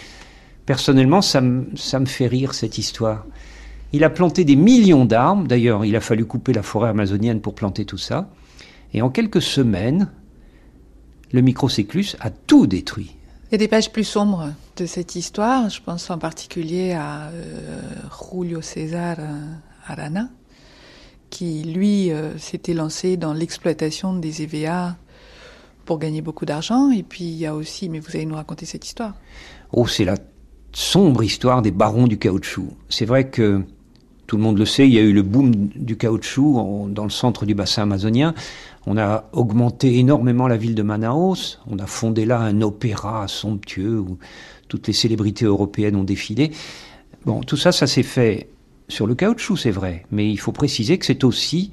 Personnellement, 0.65 1.21
ça, 1.21 1.41
me, 1.41 1.65
fait 2.05 2.27
rire 2.27 2.53
cette 2.53 2.77
histoire. 2.77 3.25
Il 3.93 4.03
a 4.03 4.09
planté 4.09 4.45
des 4.45 4.55
millions 4.55 5.05
d'arbres, 5.05 5.47
d'ailleurs 5.47 5.84
il 5.84 5.95
a 5.95 6.01
fallu 6.01 6.25
couper 6.25 6.53
la 6.53 6.63
forêt 6.63 6.89
amazonienne 6.89 7.41
pour 7.41 7.55
planter 7.55 7.84
tout 7.86 7.97
ça, 7.97 8.29
et 8.93 9.01
en 9.01 9.09
quelques 9.09 9.41
semaines, 9.41 10.09
le 11.32 11.41
microcéclus 11.41 12.15
a 12.19 12.29
tout 12.29 12.67
détruit. 12.67 13.15
Il 13.49 13.53
y 13.53 13.55
a 13.55 13.57
des 13.57 13.67
pages 13.67 13.91
plus 13.91 14.05
sombres 14.05 14.53
de 14.77 14.86
cette 14.86 15.15
histoire, 15.15 15.69
je 15.69 15.82
pense 15.82 16.09
en 16.09 16.17
particulier 16.17 16.93
à 16.93 17.29
euh, 17.29 17.82
Julio 18.32 18.61
César 18.61 19.17
Arana, 19.88 20.29
qui, 21.32 21.63
lui, 21.63 22.11
euh, 22.11 22.38
s'était 22.38 22.75
lancé 22.75 23.17
dans 23.17 23.34
l'exploitation 23.34 24.13
des 24.13 24.43
EVA 24.43 24.95
pour 25.86 25.97
gagner 25.97 26.21
beaucoup 26.21 26.45
d'argent. 26.45 26.91
Et 26.91 27.01
puis, 27.01 27.23
il 27.23 27.38
y 27.38 27.47
a 27.47 27.55
aussi, 27.55 27.89
mais 27.89 27.99
vous 27.99 28.09
allez 28.13 28.27
nous 28.27 28.36
raconter 28.36 28.67
cette 28.67 28.86
histoire. 28.86 29.15
Oh, 29.71 29.88
c'est 29.88 30.05
la 30.05 30.17
sombre 30.73 31.23
histoire 31.23 31.63
des 31.63 31.71
barons 31.71 32.07
du 32.07 32.19
caoutchouc. 32.19 32.67
C'est 32.89 33.05
vrai 33.05 33.29
que 33.29 33.63
tout 34.27 34.38
le 34.38 34.43
monde 34.43 34.57
le 34.57 34.65
sait, 34.65 34.88
il 34.88 34.93
y 34.93 34.99
a 34.99 35.01
eu 35.01 35.11
le 35.11 35.23
boom 35.23 35.51
du 35.75 35.97
caoutchouc 35.97 36.88
dans 36.89 37.03
le 37.03 37.09
centre 37.09 37.45
du 37.45 37.55
bassin 37.55 37.84
amazonien. 37.84 38.34
On 38.86 38.97
a 38.97 39.25
augmenté 39.34 39.97
énormément 39.97 40.47
la 40.47 40.55
ville 40.57 40.75
de 40.75 40.84
Manaus. 40.84 41.59
On 41.69 41.79
a 41.79 41.86
fondé 41.86 42.25
là 42.25 42.39
un 42.39 42.61
opéra 42.61 43.27
somptueux 43.27 43.99
où 43.99 44.17
toutes 44.69 44.88
les 44.88 44.93
célébrités 44.93 45.45
européennes 45.45 45.97
ont 45.97 46.05
défilé. 46.05 46.51
Bon, 47.25 47.41
tout 47.41 47.57
ça, 47.57 47.71
ça 47.71 47.88
s'est 47.88 48.03
fait 48.03 48.47
sur 48.92 49.08
le 49.08 49.16
caoutchouc, 49.16 49.58
c'est 49.58 49.72
vrai, 49.72 50.06
mais 50.12 50.30
il 50.30 50.38
faut 50.38 50.52
préciser 50.52 50.98
que 50.98 51.06
c'est 51.06 51.24
aussi 51.24 51.72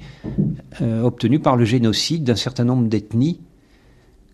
euh, 0.81 1.03
obtenu 1.03 1.39
par 1.39 1.57
le 1.57 1.65
génocide 1.65 2.23
d'un 2.23 2.35
certain 2.35 2.63
nombre 2.63 2.87
d'ethnies, 2.87 3.39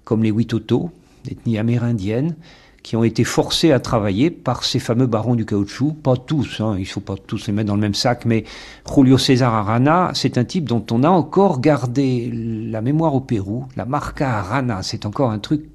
comme 0.03 0.23
les 0.23 0.31
Witoto, 0.31 0.91
d'ethnies 1.25 1.57
amérindiennes, 1.57 2.35
qui 2.83 2.95
ont 2.95 3.03
été 3.03 3.23
forcées 3.23 3.71
à 3.71 3.79
travailler 3.79 4.29
par 4.29 4.63
ces 4.63 4.77
fameux 4.77 5.07
barons 5.07 5.33
du 5.33 5.45
caoutchouc. 5.45 5.93
Pas 6.03 6.15
tous, 6.15 6.61
hein, 6.61 6.75
il 6.77 6.81
ne 6.81 6.85
faut 6.85 6.99
pas 6.99 7.15
tous 7.15 7.47
les 7.47 7.53
mettre 7.53 7.69
dans 7.69 7.75
le 7.75 7.81
même 7.81 7.95
sac, 7.95 8.25
mais 8.25 8.43
Julio 8.87 9.17
César 9.17 9.55
Arana, 9.55 10.11
c'est 10.13 10.37
un 10.37 10.43
type 10.43 10.65
dont 10.65 10.85
on 10.91 11.03
a 11.03 11.09
encore 11.09 11.61
gardé 11.61 12.31
la 12.31 12.81
mémoire 12.81 13.15
au 13.15 13.21
Pérou. 13.21 13.65
La 13.75 13.85
marca 13.85 14.37
Arana, 14.37 14.83
c'est 14.83 15.07
encore 15.07 15.31
un 15.31 15.39
truc 15.39 15.65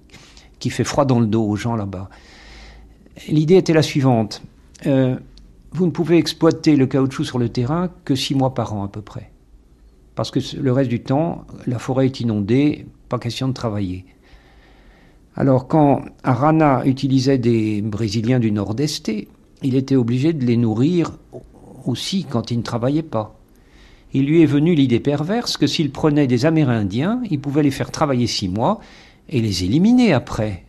qui 0.60 0.70
fait 0.70 0.84
froid 0.84 1.04
dans 1.04 1.18
le 1.18 1.26
dos 1.26 1.44
aux 1.44 1.56
gens 1.56 1.74
là-bas. 1.74 2.08
L'idée 3.26 3.56
était 3.56 3.72
la 3.72 3.82
suivante. 3.82 4.42
Euh, 4.86 5.16
vous 5.72 5.86
ne 5.86 5.90
pouvez 5.90 6.18
exploiter 6.18 6.76
le 6.76 6.86
caoutchouc 6.86 7.24
sur 7.24 7.38
le 7.38 7.48
terrain 7.48 7.90
que 8.04 8.14
six 8.14 8.34
mois 8.34 8.54
par 8.54 8.74
an 8.74 8.84
à 8.84 8.88
peu 8.88 9.02
près. 9.02 9.30
Parce 10.14 10.30
que 10.30 10.40
le 10.56 10.72
reste 10.72 10.90
du 10.90 11.00
temps, 11.00 11.44
la 11.66 11.78
forêt 11.78 12.06
est 12.06 12.20
inondée, 12.20 12.86
pas 13.08 13.18
question 13.18 13.48
de 13.48 13.52
travailler. 13.52 14.04
Alors 15.36 15.68
quand 15.68 16.02
Arana 16.24 16.84
utilisait 16.84 17.38
des 17.38 17.80
Brésiliens 17.82 18.40
du 18.40 18.50
Nord-Est, 18.50 19.10
il 19.62 19.76
était 19.76 19.96
obligé 19.96 20.32
de 20.32 20.44
les 20.44 20.56
nourrir 20.56 21.12
aussi 21.86 22.24
quand 22.28 22.50
ils 22.50 22.58
ne 22.58 22.62
travaillaient 22.62 23.02
pas. 23.02 23.38
Il 24.12 24.26
lui 24.26 24.42
est 24.42 24.46
venu 24.46 24.74
l'idée 24.74 24.98
perverse 24.98 25.56
que 25.56 25.68
s'il 25.68 25.92
prenait 25.92 26.26
des 26.26 26.44
Amérindiens, 26.44 27.22
il 27.30 27.40
pouvait 27.40 27.62
les 27.62 27.70
faire 27.70 27.92
travailler 27.92 28.26
six 28.26 28.48
mois 28.48 28.80
et 29.28 29.40
les 29.40 29.64
éliminer 29.64 30.12
après. 30.12 30.64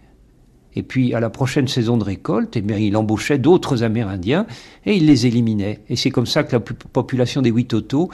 Et 0.75 0.83
puis, 0.83 1.13
à 1.13 1.19
la 1.19 1.29
prochaine 1.29 1.67
saison 1.67 1.97
de 1.97 2.03
récolte, 2.03 2.55
eh 2.55 2.63
il 2.79 2.95
embauchait 2.95 3.37
d'autres 3.37 3.83
Amérindiens 3.83 4.45
et 4.85 4.95
il 4.95 5.05
les 5.05 5.27
éliminait. 5.27 5.79
Et 5.89 5.95
c'est 5.95 6.11
comme 6.11 6.25
ça 6.25 6.43
que 6.43 6.53
la 6.53 6.59
population 6.59 7.41
des 7.41 7.51
Witoto, 7.51 8.09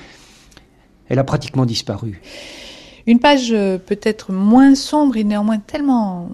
elle 1.07 1.19
a 1.19 1.23
pratiquement 1.23 1.65
disparu. 1.65 2.21
Une 3.05 3.19
page 3.19 3.51
euh, 3.51 3.77
peut-être 3.77 4.33
moins 4.33 4.75
sombre 4.75 5.17
et 5.17 5.23
néanmoins 5.23 5.59
tellement 5.59 6.29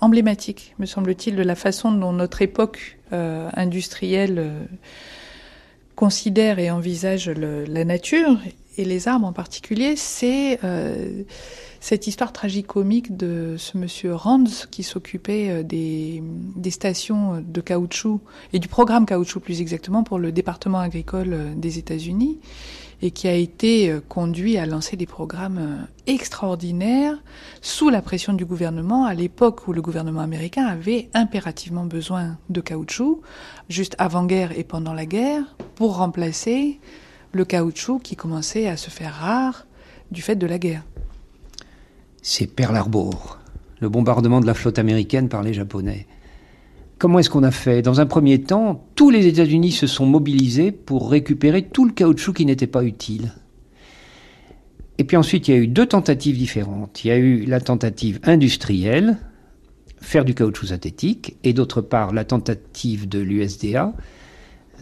emblématique, 0.00 0.74
me 0.78 0.86
semble-t-il, 0.86 1.36
de 1.36 1.42
la 1.42 1.54
façon 1.54 1.92
dont 1.92 2.12
notre 2.12 2.42
époque 2.42 2.98
euh, 3.12 3.48
industrielle 3.54 4.38
euh, 4.38 4.64
considère 5.94 6.58
et 6.58 6.70
envisage 6.70 7.28
la 7.28 7.84
nature 7.84 8.38
et 8.78 8.84
les 8.86 9.06
arbres 9.06 9.26
en 9.26 9.34
particulier, 9.34 9.96
c'est 9.96 10.58
cette 11.80 12.06
histoire 12.06 12.32
tragicomique 12.32 13.16
de 13.16 13.56
ce 13.58 13.78
monsieur 13.78 14.14
Rands 14.14 14.66
qui 14.70 14.82
s'occupait 14.82 15.50
euh, 15.50 15.62
des, 15.62 16.22
stations 16.70 17.42
de 17.44 17.60
caoutchouc 17.60 18.20
et 18.52 18.58
du 18.58 18.68
programme 18.68 19.06
caoutchouc 19.06 19.40
plus 19.40 19.60
exactement 19.62 20.04
pour 20.04 20.18
le 20.18 20.30
département 20.30 20.78
agricole 20.78 21.32
euh, 21.32 21.54
des 21.54 21.78
États-Unis 21.78 22.38
et 23.02 23.12
qui 23.12 23.28
a 23.28 23.32
été 23.32 23.90
euh, 23.90 24.00
conduit 24.06 24.58
à 24.58 24.66
lancer 24.66 24.96
des 24.98 25.06
programmes 25.06 25.86
extraordinaires 26.06 27.16
sous 27.62 27.88
la 27.88 28.02
pression 28.02 28.34
du 28.34 28.44
gouvernement 28.44 29.06
à 29.06 29.14
l'époque 29.14 29.66
où 29.66 29.72
le 29.72 29.80
gouvernement 29.80 30.20
américain 30.20 30.66
avait 30.66 31.08
impérativement 31.14 31.86
besoin 31.86 32.36
de 32.50 32.60
caoutchouc, 32.60 33.22
juste 33.70 33.96
avant-guerre 33.98 34.56
et 34.56 34.64
pendant 34.64 34.92
la 34.92 35.06
guerre, 35.06 35.56
pour 35.76 35.96
remplacer 35.96 36.78
le 37.32 37.46
caoutchouc 37.46 38.00
qui 38.00 38.16
commençait 38.16 38.68
à 38.68 38.76
se 38.76 38.90
faire 38.90 39.14
rare 39.14 39.66
du 40.10 40.20
fait 40.20 40.36
de 40.36 40.46
la 40.46 40.58
guerre 40.58 40.82
c'est 42.22 42.46
Pearl 42.46 42.76
Harbor, 42.76 43.38
le 43.80 43.88
bombardement 43.88 44.40
de 44.40 44.46
la 44.46 44.54
flotte 44.54 44.78
américaine 44.78 45.28
par 45.28 45.42
les 45.42 45.54
Japonais. 45.54 46.06
Comment 46.98 47.18
est-ce 47.18 47.30
qu'on 47.30 47.44
a 47.44 47.50
fait? 47.50 47.80
Dans 47.80 48.00
un 48.00 48.06
premier 48.06 48.42
temps, 48.42 48.86
tous 48.94 49.08
les 49.08 49.26
États-Unis 49.26 49.72
se 49.72 49.86
sont 49.86 50.04
mobilisés 50.04 50.70
pour 50.70 51.10
récupérer 51.10 51.62
tout 51.62 51.86
le 51.86 51.92
caoutchouc 51.92 52.34
qui 52.34 52.44
n'était 52.46 52.66
pas 52.66 52.84
utile. 52.84 53.32
Et 54.98 55.04
puis 55.04 55.16
ensuite, 55.16 55.48
il 55.48 55.54
y 55.54 55.54
a 55.54 55.60
eu 55.60 55.66
deux 55.66 55.86
tentatives 55.86 56.36
différentes. 56.36 57.02
Il 57.04 57.08
y 57.08 57.10
a 57.10 57.16
eu 57.16 57.46
la 57.46 57.58
tentative 57.58 58.20
industrielle, 58.22 59.16
faire 60.02 60.26
du 60.26 60.34
caoutchouc 60.34 60.66
synthétique, 60.66 61.38
et 61.42 61.54
d'autre 61.54 61.80
part 61.80 62.12
la 62.12 62.24
tentative 62.24 63.08
de 63.08 63.18
l'USDA 63.18 63.94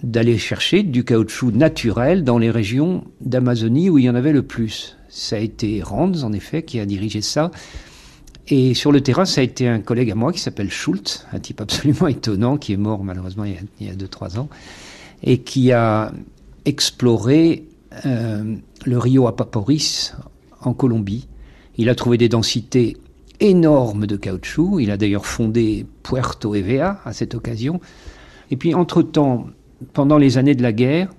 d'aller 0.03 0.39
chercher 0.39 0.83
du 0.83 1.05
caoutchouc 1.05 1.53
naturel 1.53 2.25
dans 2.25 2.39
les 2.39 2.51
régions 2.51 3.05
d'Amazonie 3.21 3.91
où 3.91 3.99
il 3.99 4.05
y 4.05 4.11
en 4.11 4.15
avait 4.17 4.33
le 4.33 4.43
plus. 4.43 4.98
Ça 5.09 5.37
a 5.37 5.39
été 5.39 5.83
Rands, 5.83 6.23
en 6.23 6.33
effet, 6.33 6.63
qui 6.63 6.81
a 6.81 6.87
dirigé 6.87 7.21
ça. 7.21 7.51
Et 8.49 8.75
sur 8.75 8.93
le 8.93 9.01
terrain, 9.01 9.25
ça 9.25 9.41
a 9.41 9.45
été 9.45 9.69
un 9.69 9.81
collègue 9.81 10.11
à 10.11 10.15
moi 10.15 10.33
qui 10.33 10.41
s'appelle 10.41 10.71
Schultz, 10.71 11.27
un 11.33 11.39
type 11.39 11.61
absolument 11.61 12.07
étonnant, 12.09 12.57
qui 12.57 12.73
est 12.73 12.79
mort 12.79 13.05
malheureusement 13.05 13.45
il 13.45 13.57
y 13.81 13.91
a 13.91 13.95
2-3 13.95 14.39
ans, 14.39 14.49
et 15.23 15.39
qui 15.39 15.73
a 15.73 16.13
exploré 16.65 17.65
euh, 18.07 18.57
le 18.85 18.99
Rio 18.99 19.27
Apaporis 19.27 20.15
en 20.61 20.73
Colombie. 20.73 21.29
Il 21.77 21.89
a 21.89 21.95
trouvé 21.95 22.17
des 22.17 22.29
densités 22.29 22.97
énorme 23.41 24.07
de 24.07 24.17
caoutchouc. 24.17 24.81
Il 24.81 24.91
a 24.91 24.97
d'ailleurs 24.97 25.27
fondé 25.27 25.87
Puerto 26.03 26.55
Evea 26.55 27.01
à 27.05 27.13
cette 27.13 27.35
occasion. 27.35 27.81
Et 28.51 28.57
puis, 28.57 28.75
entre-temps, 28.75 29.47
pendant 29.93 30.19
les 30.19 30.39
années 30.39 30.55
de 30.55 30.63
la 30.63 30.73
guerre, 30.73 31.11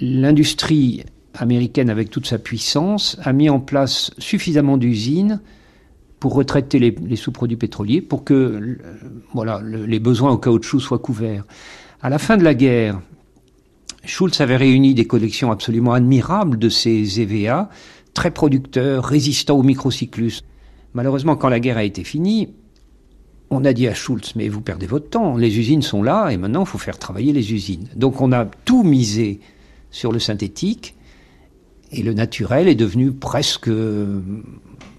l'industrie 0.00 1.04
américaine, 1.34 1.90
avec 1.90 2.10
toute 2.10 2.26
sa 2.26 2.38
puissance, 2.38 3.16
a 3.22 3.32
mis 3.32 3.48
en 3.48 3.60
place 3.60 4.10
suffisamment 4.18 4.76
d'usines 4.76 5.40
pour 6.18 6.34
retraiter 6.34 6.78
les, 6.78 7.16
sous-produits 7.16 7.56
pétroliers, 7.56 8.02
pour 8.02 8.24
que 8.24 8.78
voilà, 9.32 9.62
les 9.62 10.00
besoins 10.00 10.32
en 10.32 10.36
caoutchouc 10.36 10.80
soient 10.80 10.98
couverts. 10.98 11.46
À 12.02 12.10
la 12.10 12.18
fin 12.18 12.36
de 12.36 12.44
la 12.44 12.54
guerre, 12.54 13.00
Schulz 14.04 14.40
avait 14.40 14.56
réuni 14.56 14.94
des 14.94 15.06
collections 15.06 15.50
absolument 15.50 15.92
admirables 15.92 16.58
de 16.58 16.68
ces 16.68 17.20
EVA, 17.20 17.70
très 18.12 18.30
producteurs, 18.30 19.04
résistants 19.04 19.58
au 19.58 19.62
microcyclus. 19.62 20.40
Malheureusement, 20.94 21.36
quand 21.36 21.48
la 21.48 21.60
guerre 21.60 21.78
a 21.78 21.84
été 21.84 22.04
finie, 22.04 22.48
on 23.50 23.64
a 23.64 23.72
dit 23.72 23.88
à 23.88 23.94
Schulz, 23.94 24.32
mais 24.36 24.48
vous 24.48 24.60
perdez 24.60 24.86
votre 24.86 25.10
temps, 25.10 25.36
les 25.36 25.58
usines 25.58 25.82
sont 25.82 26.02
là 26.02 26.30
et 26.30 26.36
maintenant 26.36 26.62
il 26.62 26.68
faut 26.68 26.78
faire 26.78 26.98
travailler 26.98 27.32
les 27.32 27.52
usines. 27.52 27.88
Donc 27.96 28.20
on 28.20 28.32
a 28.32 28.44
tout 28.44 28.84
misé 28.84 29.40
sur 29.90 30.12
le 30.12 30.18
synthétique 30.18 30.94
et 31.92 32.02
le 32.02 32.14
naturel 32.14 32.68
est 32.68 32.74
devenu 32.74 33.12
presque 33.12 33.68
euh, 33.68 34.20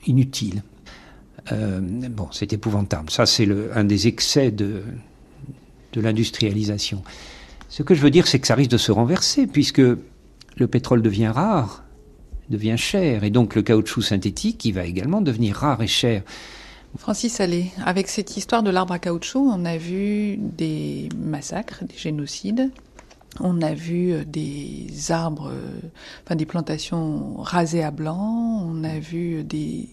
inutile. 0.06 0.64
Euh, 1.52 1.80
bon, 1.82 2.28
c'est 2.32 2.54
épouvantable. 2.54 3.10
Ça, 3.10 3.26
c'est 3.26 3.48
un 3.74 3.84
des 3.84 4.08
excès 4.08 4.52
de, 4.52 4.84
de 5.94 6.02
l'industrialisation. 6.02 7.04
Ce 7.70 7.84
que 7.84 7.96
je 7.96 8.02
veux 8.02 8.12
dire, 8.12 8.28
c'est 8.28 8.40
que 8.40 8.48
ça 8.48 8.56
risque 8.56 8.72
de 8.72 8.78
se 8.78 8.92
renverser, 8.92 9.48
puisque 9.48 9.82
le 9.82 10.68
pétrole 10.68 11.02
devient 11.02 11.30
rare, 11.30 11.84
devient 12.50 12.78
cher, 12.78 13.24
et 13.24 13.30
donc 13.30 13.56
le 13.56 13.62
caoutchouc 13.62 14.02
synthétique, 14.02 14.66
il 14.66 14.74
va 14.74 14.86
également 14.86 15.22
devenir 15.22 15.56
rare 15.56 15.82
et 15.82 15.88
cher. 15.88 16.24
Francis 16.98 17.40
Allais, 17.40 17.68
avec 17.86 18.10
cette 18.10 18.36
histoire 18.36 18.64
de 18.64 18.70
l'arbre 18.70 18.94
à 18.94 19.00
caoutchouc, 19.00 19.40
on 19.50 19.64
a 19.64 19.78
vu 19.78 20.36
des 20.38 21.08
massacres, 21.18 21.86
des 21.86 21.98
génocides, 21.98 22.70
on 23.40 23.62
a 23.62 23.74
vu 23.74 24.12
euh, 24.12 24.26
des 24.26 25.12
arbres, 25.12 25.52
euh, 25.52 25.80
enfin 26.24 26.36
des 26.36 26.46
plantations 26.46 27.38
rasées 27.38 27.84
à 27.84 27.92
blanc, 27.92 28.64
on 28.66 28.84
a 28.84 29.00
vu 29.00 29.44
des 29.44 29.90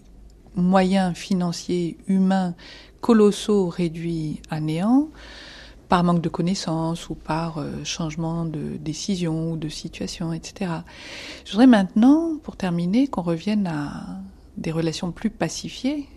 moyens 0.56 1.16
financiers 1.16 1.98
humains 2.08 2.54
colossaux 3.00 3.68
réduits 3.68 4.40
à 4.50 4.60
néant 4.60 5.08
par 5.88 6.04
manque 6.04 6.20
de 6.20 6.28
connaissances 6.28 7.08
ou 7.08 7.14
par 7.14 7.58
euh, 7.58 7.84
changement 7.84 8.44
de 8.44 8.76
décision 8.76 9.52
ou 9.52 9.56
de 9.56 9.68
situation, 9.68 10.32
etc. 10.32 10.72
Je 11.44 11.52
voudrais 11.52 11.68
maintenant, 11.68 12.36
pour 12.42 12.56
terminer, 12.56 13.06
qu'on 13.06 13.22
revienne 13.22 13.66
à 13.66 14.20
des 14.56 14.72
relations 14.72 15.12
plus 15.12 15.30
pacifiées 15.30 16.08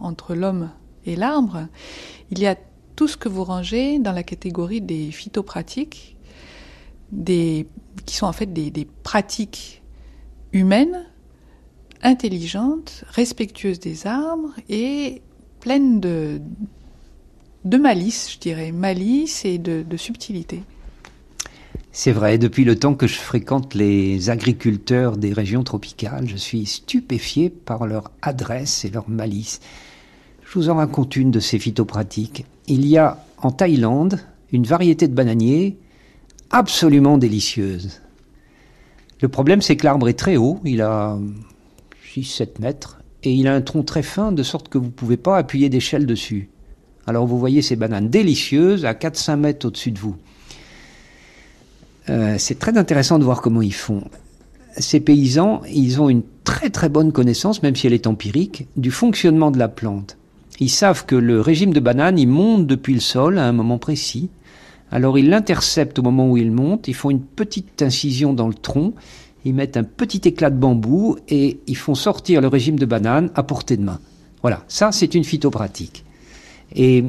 entre 0.00 0.36
l'homme 0.36 0.70
et 1.06 1.16
l'arbre. 1.16 1.66
Il 2.30 2.38
y 2.38 2.46
a 2.46 2.56
tout 2.94 3.08
ce 3.08 3.16
que 3.16 3.28
vous 3.28 3.42
rangez 3.42 3.98
dans 3.98 4.12
la 4.12 4.22
catégorie 4.22 4.80
des 4.80 5.10
phytopratiques 5.10 6.13
qui 7.12 8.16
sont 8.16 8.26
en 8.26 8.32
fait 8.32 8.52
des, 8.52 8.70
des 8.70 8.86
pratiques 9.02 9.82
humaines, 10.52 11.04
intelligentes, 12.02 13.04
respectueuses 13.08 13.80
des 13.80 14.06
arbres 14.06 14.52
et 14.68 15.22
pleines 15.60 16.00
de, 16.00 16.40
de 17.64 17.76
malice, 17.78 18.32
je 18.34 18.38
dirais, 18.38 18.72
malice 18.72 19.44
et 19.44 19.58
de, 19.58 19.82
de 19.82 19.96
subtilité. 19.96 20.62
C'est 21.92 22.12
vrai, 22.12 22.38
depuis 22.38 22.64
le 22.64 22.76
temps 22.76 22.94
que 22.94 23.06
je 23.06 23.14
fréquente 23.14 23.74
les 23.74 24.28
agriculteurs 24.28 25.16
des 25.16 25.32
régions 25.32 25.62
tropicales, 25.62 26.28
je 26.28 26.36
suis 26.36 26.66
stupéfié 26.66 27.50
par 27.50 27.86
leur 27.86 28.10
adresse 28.20 28.84
et 28.84 28.90
leur 28.90 29.08
malice. 29.08 29.60
Je 30.44 30.58
vous 30.58 30.70
en 30.70 30.74
raconte 30.74 31.14
une 31.16 31.30
de 31.30 31.40
ces 31.40 31.58
phytopratiques. 31.58 32.46
Il 32.66 32.84
y 32.86 32.98
a 32.98 33.24
en 33.38 33.52
Thaïlande 33.52 34.20
une 34.50 34.64
variété 34.64 35.06
de 35.06 35.14
bananiers 35.14 35.78
absolument 36.54 37.18
délicieuse. 37.18 38.00
Le 39.20 39.28
problème, 39.28 39.60
c'est 39.60 39.76
que 39.76 39.84
l'arbre 39.84 40.08
est 40.08 40.18
très 40.18 40.36
haut, 40.36 40.60
il 40.64 40.82
a 40.82 41.18
6-7 42.14 42.60
mètres, 42.60 43.00
et 43.24 43.32
il 43.32 43.48
a 43.48 43.54
un 43.54 43.60
tronc 43.60 43.82
très 43.82 44.04
fin, 44.04 44.30
de 44.30 44.42
sorte 44.44 44.68
que 44.68 44.78
vous 44.78 44.86
ne 44.86 44.90
pouvez 44.90 45.16
pas 45.16 45.36
appuyer 45.36 45.68
d'échelle 45.68 46.06
dessus. 46.06 46.48
Alors 47.06 47.26
vous 47.26 47.38
voyez 47.38 47.60
ces 47.60 47.74
bananes 47.74 48.08
délicieuses 48.08 48.84
à 48.84 48.92
4-5 48.92 49.36
mètres 49.36 49.66
au-dessus 49.66 49.90
de 49.90 49.98
vous. 49.98 50.16
Euh, 52.08 52.36
c'est 52.38 52.58
très 52.58 52.78
intéressant 52.78 53.18
de 53.18 53.24
voir 53.24 53.42
comment 53.42 53.62
ils 53.62 53.74
font. 53.74 54.04
Ces 54.76 55.00
paysans, 55.00 55.62
ils 55.68 56.00
ont 56.00 56.08
une 56.08 56.22
très 56.44 56.70
très 56.70 56.88
bonne 56.88 57.10
connaissance, 57.10 57.62
même 57.62 57.74
si 57.74 57.86
elle 57.88 57.92
est 57.92 58.06
empirique, 58.06 58.68
du 58.76 58.92
fonctionnement 58.92 59.50
de 59.50 59.58
la 59.58 59.68
plante. 59.68 60.16
Ils 60.60 60.70
savent 60.70 61.04
que 61.04 61.16
le 61.16 61.40
régime 61.40 61.72
de 61.72 61.80
banane, 61.80 62.18
il 62.18 62.28
monte 62.28 62.66
depuis 62.66 62.94
le 62.94 63.00
sol 63.00 63.38
à 63.38 63.46
un 63.46 63.52
moment 63.52 63.78
précis, 63.78 64.30
alors 64.94 65.18
ils 65.18 65.28
l'interceptent 65.28 65.98
au 65.98 66.02
moment 66.02 66.30
où 66.30 66.36
il 66.36 66.52
monte, 66.52 66.86
ils 66.86 66.94
font 66.94 67.10
une 67.10 67.20
petite 67.20 67.82
incision 67.82 68.32
dans 68.32 68.46
le 68.46 68.54
tronc, 68.54 68.94
ils 69.44 69.52
mettent 69.52 69.76
un 69.76 69.82
petit 69.82 70.20
éclat 70.24 70.50
de 70.50 70.56
bambou 70.56 71.16
et 71.28 71.58
ils 71.66 71.76
font 71.76 71.96
sortir 71.96 72.40
le 72.40 72.46
régime 72.46 72.78
de 72.78 72.86
banane 72.86 73.30
à 73.34 73.42
portée 73.42 73.76
de 73.76 73.82
main. 73.82 73.98
Voilà, 74.42 74.62
ça 74.68 74.92
c'est 74.92 75.16
une 75.16 75.24
phytopratique. 75.24 76.04
Et 76.76 77.04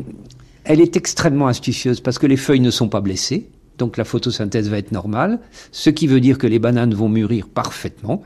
elle 0.64 0.82
est 0.82 0.98
extrêmement 0.98 1.46
astucieuse 1.46 2.02
parce 2.02 2.18
que 2.18 2.26
les 2.26 2.38
feuilles 2.38 2.60
ne 2.60 2.72
sont 2.72 2.90
pas 2.90 3.02
blessées, 3.02 3.50
donc 3.78 3.98
la 3.98 4.04
photosynthèse 4.04 4.68
va 4.68 4.80
être 4.80 4.92
normale, 4.92 5.40
ce 5.72 5.92
qui 5.92 6.08
veut 6.08 6.22
dire 6.22 6.40
que 6.40 6.48
les 6.48 6.58
bananes 6.58 6.96
vont 6.96 7.08
mûrir 7.08 7.48
parfaitement 7.48 8.24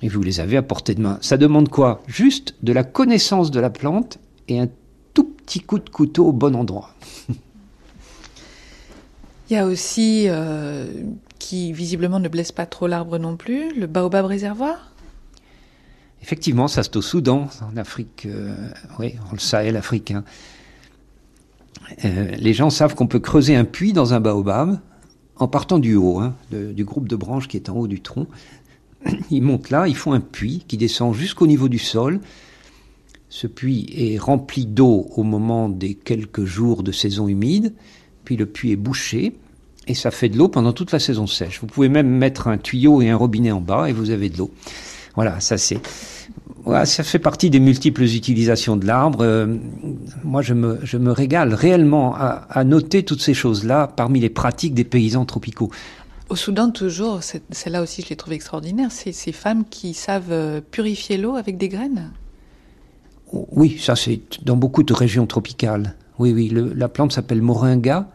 et 0.00 0.08
vous 0.08 0.22
les 0.22 0.40
avez 0.40 0.56
à 0.56 0.62
portée 0.62 0.94
de 0.94 1.02
main. 1.02 1.18
Ça 1.20 1.36
demande 1.36 1.68
quoi? 1.68 2.02
Juste 2.06 2.54
de 2.62 2.72
la 2.72 2.84
connaissance 2.84 3.50
de 3.50 3.60
la 3.60 3.68
plante 3.68 4.18
et 4.48 4.58
un 4.58 4.70
tout 5.12 5.24
petit 5.24 5.60
coup 5.60 5.78
de 5.78 5.90
couteau 5.90 6.28
au 6.28 6.32
bon 6.32 6.56
endroit. 6.56 6.94
Il 9.50 9.54
y 9.54 9.56
a 9.56 9.66
aussi, 9.66 10.26
euh, 10.28 10.86
qui 11.40 11.72
visiblement 11.72 12.20
ne 12.20 12.28
blesse 12.28 12.52
pas 12.52 12.66
trop 12.66 12.86
l'arbre 12.86 13.18
non 13.18 13.36
plus, 13.36 13.74
le 13.74 13.88
baobab 13.88 14.24
réservoir 14.24 14.92
Effectivement, 16.22 16.68
ça 16.68 16.84
c'est 16.84 16.94
au 16.94 17.02
Soudan, 17.02 17.48
en 17.60 17.76
Afrique, 17.76 18.26
euh, 18.26 18.54
oui, 19.00 19.16
en 19.28 19.32
le 19.32 19.40
Sahel 19.40 19.76
africain. 19.76 20.22
Euh, 22.04 22.30
les 22.36 22.52
gens 22.52 22.70
savent 22.70 22.94
qu'on 22.94 23.08
peut 23.08 23.18
creuser 23.18 23.56
un 23.56 23.64
puits 23.64 23.92
dans 23.92 24.14
un 24.14 24.20
baobab 24.20 24.78
en 25.34 25.48
partant 25.48 25.80
du 25.80 25.96
haut, 25.96 26.20
hein, 26.20 26.36
du 26.52 26.84
groupe 26.84 27.08
de 27.08 27.16
branches 27.16 27.48
qui 27.48 27.56
est 27.56 27.68
en 27.68 27.74
haut 27.74 27.88
du 27.88 28.00
tronc. 28.00 28.28
Ils 29.32 29.42
montent 29.42 29.70
là, 29.70 29.88
ils 29.88 29.96
font 29.96 30.12
un 30.12 30.20
puits 30.20 30.64
qui 30.68 30.76
descend 30.76 31.12
jusqu'au 31.12 31.48
niveau 31.48 31.68
du 31.68 31.78
sol. 31.78 32.20
Ce 33.28 33.48
puits 33.48 33.88
est 33.96 34.18
rempli 34.18 34.66
d'eau 34.66 35.08
au 35.16 35.24
moment 35.24 35.68
des 35.68 35.94
quelques 35.94 36.44
jours 36.44 36.84
de 36.84 36.92
saison 36.92 37.26
humide 37.26 37.74
puis 38.30 38.36
le 38.36 38.46
puits 38.46 38.70
est 38.70 38.76
bouché, 38.76 39.34
et 39.88 39.94
ça 39.94 40.12
fait 40.12 40.28
de 40.28 40.38
l'eau 40.38 40.46
pendant 40.46 40.72
toute 40.72 40.92
la 40.92 41.00
saison 41.00 41.26
sèche. 41.26 41.58
Vous 41.60 41.66
pouvez 41.66 41.88
même 41.88 42.06
mettre 42.06 42.46
un 42.46 42.58
tuyau 42.58 43.02
et 43.02 43.10
un 43.10 43.16
robinet 43.16 43.50
en 43.50 43.60
bas, 43.60 43.88
et 43.88 43.92
vous 43.92 44.10
avez 44.10 44.28
de 44.28 44.38
l'eau. 44.38 44.52
Voilà, 45.16 45.40
ça 45.40 45.58
c'est... 45.58 45.80
Voilà, 46.64 46.86
ça 46.86 47.02
fait 47.02 47.18
partie 47.18 47.50
des 47.50 47.58
multiples 47.58 48.04
utilisations 48.04 48.76
de 48.76 48.86
l'arbre. 48.86 49.22
Euh, 49.22 49.56
moi, 50.22 50.42
je 50.42 50.54
me, 50.54 50.78
je 50.84 50.96
me 50.96 51.10
régale 51.10 51.54
réellement 51.54 52.14
à, 52.14 52.46
à 52.48 52.62
noter 52.62 53.02
toutes 53.02 53.20
ces 53.20 53.34
choses-là 53.34 53.88
parmi 53.88 54.20
les 54.20 54.30
pratiques 54.30 54.74
des 54.74 54.84
paysans 54.84 55.24
tropicaux. 55.24 55.72
Au 56.28 56.36
Soudan, 56.36 56.70
toujours, 56.70 57.18
celle-là 57.50 57.82
aussi, 57.82 58.02
je 58.02 58.10
l'ai 58.10 58.16
trouvé 58.16 58.36
extraordinaire, 58.36 58.92
c'est 58.92 59.10
ces 59.10 59.32
femmes 59.32 59.64
qui 59.68 59.92
savent 59.92 60.30
euh, 60.30 60.60
purifier 60.60 61.16
l'eau 61.16 61.34
avec 61.34 61.58
des 61.58 61.68
graines. 61.68 62.12
Oui, 63.32 63.76
ça 63.80 63.96
c'est 63.96 64.20
dans 64.44 64.56
beaucoup 64.56 64.84
de 64.84 64.92
régions 64.92 65.26
tropicales. 65.26 65.96
Oui, 66.20 66.32
oui, 66.32 66.54
la 66.76 66.88
plante 66.88 67.10
s'appelle 67.10 67.42
moringa. 67.42 68.08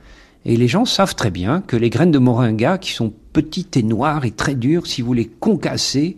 Et 0.45 0.57
les 0.57 0.67
gens 0.67 0.85
savent 0.85 1.15
très 1.15 1.31
bien 1.31 1.61
que 1.61 1.75
les 1.75 1.89
graines 1.89 2.11
de 2.11 2.19
moringa, 2.19 2.77
qui 2.77 2.91
sont 2.91 3.11
petites 3.33 3.77
et 3.77 3.83
noires 3.83 4.25
et 4.25 4.31
très 4.31 4.53
dures, 4.53 4.85
si 4.85 5.01
vous 5.01 5.13
les 5.13 5.25
concassez 5.25 6.17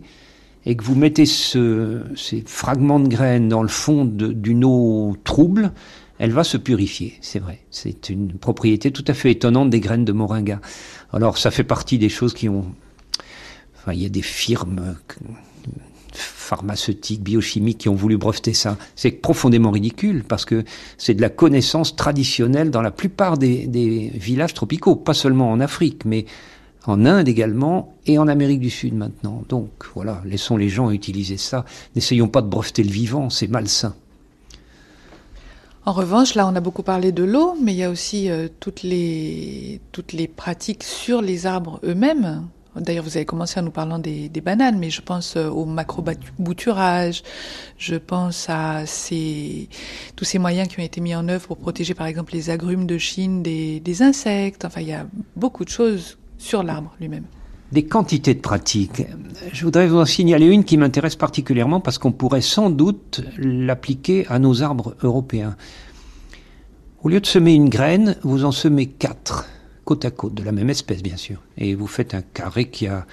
et 0.66 0.76
que 0.76 0.84
vous 0.84 0.94
mettez 0.94 1.24
ces 1.24 2.44
fragments 2.44 3.00
de 3.00 3.08
graines 3.08 3.48
dans 3.48 3.62
le 3.62 3.68
fond 3.68 4.04
d'une 4.04 4.64
eau 4.64 5.16
trouble, 5.24 5.72
elle 6.18 6.32
va 6.32 6.44
se 6.44 6.58
purifier, 6.58 7.14
c'est 7.22 7.38
vrai. 7.38 7.60
C'est 7.70 8.10
une 8.10 8.32
propriété 8.32 8.90
tout 8.90 9.04
à 9.06 9.14
fait 9.14 9.30
étonnante 9.30 9.70
des 9.70 9.80
graines 9.80 10.04
de 10.04 10.12
moringa. 10.12 10.60
Alors 11.12 11.38
ça 11.38 11.50
fait 11.50 11.64
partie 11.64 11.98
des 11.98 12.10
choses 12.10 12.34
qui 12.34 12.48
ont... 12.48 12.66
Enfin, 13.76 13.92
il 13.94 14.02
y 14.02 14.06
a 14.06 14.10
des 14.10 14.22
firmes 14.22 14.96
pharmaceutiques, 16.16 17.22
biochimiques 17.22 17.78
qui 17.78 17.88
ont 17.88 17.94
voulu 17.94 18.16
breveter 18.16 18.54
ça. 18.54 18.76
C'est 18.96 19.10
profondément 19.10 19.70
ridicule 19.70 20.24
parce 20.26 20.44
que 20.44 20.64
c'est 20.96 21.14
de 21.14 21.20
la 21.20 21.28
connaissance 21.28 21.96
traditionnelle 21.96 22.70
dans 22.70 22.82
la 22.82 22.90
plupart 22.90 23.38
des, 23.38 24.10
villages 24.14 24.54
tropicaux, 24.54 24.96
pas 24.96 25.14
seulement 25.14 25.50
en 25.50 25.60
Afrique, 25.60 26.04
mais 26.04 26.26
en 26.86 27.04
Inde 27.04 27.28
également 27.28 27.94
et 28.06 28.18
en 28.18 28.28
Amérique 28.28 28.60
du 28.60 28.70
Sud 28.70 28.94
maintenant. 28.94 29.42
Donc 29.48 29.70
voilà, 29.94 30.22
laissons 30.24 30.56
les 30.56 30.68
gens 30.68 30.90
utiliser 30.90 31.36
ça. 31.36 31.64
N'essayons 31.94 32.28
pas 32.28 32.42
de 32.42 32.48
breveter 32.48 32.82
le 32.82 32.90
vivant, 32.90 33.30
c'est 33.30 33.48
malsain. 33.48 33.94
En 35.84 35.92
revanche, 35.92 36.34
là, 36.34 36.46
on 36.46 36.54
a 36.54 36.60
beaucoup 36.60 36.82
parlé 36.82 37.12
de 37.12 37.24
l'eau, 37.24 37.56
mais 37.62 37.72
il 37.72 37.78
y 37.78 37.82
a 37.82 37.90
aussi 37.90 38.30
euh, 38.30 38.48
toutes 38.60 38.82
les 38.82 39.80
pratiques 40.36 40.82
sur 40.82 41.22
les 41.22 41.46
arbres 41.46 41.80
eux-mêmes 41.82 42.46
D'ailleurs, 42.76 43.04
vous 43.04 43.16
avez 43.16 43.24
commencé 43.24 43.58
en 43.58 43.62
nous 43.62 43.70
parlant 43.70 43.98
des, 43.98 44.30
bananes, 44.44 44.78
mais 44.78 44.90
je 44.90 45.00
pense 45.00 45.36
euh, 45.36 45.48
au 45.48 45.64
macro-bouturage, 45.64 47.22
je 47.76 47.96
pense 47.96 48.46
à 48.48 48.84
tous 50.16 50.24
ces 50.24 50.38
moyens 50.38 50.68
qui 50.68 50.78
ont 50.80 50.84
été 50.84 51.00
mis 51.00 51.14
en 51.14 51.28
œuvre 51.28 51.48
pour 51.48 51.56
protéger, 51.56 51.94
par 51.94 52.06
exemple, 52.06 52.34
les 52.34 52.50
agrumes 52.50 52.86
de 52.86 52.98
Chine 52.98 53.42
des, 53.42 53.80
des 53.80 54.02
insectes. 54.02 54.64
Enfin, 54.64 54.80
il 54.80 54.88
y 54.88 54.92
a 54.92 55.06
beaucoup 55.34 55.64
de 55.64 55.70
choses 55.70 56.18
sur 56.38 56.62
l'arbre 56.62 56.94
lui-même. 57.00 57.24
Des 57.72 57.84
quantités 57.84 58.34
de 58.34 58.40
pratiques. 58.40 59.02
Je 59.52 59.64
voudrais 59.64 59.88
vous 59.88 59.98
en 59.98 60.06
signaler 60.06 60.46
une 60.46 60.64
qui 60.64 60.78
m'intéresse 60.78 61.16
particulièrement 61.16 61.80
parce 61.80 61.98
qu'on 61.98 62.12
pourrait 62.12 62.40
sans 62.40 62.70
doute 62.70 63.22
l'appliquer 63.36 64.26
à 64.28 64.38
nos 64.38 64.62
arbres 64.62 64.94
européens. 65.02 65.56
Au 67.02 67.08
lieu 67.08 67.20
de 67.20 67.26
semer 67.26 67.54
une 67.54 67.68
graine, 67.68 68.16
vous 68.22 68.44
en 68.44 68.52
semez 68.52 68.86
quatre 68.86 69.46
côte 69.88 70.04
à 70.04 70.10
côte, 70.10 70.34
de 70.34 70.42
la 70.42 70.52
même 70.52 70.68
espèce 70.68 71.02
bien 71.02 71.16
sûr. 71.16 71.40
Et 71.56 71.74
vous 71.74 71.86
faites 71.86 72.12
un 72.12 72.20
carré 72.20 72.68
qui 72.68 72.86
a 72.86 73.06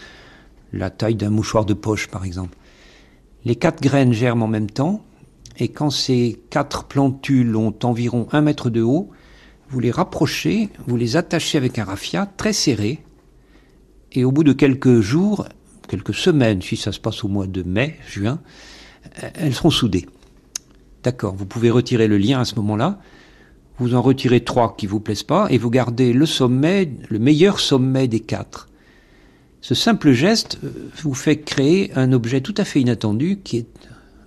la 0.73 0.89
taille 0.89 1.15
d'un 1.15 1.29
mouchoir 1.29 1.63
de 1.63 1.73
poche 1.73 2.09
par 2.09 2.25
exemple. 2.25 2.57
Les 3.45 3.55
quatre 3.55 3.81
graines 3.81 4.11
germent 4.11 4.43
en 4.43 4.49
même 4.49 4.69
temps, 4.69 5.01
et 5.57 5.69
quand 5.69 5.89
ces 5.89 6.37
quatre 6.49 6.83
plantules 6.83 7.55
ont 7.55 7.73
environ 7.83 8.27
un 8.33 8.41
mètre 8.41 8.69
de 8.69 8.81
haut, 8.81 9.09
vous 9.69 9.79
les 9.79 9.89
rapprochez, 9.89 10.67
vous 10.85 10.97
les 10.97 11.15
attachez 11.15 11.57
avec 11.57 11.79
un 11.79 11.85
raffia 11.85 12.25
très 12.25 12.51
serré, 12.51 13.05
et 14.11 14.25
au 14.25 14.33
bout 14.33 14.43
de 14.43 14.51
quelques 14.51 14.99
jours, 14.99 15.47
quelques 15.87 16.13
semaines, 16.13 16.61
si 16.61 16.75
ça 16.75 16.91
se 16.91 16.99
passe 16.99 17.23
au 17.23 17.29
mois 17.29 17.47
de 17.47 17.63
mai, 17.63 17.97
juin, 18.05 18.41
elles 19.35 19.53
seront 19.53 19.69
soudées. 19.69 20.07
D'accord, 21.03 21.35
vous 21.35 21.45
pouvez 21.45 21.71
retirer 21.71 22.09
le 22.09 22.17
lien 22.17 22.41
à 22.41 22.45
ce 22.45 22.55
moment-là, 22.55 22.99
vous 23.79 23.95
en 23.95 24.01
retirez 24.01 24.43
trois 24.43 24.75
qui 24.77 24.87
vous 24.87 24.99
plaisent 24.99 25.23
pas 25.23 25.47
et 25.49 25.57
vous 25.57 25.69
gardez 25.69 26.13
le 26.13 26.25
sommet, 26.25 26.89
le 27.09 27.19
meilleur 27.19 27.59
sommet 27.59 28.07
des 28.07 28.19
quatre. 28.21 28.69
Ce 29.61 29.75
simple 29.75 30.11
geste 30.11 30.59
euh, 30.63 30.91
vous 31.01 31.13
fait 31.13 31.41
créer 31.41 31.91
un 31.95 32.11
objet 32.11 32.41
tout 32.41 32.53
à 32.57 32.63
fait 32.63 32.81
inattendu 32.81 33.39
qui 33.43 33.57
est 33.57 33.67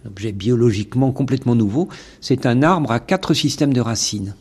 un 0.04 0.08
objet 0.08 0.32
biologiquement 0.32 1.12
complètement 1.12 1.54
nouveau. 1.54 1.88
C'est 2.20 2.44
un 2.44 2.62
arbre 2.62 2.90
à 2.90 3.00
quatre 3.00 3.34
systèmes 3.34 3.72
de 3.72 3.80
racines. 3.80 4.34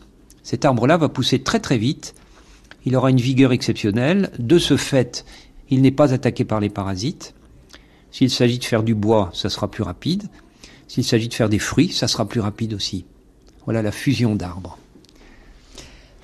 Cet 0.43 0.65
arbre-là 0.65 0.97
va 0.97 1.09
pousser 1.09 1.39
très 1.39 1.59
très 1.59 1.77
vite. 1.77 2.15
Il 2.85 2.95
aura 2.95 3.11
une 3.11 3.21
vigueur 3.21 3.51
exceptionnelle. 3.51 4.31
De 4.39 4.57
ce 4.57 4.75
fait, 4.75 5.25
il 5.69 5.81
n'est 5.81 5.91
pas 5.91 6.13
attaqué 6.13 6.45
par 6.45 6.59
les 6.59 6.69
parasites. 6.69 7.33
S'il 8.11 8.31
s'agit 8.31 8.57
de 8.57 8.63
faire 8.63 8.83
du 8.83 8.95
bois, 8.95 9.29
ça 9.33 9.49
sera 9.49 9.69
plus 9.69 9.83
rapide. 9.83 10.23
S'il 10.87 11.03
s'agit 11.03 11.27
de 11.27 11.33
faire 11.33 11.49
des 11.49 11.59
fruits, 11.59 11.91
ça 11.91 12.07
sera 12.07 12.25
plus 12.25 12.39
rapide 12.39 12.73
aussi. 12.73 13.05
Voilà 13.65 13.81
la 13.81 13.91
fusion 13.91 14.35
d'arbres. 14.35 14.77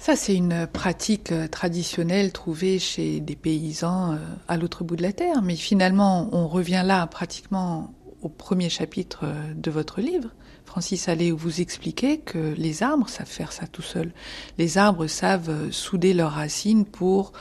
Ça, 0.06 0.18
c'est 0.18 0.36
une 0.36 0.68
pratique 0.68 1.32
euh, 1.32 1.48
traditionnelle 1.48 2.34
trouvée 2.34 2.78
chez 2.78 3.22
des 3.22 3.38
paysans 3.38 4.12
euh, 4.12 4.18
à 4.50 4.58
l'autre 4.58 4.84
bout 4.84 4.98
de 4.98 5.02
la 5.02 5.14
terre. 5.14 5.42
Mais 5.42 5.56
finalement, 5.56 6.28
on 6.34 6.50
revient 6.50 6.84
là 6.84 7.08
pratiquement 7.08 7.94
au 8.22 8.28
premier 8.28 8.68
chapitre 8.68 9.22
euh, 9.24 9.54
de 9.56 9.72
votre 9.72 10.02
livre. 10.02 10.28
Francis 10.66 11.08
où 11.08 11.38
vous 11.38 11.62
expliquez 11.62 12.18
que 12.18 12.54
les 12.58 12.84
arbres 12.84 13.08
savent 13.08 13.30
faire 13.30 13.54
ça 13.54 13.66
tout 13.66 13.82
seuls. 13.82 14.12
Les 14.58 14.78
arbres 14.78 15.08
savent 15.08 15.72
souder 15.72 16.14
leurs 16.14 16.34
racines 16.34 16.84
pour 16.84 17.32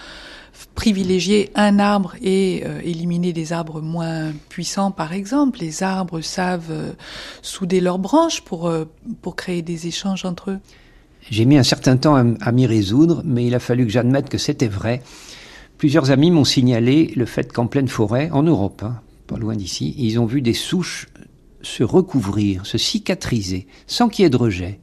privilégier 0.77 1.51
un 1.57 1.81
arbre 1.81 2.15
et 2.23 2.59
éliminer 2.85 3.33
des 3.33 3.53
arbres 3.55 3.81
moins 3.81 4.33
puissants, 4.51 4.91
par 4.91 5.15
exemple. 5.15 5.61
Les 5.61 5.83
arbres 5.83 6.21
savent 6.21 6.95
souder 7.41 7.81
leurs 7.81 7.99
branches 7.99 8.43
pour, 8.43 8.71
pour 9.23 9.35
créer 9.35 9.63
des 9.63 9.87
échanges 9.87 10.27
entre 10.27 10.51
eux. 10.51 10.61
J'ai 11.31 11.45
mis 11.45 11.57
un 11.57 11.63
certain 11.63 11.97
temps 11.97 12.15
à, 12.15 12.53
m'y 12.53 12.67
résoudre, 12.67 13.23
mais 13.25 13.47
il 13.47 13.55
a 13.55 13.61
fallu 13.61 13.87
que 13.87 13.93
j'admette 13.93 14.29
que 14.29 14.39
c'était 14.39 14.69
vrai. 14.69 15.03
Plusieurs 15.79 16.11
amis 16.11 16.31
m'ont 16.31 16.45
signalé 16.45 17.13
le 17.17 17.27
fait 17.27 17.53
qu'en 17.53 17.67
pleine 17.67 17.89
forêt, 17.89 18.31
en 18.33 18.43
Europe, 18.43 18.83
hein, 18.85 19.01
pas 19.27 19.39
loin 19.39 19.55
d'ici, 19.55 19.95
ils 19.99 20.19
ont 20.19 20.27
vu 20.27 20.43
des 20.43 20.55
souches 20.55 21.09
se 21.63 21.85
recouvrir, 21.85 22.67
se 22.67 22.77
cicatriser, 22.77 23.67
sans 23.87 24.09
qu'il 24.09 24.25
y 24.25 24.27
ait 24.27 24.31
de 24.31 24.37
rejet. 24.37 24.81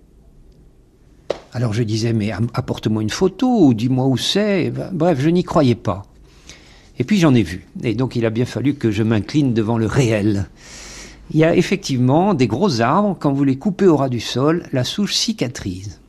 Alors 1.52 1.74
je 1.74 1.84
disais, 1.84 2.14
mais 2.14 2.32
apporte-moi 2.32 3.02
une 3.02 3.10
photo, 3.10 3.74
dis-moi 3.74 4.06
où 4.06 4.18
c'est. 4.18 4.72
Bref, 4.94 5.20
je 5.20 5.30
n'y 5.30 5.44
croyais 5.44 5.76
pas. 5.76 6.04
Et 7.00 7.04
puis 7.04 7.18
j'en 7.18 7.34
ai 7.34 7.44
vu. 7.44 7.66
Et 7.84 7.96
donc 7.96 8.16
il 8.16 8.26
a 8.26 8.30
bien 8.30 8.46
fallu 8.46 8.76
que 8.76 8.92
je 8.92 9.04
m'incline 9.04 9.54
devant 9.54 9.78
le 9.78 9.88
réel. 9.88 10.48
Il 11.32 11.40
y 11.40 11.44
a 11.44 11.56
effectivement 11.56 12.34
des 12.34 12.48
gros 12.48 12.82
arbres, 12.82 13.16
quand 13.20 13.34
vous 13.34 13.44
les 13.44 13.58
coupez 13.58 13.88
au 13.88 13.98
ras 13.98 14.10
du 14.10 14.20
sol, 14.20 14.64
la 14.74 14.84
souche 14.84 15.14
cicatrise. 15.14 16.00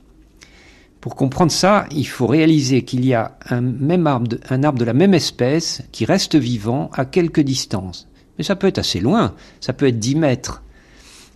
Pour 1.01 1.17
comprendre 1.17 1.51
ça, 1.51 1.87
il 1.91 2.07
faut 2.07 2.27
réaliser 2.27 2.83
qu'il 2.83 3.05
y 3.07 3.15
a 3.15 3.39
un 3.49 3.63
même 3.63 4.07
arbre, 4.07 4.29
de, 4.29 4.41
un 4.51 4.63
arbre 4.63 4.79
de 4.79 4.85
la 4.85 4.93
même 4.93 5.15
espèce 5.15 5.83
qui 5.93 6.05
reste 6.05 6.37
vivant 6.37 6.91
à 6.93 7.07
quelques 7.07 7.41
distances. 7.41 8.07
Mais 8.37 8.45
ça 8.45 8.55
peut 8.57 8.67
être 8.67 8.79
assez 8.79 9.01
loin, 9.01 9.35
ça 9.61 9.73
peut 9.73 9.87
être 9.87 9.99
10 9.99 10.17
mètres. 10.17 10.63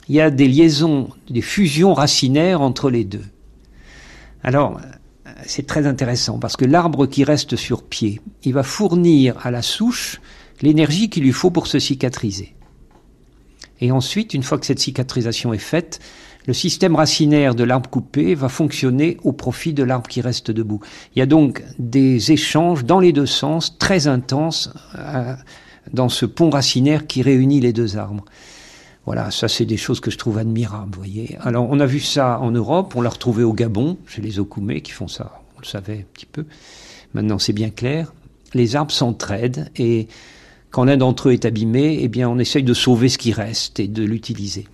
Il 0.09 0.15
y 0.15 0.21
a 0.21 0.31
des 0.31 0.49
liaisons, 0.49 1.09
des 1.31 1.41
fusions 1.41 1.95
racinaires 1.95 2.61
entre 2.61 2.91
les 2.91 3.05
deux. 3.05 3.25
Alors, 4.43 4.79
c'est 5.47 5.67
très 5.67 5.87
intéressant 5.87 6.39
parce 6.39 6.57
que 6.57 6.67
l'arbre 6.67 7.07
qui 7.07 7.25
reste 7.25 7.57
sur 7.57 7.83
pied, 7.83 8.21
il 8.43 8.53
va 8.53 8.63
fournir 8.63 9.39
à 9.47 9.51
la 9.51 9.63
souche 9.63 10.21
l'énergie 10.61 11.09
qu'il 11.09 11.23
lui 11.23 11.33
faut 11.33 11.51
pour 11.51 11.67
se 11.67 11.79
cicatriser. 11.79 12.55
Et 13.81 13.91
ensuite, 13.91 14.35
une 14.35 14.43
fois 14.43 14.59
que 14.59 14.67
cette 14.67 14.79
cicatrisation 14.79 15.53
est 15.53 15.59
faite, 15.59 16.01
le 16.47 16.53
système 16.53 16.95
racinaire 16.95 17.55
de 17.55 17.65
l'arbre 17.65 17.89
coupé 17.89 18.35
va 18.35 18.49
fonctionner 18.49 19.17
au 19.25 19.33
profit 19.33 19.73
de 19.73 19.83
l'arbre 19.83 20.09
qui 20.09 20.21
reste 20.21 20.51
debout. 20.51 20.81
Il 21.15 21.19
y 21.19 21.23
a 21.23 21.27
donc 21.27 21.63
des 21.79 22.33
échanges 22.33 22.85
dans 22.85 23.01
les 23.01 23.13
deux 23.13 23.27
sens 23.27 23.79
très 23.79 24.07
intenses 24.07 24.71
euh, 24.99 25.35
dans 25.93 26.09
ce 26.09 26.27
pont 26.27 26.51
racinaire 26.51 27.07
qui 27.07 27.23
réunit 27.23 27.61
les 27.61 27.73
deux 27.73 27.97
arbres. 27.97 28.25
Voilà, 29.07 29.31
ça 29.31 29.49
c'est 29.49 29.67
des 29.67 29.77
choses 29.77 30.01
que 30.01 30.11
je 30.11 30.19
trouve 30.19 30.39
admirables, 30.39 30.95
vous 30.95 31.01
voyez. 31.01 31.37
Alors 31.41 31.69
on 31.71 31.81
a 31.81 31.87
vu 31.87 32.01
ça 32.01 32.41
en 32.41 32.51
Europe, 32.51 32.95
on 32.97 33.03
l'a 33.03 33.11
retrouvé 33.11 33.43
au 33.43 33.53
Gabon, 33.53 33.99
chez 34.07 34.23
les 34.23 34.39
Okoumés 34.39 34.81
qui 34.81 34.93
font 34.93 35.09
ça, 35.09 35.43
on 35.57 35.61
le 35.61 35.67
savait 35.67 35.99
un 35.99 36.13
petit 36.13 36.27
peu. 36.27 36.45
Maintenant 37.13 37.39
c'est 37.39 37.53
bien 37.53 37.71
clair. 37.71 38.13
Les 38.55 38.77
arbres 38.77 38.93
s'entraident 38.93 39.71
et 39.77 40.09
quand 40.71 40.85
l'un 40.85 40.97
d'entre 40.97 41.29
eux 41.29 41.33
est 41.33 41.45
abîmé, 41.45 41.99
eh 42.03 42.09
bien 42.09 42.29
on 42.29 42.39
essaye 42.39 42.63
de 42.63 42.75
sauver 42.75 43.09
ce 43.09 43.19
qui 43.19 43.33
reste 43.33 43.79
et 43.79 43.89
de 43.89 44.05
l'utiliser. 44.05 44.67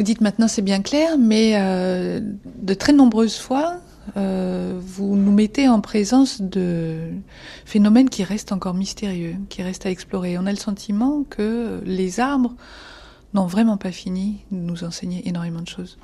Vous 0.00 0.04
dites 0.04 0.22
maintenant 0.22 0.48
c'est 0.48 0.62
bien 0.62 0.80
clair, 0.80 1.18
mais 1.18 1.56
euh, 1.56 2.20
de 2.62 2.72
très 2.72 2.94
nombreuses 2.94 3.36
fois, 3.36 3.80
euh, 4.16 4.80
vous 4.82 5.14
nous 5.14 5.30
mettez 5.30 5.68
en 5.68 5.82
présence 5.82 6.40
de 6.40 7.10
phénomènes 7.66 8.08
qui 8.08 8.24
restent 8.24 8.52
encore 8.52 8.72
mystérieux, 8.72 9.34
qui 9.50 9.62
restent 9.62 9.84
à 9.84 9.90
explorer. 9.90 10.38
On 10.38 10.46
a 10.46 10.52
le 10.52 10.56
sentiment 10.56 11.22
que 11.28 11.82
les 11.84 12.18
arbres 12.18 12.54
n'ont 13.34 13.44
vraiment 13.44 13.76
pas 13.76 13.92
fini 13.92 14.38
de 14.50 14.56
nous 14.56 14.84
enseigner 14.84 15.28
énormément 15.28 15.60
de 15.60 15.68
choses. 15.68 15.98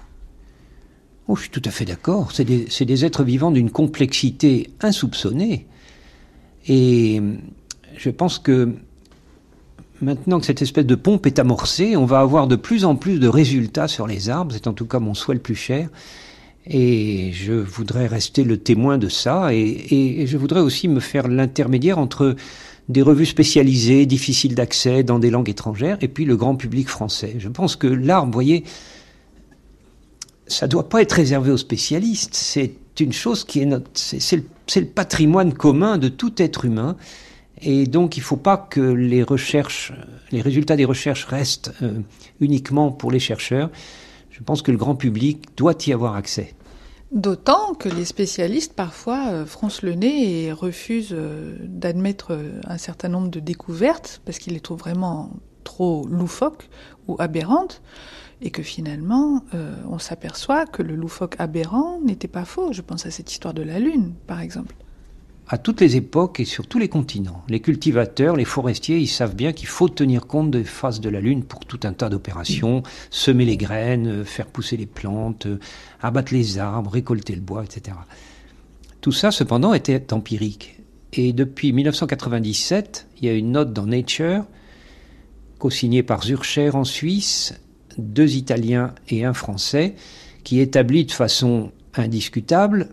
Oh, 1.26 1.34
je 1.34 1.44
suis 1.44 1.50
tout 1.50 1.62
à 1.64 1.70
fait 1.70 1.86
d'accord. 1.86 2.32
C'est 2.32 2.44
des, 2.44 2.66
des, 2.66 3.04
êtres 3.06 3.24
vivants 3.24 3.50
d'une 3.50 3.70
complexité 3.70 4.74
insoupçonnée. 4.82 5.66
Et 6.68 7.22
je 7.96 8.10
pense 8.10 8.38
que 8.38 8.74
maintenant 10.00 10.40
que 10.40 10.46
cette 10.46 10.62
espèce 10.62 10.86
de 10.86 10.94
pompe 10.94 11.26
est 11.26 11.38
amorcée, 11.38 11.96
on 11.96 12.06
va 12.06 12.20
avoir 12.20 12.46
de 12.46 12.56
plus 12.56 12.84
en 12.84 12.96
plus 12.96 13.18
de 13.18 13.28
résultats 13.28 13.88
sur 13.88 14.06
les 14.06 14.28
arbres. 14.28 14.52
C'est 14.52 14.66
en 14.66 14.72
tout 14.72 14.86
cas 14.86 14.98
mon 14.98 15.14
souhait 15.14 15.34
le 15.34 15.40
plus 15.40 15.54
cher. 15.54 15.88
Et 16.68 17.30
je 17.32 17.52
voudrais 17.52 18.06
rester 18.06 18.42
le 18.42 18.58
témoin 18.58 18.98
de 18.98 19.08
ça. 19.08 19.54
Et, 19.54 20.26
je 20.26 20.36
voudrais 20.36 20.60
aussi 20.60 20.88
me 20.88 21.00
faire 21.00 21.28
l'intermédiaire 21.28 21.98
entre 21.98 22.34
des 22.88 23.02
revues 23.02 23.26
spécialisées, 23.26 24.06
difficiles 24.06 24.54
d'accès, 24.54 25.02
dans 25.02 25.18
des 25.18 25.30
langues 25.30 25.48
étrangères, 25.48 25.98
et 26.02 26.08
puis 26.08 26.24
le 26.24 26.36
grand 26.36 26.56
public 26.56 26.88
français. 26.88 27.34
Je 27.38 27.48
pense 27.48 27.76
que 27.76 27.86
l'arbre, 27.86 28.26
vous 28.26 28.32
voyez, 28.32 28.64
ça 30.46 30.68
doit 30.68 30.88
pas 30.88 31.02
être 31.02 31.12
réservé 31.12 31.50
aux 31.50 31.56
spécialistes. 31.56 32.34
C'est 32.34 32.74
une 33.00 33.12
chose 33.12 33.44
qui 33.44 33.60
est 33.60 33.66
notre, 33.66 33.90
c'est 33.94 34.36
le 34.76 34.86
patrimoine 34.86 35.52
commun 35.52 35.98
de 35.98 36.08
tout 36.08 36.32
être 36.38 36.64
humain. 36.64 36.96
Et 37.60 37.86
donc, 37.86 38.16
il 38.16 38.20
ne 38.20 38.24
faut 38.24 38.36
pas 38.36 38.56
que 38.56 38.80
les 38.80 39.22
résultats 40.42 40.76
des 40.76 40.84
recherches 40.84 41.24
restent 41.24 41.72
euh, 41.82 42.00
uniquement 42.40 42.92
pour 42.92 43.10
les 43.10 43.18
chercheurs. 43.18 43.70
Je 44.30 44.42
pense 44.42 44.62
que 44.62 44.70
le 44.70 44.76
grand 44.76 44.94
public 44.94 45.56
doit 45.56 45.74
y 45.86 45.92
avoir 45.92 46.14
accès. 46.14 46.54
D'autant 47.12 47.74
que 47.74 47.88
les 47.88 48.04
spécialistes 48.04 48.74
parfois 48.74 49.28
euh, 49.28 49.46
froncent 49.46 49.82
le 49.82 49.94
nez 49.94 50.44
et 50.44 50.52
refusent 50.52 51.14
euh, 51.14 51.56
d'admettre 51.62 52.38
un 52.66 52.78
certain 52.78 53.08
nombre 53.08 53.30
de 53.30 53.40
découvertes 53.40 54.20
parce 54.24 54.38
qu'ils 54.38 54.52
les 54.52 54.60
trouvent 54.60 54.80
vraiment 54.80 55.30
trop 55.64 56.06
loufoques 56.08 56.68
ou 57.08 57.16
aberrantes 57.18 57.80
et 58.42 58.50
que 58.50 58.62
finalement 58.62 59.42
on 59.88 59.98
s'aperçoit 59.98 60.66
que 60.66 60.82
le 60.82 60.94
loufoque 60.94 61.34
aberrant 61.38 62.00
n'était 62.04 62.28
pas 62.28 62.44
faux. 62.44 62.72
Je 62.72 62.82
pense 62.82 63.06
à 63.06 63.10
cette 63.10 63.32
histoire 63.32 63.54
de 63.54 63.62
la 63.62 63.80
Lune 63.80 64.12
par 64.26 64.40
exemple 64.40 64.76
à 65.48 65.58
toutes 65.58 65.80
les 65.80 65.96
époques 65.96 66.40
et 66.40 66.44
sur 66.44 66.66
tous 66.66 66.78
les 66.78 66.88
continents. 66.88 67.44
Les 67.48 67.60
cultivateurs, 67.60 68.36
les 68.36 68.44
forestiers, 68.44 68.98
ils 68.98 69.06
savent 69.06 69.36
bien 69.36 69.52
qu'il 69.52 69.68
faut 69.68 69.88
tenir 69.88 70.26
compte 70.26 70.50
des 70.50 70.64
phases 70.64 71.00
de 71.00 71.08
la 71.08 71.20
Lune 71.20 71.44
pour 71.44 71.64
tout 71.64 71.80
un 71.84 71.92
tas 71.92 72.08
d'opérations, 72.08 72.82
semer 73.10 73.44
les 73.44 73.56
graines, 73.56 74.08
euh, 74.08 74.24
faire 74.24 74.46
pousser 74.46 74.76
les 74.76 74.86
plantes, 74.86 75.46
euh, 75.46 75.60
abattre 76.02 76.34
les 76.34 76.58
arbres, 76.58 76.90
récolter 76.90 77.34
le 77.34 77.40
bois, 77.40 77.64
etc. 77.64 77.96
Tout 79.00 79.12
ça, 79.12 79.30
cependant, 79.30 79.72
était 79.72 80.12
empirique. 80.12 80.80
Et 81.12 81.32
depuis 81.32 81.72
1997, 81.72 83.06
il 83.18 83.26
y 83.26 83.28
a 83.28 83.34
une 83.34 83.52
note 83.52 83.72
dans 83.72 83.86
Nature, 83.86 84.44
co-signée 85.58 86.02
par 86.02 86.24
Zurcher 86.24 86.70
en 86.70 86.84
Suisse, 86.84 87.54
deux 87.98 88.34
Italiens 88.34 88.94
et 89.08 89.24
un 89.24 89.32
Français, 89.32 89.94
qui 90.42 90.58
établit 90.58 91.04
de 91.04 91.12
façon 91.12 91.70
indiscutable 91.94 92.88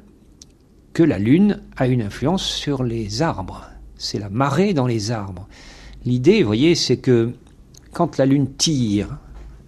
que 0.94 1.04
la 1.04 1.18
Lune 1.18 1.62
a 1.76 1.88
une 1.88 2.02
influence 2.02 2.44
sur 2.44 2.84
les 2.84 3.22
arbres. 3.22 3.70
C'est 3.98 4.20
la 4.20 4.30
marée 4.30 4.74
dans 4.74 4.88
les 4.88 5.12
arbres. 5.12 5.48
L'idée, 6.06 6.42
vous 6.42 6.48
voyez, 6.48 6.76
c'est 6.76 6.98
que 6.98 7.34
quand 7.92 8.18
la 8.18 8.26
Lune 8.26 8.54
tire, 8.56 9.18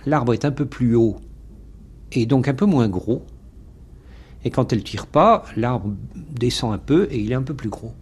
l'arbre 0.06 0.34
est 0.34 0.46
un 0.46 0.52
peu 0.52 0.66
plus 0.66 0.96
haut 0.96 1.18
et 2.12 2.26
donc 2.26 2.48
un 2.48 2.54
peu 2.54 2.66
moins 2.66 2.88
gros. 2.88 3.26
Et 4.44 4.52
quand 4.52 4.72
elle 4.72 4.84
tire 4.84 5.08
pas, 5.08 5.46
l'arbre 5.56 5.92
descend 6.16 6.74
un 6.74 6.78
peu 6.78 7.08
et 7.10 7.20
il 7.20 7.32
est 7.32 7.36
un 7.36 7.42
peu 7.42 7.56
plus 7.56 7.70
gros. 7.70 7.94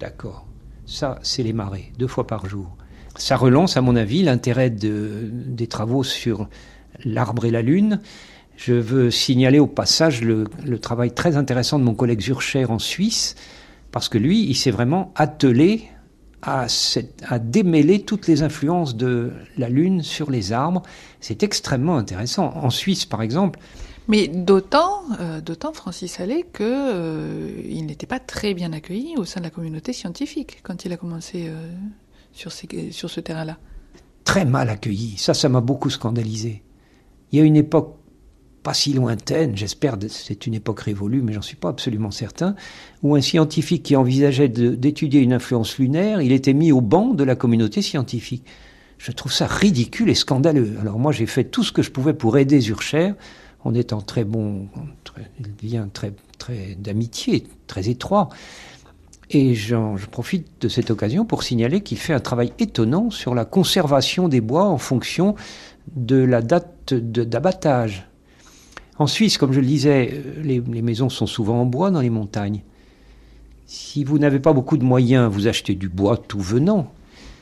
D'accord. 0.00 0.46
Ça, 0.86 1.20
c'est 1.22 1.44
les 1.44 1.52
marées, 1.52 1.92
deux 1.98 2.08
fois 2.08 2.26
par 2.26 2.46
jour. 2.46 2.76
Ça 3.16 3.36
relance, 3.36 3.76
à 3.76 3.82
mon 3.82 3.94
avis, 3.94 4.22
l'intérêt 4.22 4.70
de, 4.70 5.28
des 5.30 5.68
travaux 5.68 6.02
sur 6.02 6.48
l'arbre 7.04 7.44
et 7.44 7.50
la 7.50 7.62
lune. 7.62 8.00
Je 8.64 8.74
veux 8.74 9.10
signaler 9.10 9.58
au 9.58 9.66
passage 9.66 10.22
le, 10.22 10.46
travail 10.78 11.12
très 11.12 11.36
intéressant 11.36 11.80
de 11.80 11.84
mon 11.84 11.94
collègue 11.94 12.20
Zurcher 12.20 12.64
en 12.66 12.78
Suisse, 12.78 13.34
parce 13.90 14.08
que 14.08 14.18
lui, 14.18 14.44
il 14.48 14.54
s'est 14.54 14.70
vraiment 14.70 15.12
attelé 15.16 15.88
à, 16.42 16.66
à, 17.28 17.38
démêler 17.40 18.02
toutes 18.02 18.28
les 18.28 18.44
influences 18.44 18.96
de 18.96 19.32
la 19.58 19.68
Lune 19.68 20.02
sur 20.02 20.30
les 20.30 20.52
arbres. 20.52 20.82
C'est 21.20 21.42
extrêmement 21.42 21.96
intéressant. 21.96 22.52
En 22.54 22.70
Suisse, 22.70 23.04
par 23.04 23.22
exemple, 23.22 23.58
mais 24.08 24.28
d'autant, 24.28 25.02
euh, 25.20 25.40
d'autant 25.40 25.72
Francis 25.72 26.18
Allais 26.18 26.42
qu'il 26.42 26.66
euh, 26.66 27.62
il 27.64 27.86
n'était 27.86 28.06
pas 28.06 28.18
très 28.18 28.52
bien 28.52 28.72
accueilli 28.72 29.14
au 29.16 29.24
sein 29.24 29.40
de 29.40 29.44
la 29.44 29.50
communauté 29.50 29.92
scientifique 29.92 30.58
quand 30.62 30.84
il 30.84 30.92
a 30.92 30.96
commencé 30.96 31.46
euh, 31.46 31.70
sur, 32.32 32.52
sur 32.52 33.10
ce 33.10 33.20
terrain-là. 33.20 33.58
Très 34.24 34.44
mal 34.44 34.68
accueilli. 34.70 35.16
Ça, 35.18 35.34
ça 35.34 35.48
m'a 35.48 35.60
beaucoup 35.60 35.90
scandalisé. 35.90 36.62
Il 37.30 37.38
y 37.38 37.42
a 37.42 37.44
une 37.44 37.56
époque 37.56 37.96
pas 38.62 38.74
si 38.74 38.92
lointaine, 38.92 39.56
j'espère, 39.56 39.96
c'est 40.08 40.46
une 40.46 40.54
époque 40.54 40.80
révolue, 40.80 41.22
mais 41.22 41.32
j'en 41.32 41.42
suis 41.42 41.56
pas 41.56 41.68
absolument 41.68 42.10
certain, 42.10 42.54
où 43.02 43.14
un 43.14 43.20
scientifique 43.20 43.82
qui 43.82 43.96
envisageait 43.96 44.48
d'étudier 44.48 45.20
une 45.20 45.32
influence 45.32 45.78
lunaire, 45.78 46.22
il 46.22 46.32
était 46.32 46.52
mis 46.52 46.72
au 46.72 46.80
banc 46.80 47.14
de 47.14 47.24
la 47.24 47.34
communauté 47.34 47.82
scientifique. 47.82 48.44
Je 48.98 49.10
trouve 49.10 49.32
ça 49.32 49.46
ridicule 49.46 50.10
et 50.10 50.14
scandaleux. 50.14 50.76
Alors 50.80 50.98
moi, 50.98 51.10
j'ai 51.10 51.26
fait 51.26 51.44
tout 51.44 51.64
ce 51.64 51.72
que 51.72 51.82
je 51.82 51.90
pouvais 51.90 52.14
pour 52.14 52.38
aider 52.38 52.60
Zurcher 52.60 53.14
on 53.64 53.74
est 53.74 53.92
en 53.92 54.00
très 54.00 54.24
bon 54.24 54.68
très, 55.04 55.30
lien 55.62 55.88
très, 55.92 56.12
très 56.38 56.74
d'amitié, 56.78 57.46
très 57.66 57.88
étroit. 57.88 58.28
Et 59.30 59.54
je 59.54 60.06
profite 60.10 60.46
de 60.60 60.68
cette 60.68 60.90
occasion 60.90 61.24
pour 61.24 61.42
signaler 61.42 61.80
qu'il 61.80 61.96
fait 61.96 62.12
un 62.12 62.20
travail 62.20 62.52
étonnant 62.58 63.10
sur 63.10 63.34
la 63.34 63.44
conservation 63.44 64.28
des 64.28 64.42
bois 64.42 64.66
en 64.66 64.78
fonction 64.78 65.36
de 65.96 66.16
la 66.16 66.42
date 66.42 66.92
d'abattage. 66.92 68.08
En 68.98 69.06
Suisse, 69.06 69.38
comme 69.38 69.52
je 69.52 69.60
le 69.60 69.66
disais, 69.66 70.22
les, 70.42 70.60
les, 70.60 70.82
maisons 70.82 71.08
sont 71.08 71.26
souvent 71.26 71.62
en 71.62 71.66
bois 71.66 71.90
dans 71.90 72.00
les 72.00 72.10
montagnes. 72.10 72.62
Si 73.66 74.04
vous 74.04 74.18
n'avez 74.18 74.38
pas 74.38 74.52
beaucoup 74.52 74.76
de 74.76 74.84
moyens, 74.84 75.30
vous 75.32 75.48
achetez 75.48 75.74
du 75.74 75.88
bois 75.88 76.16
tout 76.16 76.40
venant. 76.40 76.92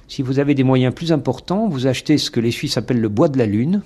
Si 0.07 0.23
vous 0.23 0.39
avez 0.39 0.55
des 0.55 0.65
moyens 0.65 0.95
plus 0.95 1.13
importants, 1.13 1.69
vous 1.69 1.87
achetez 1.87 2.19
ce 2.19 2.31
que 2.31 2.41
les 2.41 2.51
Suisses 2.51 2.77
appellent 2.77 3.01
le 3.01 3.09
bois 3.09 3.29
de 3.29 3.39
la 3.39 3.47
lune, 3.47 3.83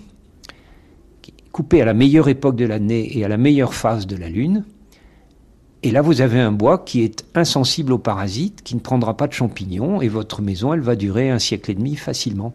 coupé 1.55 1.81
à 1.81 1.85
la 1.85 1.95
meilleure 1.95 2.29
époque 2.29 2.57
de 2.57 2.65
l'année 2.65 3.17
et 3.17 3.25
à 3.25 3.29
la 3.29 3.37
meilleure 3.37 3.75
phase 3.75 4.09
de 4.09 4.17
la 4.17 4.29
Lune. 4.29 4.65
Et 5.85 5.93
là, 5.93 6.03
vous 6.03 6.21
avez 6.21 6.41
un 6.41 6.51
bois 6.51 6.79
qui 6.79 7.03
est 7.03 7.25
insensible 7.35 7.93
aux 7.93 7.99
parasites, 7.99 8.63
qui 8.63 8.75
ne 8.75 8.81
prendra 8.81 9.17
pas 9.17 9.29
de 9.29 9.35
champignons, 9.35 10.03
et 10.03 10.09
votre 10.09 10.43
maison, 10.43 10.73
elle 10.73 10.81
va 10.81 10.97
durer 10.97 11.31
un 11.31 11.39
siècle 11.39 11.71
et 11.71 11.75
demi 11.75 11.95
facilement. 11.95 12.55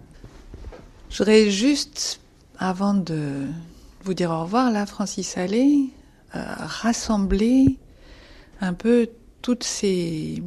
Je 1.09 1.47
juste, 1.49 2.19
avant 2.57 2.93
de 2.93 3.45
vous 4.03 4.13
dire 4.13 4.31
au 4.31 4.41
revoir, 4.43 4.71
là, 4.71 4.85
Francis 4.85 5.37
Allais, 5.37 5.85
euh, 6.35 6.43
rassembler 6.57 7.77
un 8.61 8.73
peu 8.73 9.09
toutes 9.41 9.63
ces, 9.63 10.43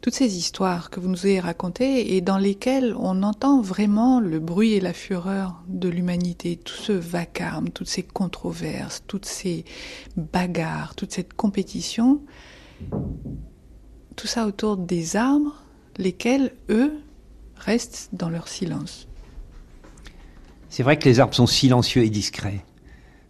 toutes 0.00 0.14
ces 0.14 0.36
histoires 0.36 0.90
que 0.90 1.00
vous 1.00 1.08
nous 1.08 1.26
avez 1.26 1.40
racontées 1.40 2.14
et 2.14 2.20
dans 2.20 2.38
lesquelles 2.38 2.94
on 2.98 3.22
entend 3.22 3.60
vraiment 3.60 4.20
le 4.20 4.38
bruit 4.38 4.72
et 4.72 4.80
la 4.80 4.92
fureur 4.92 5.62
de 5.68 5.88
l'humanité, 5.88 6.56
tout 6.56 6.74
ce 6.74 6.92
vacarme, 6.92 7.70
toutes 7.70 7.88
ces 7.88 8.02
controverses, 8.02 9.02
toutes 9.06 9.26
ces 9.26 9.64
bagarres, 10.16 10.94
toute 10.94 11.12
cette 11.12 11.34
compétition, 11.34 12.20
tout 14.16 14.26
ça 14.26 14.46
autour 14.46 14.76
des 14.76 15.16
arbres, 15.16 15.62
lesquels, 15.98 16.52
eux, 16.70 16.92
restent 17.56 18.10
dans 18.12 18.28
leur 18.28 18.48
silence. 18.48 19.08
C'est 20.68 20.82
vrai 20.82 20.98
que 20.98 21.04
les 21.04 21.20
arbres 21.20 21.34
sont 21.34 21.46
silencieux 21.46 22.02
et 22.02 22.10
discrets. 22.10 22.64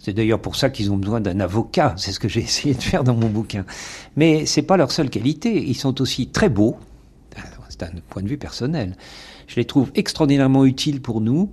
C'est 0.02 0.12
d'ailleurs 0.12 0.40
pour 0.40 0.56
ça 0.56 0.68
qu'ils 0.68 0.90
ont 0.90 0.96
besoin 0.96 1.20
d'un 1.20 1.38
avocat. 1.38 1.94
C'est 1.96 2.10
ce 2.10 2.18
que 2.18 2.28
j'ai 2.28 2.40
essayé 2.42 2.74
de 2.74 2.82
faire 2.82 3.04
dans 3.04 3.14
mon 3.14 3.28
bouquin. 3.28 3.64
Mais 4.16 4.46
c'est 4.46 4.62
pas 4.62 4.76
leur 4.76 4.90
seule 4.90 5.08
qualité. 5.08 5.64
Ils 5.64 5.76
sont 5.76 6.02
aussi 6.02 6.26
très 6.26 6.48
beaux. 6.48 6.76
C'est 7.68 7.84
un 7.84 7.90
point 8.10 8.22
de 8.22 8.28
vue 8.28 8.36
personnel. 8.36 8.96
Je 9.46 9.56
les 9.56 9.64
trouve 9.64 9.90
extraordinairement 9.94 10.64
utiles 10.66 11.00
pour 11.00 11.20
nous. 11.20 11.50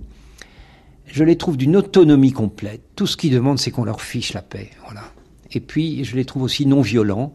Je 1.06 1.24
les 1.24 1.36
trouve 1.36 1.56
d'une 1.56 1.76
autonomie 1.76 2.32
complète. 2.32 2.82
Tout 2.94 3.06
ce 3.06 3.16
qu'ils 3.16 3.32
demandent, 3.32 3.58
c'est 3.58 3.70
qu'on 3.70 3.84
leur 3.84 4.02
fiche 4.02 4.32
la 4.32 4.42
paix. 4.42 4.70
Et 5.52 5.60
puis, 5.60 6.04
je 6.04 6.16
les 6.16 6.24
trouve 6.24 6.42
aussi 6.42 6.66
non 6.66 6.82
violents. 6.82 7.32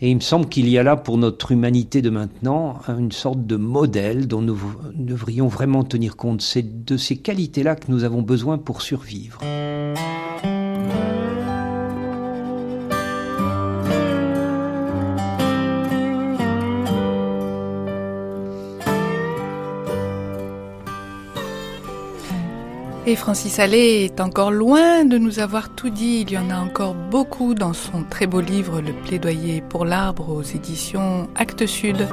Et 0.00 0.10
il 0.10 0.14
me 0.14 0.20
semble 0.20 0.48
qu'il 0.48 0.68
y 0.68 0.78
a 0.78 0.84
là 0.84 0.96
pour 0.96 1.18
notre 1.18 1.50
humanité 1.50 2.02
de 2.02 2.10
maintenant 2.10 2.78
une 2.88 3.10
sorte 3.10 3.46
de 3.46 3.56
modèle 3.56 4.28
dont 4.28 4.40
nous 4.40 4.58
devrions 4.94 5.48
vraiment 5.48 5.82
tenir 5.82 6.16
compte. 6.16 6.40
C'est 6.40 6.84
de 6.84 6.96
ces 6.96 7.16
qualités-là 7.16 7.74
que 7.74 7.90
nous 7.90 8.04
avons 8.04 8.22
besoin 8.22 8.58
pour 8.58 8.80
survivre. 8.82 9.40
Et 23.08 23.16
Francis 23.16 23.58
Allais 23.58 24.04
est 24.04 24.20
encore 24.20 24.50
loin 24.50 25.06
de 25.06 25.16
nous 25.16 25.38
avoir 25.38 25.70
tout 25.70 25.88
dit. 25.88 26.26
Il 26.28 26.30
y 26.30 26.36
en 26.36 26.50
a 26.50 26.58
encore 26.58 26.92
beaucoup 26.92 27.54
dans 27.54 27.72
son 27.72 28.04
très 28.04 28.26
beau 28.26 28.42
livre 28.42 28.82
Le 28.82 28.92
plaidoyer 28.92 29.62
pour 29.62 29.86
l'arbre 29.86 30.28
aux 30.28 30.42
éditions 30.42 31.26
Actes 31.34 31.64
Sud. 31.64 32.06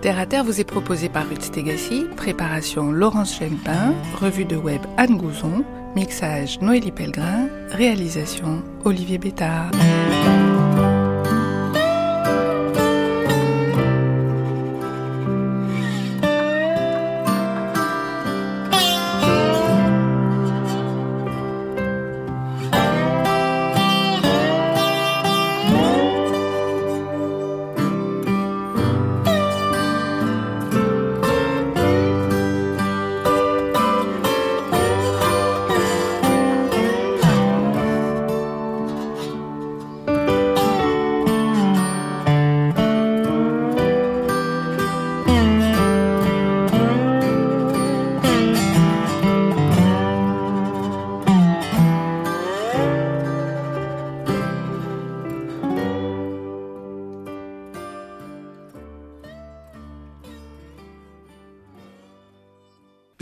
Terre 0.00 0.18
à 0.18 0.24
Terre 0.24 0.42
vous 0.42 0.58
est 0.58 0.64
proposé 0.64 1.10
par 1.10 1.28
Ruth 1.28 1.42
Stegassi, 1.42 2.06
préparation 2.16 2.90
Laurence 2.90 3.38
Chempin, 3.38 3.92
revue 4.18 4.46
de 4.46 4.56
web 4.56 4.80
Anne 4.96 5.18
Gouzon, 5.18 5.66
mixage 5.94 6.62
Noélie 6.62 6.92
Pellegrin, 6.92 7.46
réalisation 7.72 8.62
Olivier 8.86 9.18
Bétard. 9.18 9.70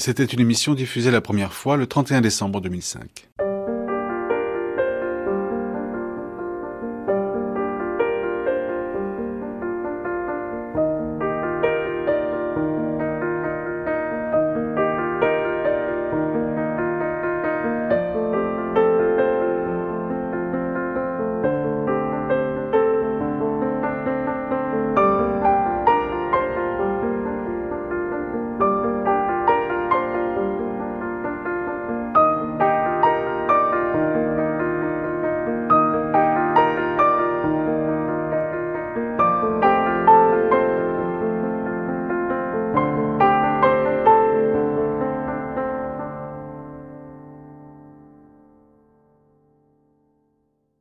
C'était 0.00 0.24
une 0.24 0.40
émission 0.40 0.72
diffusée 0.72 1.10
la 1.10 1.20
première 1.20 1.52
fois 1.52 1.76
le 1.76 1.86
31 1.86 2.22
décembre 2.22 2.62
2005. 2.62 3.28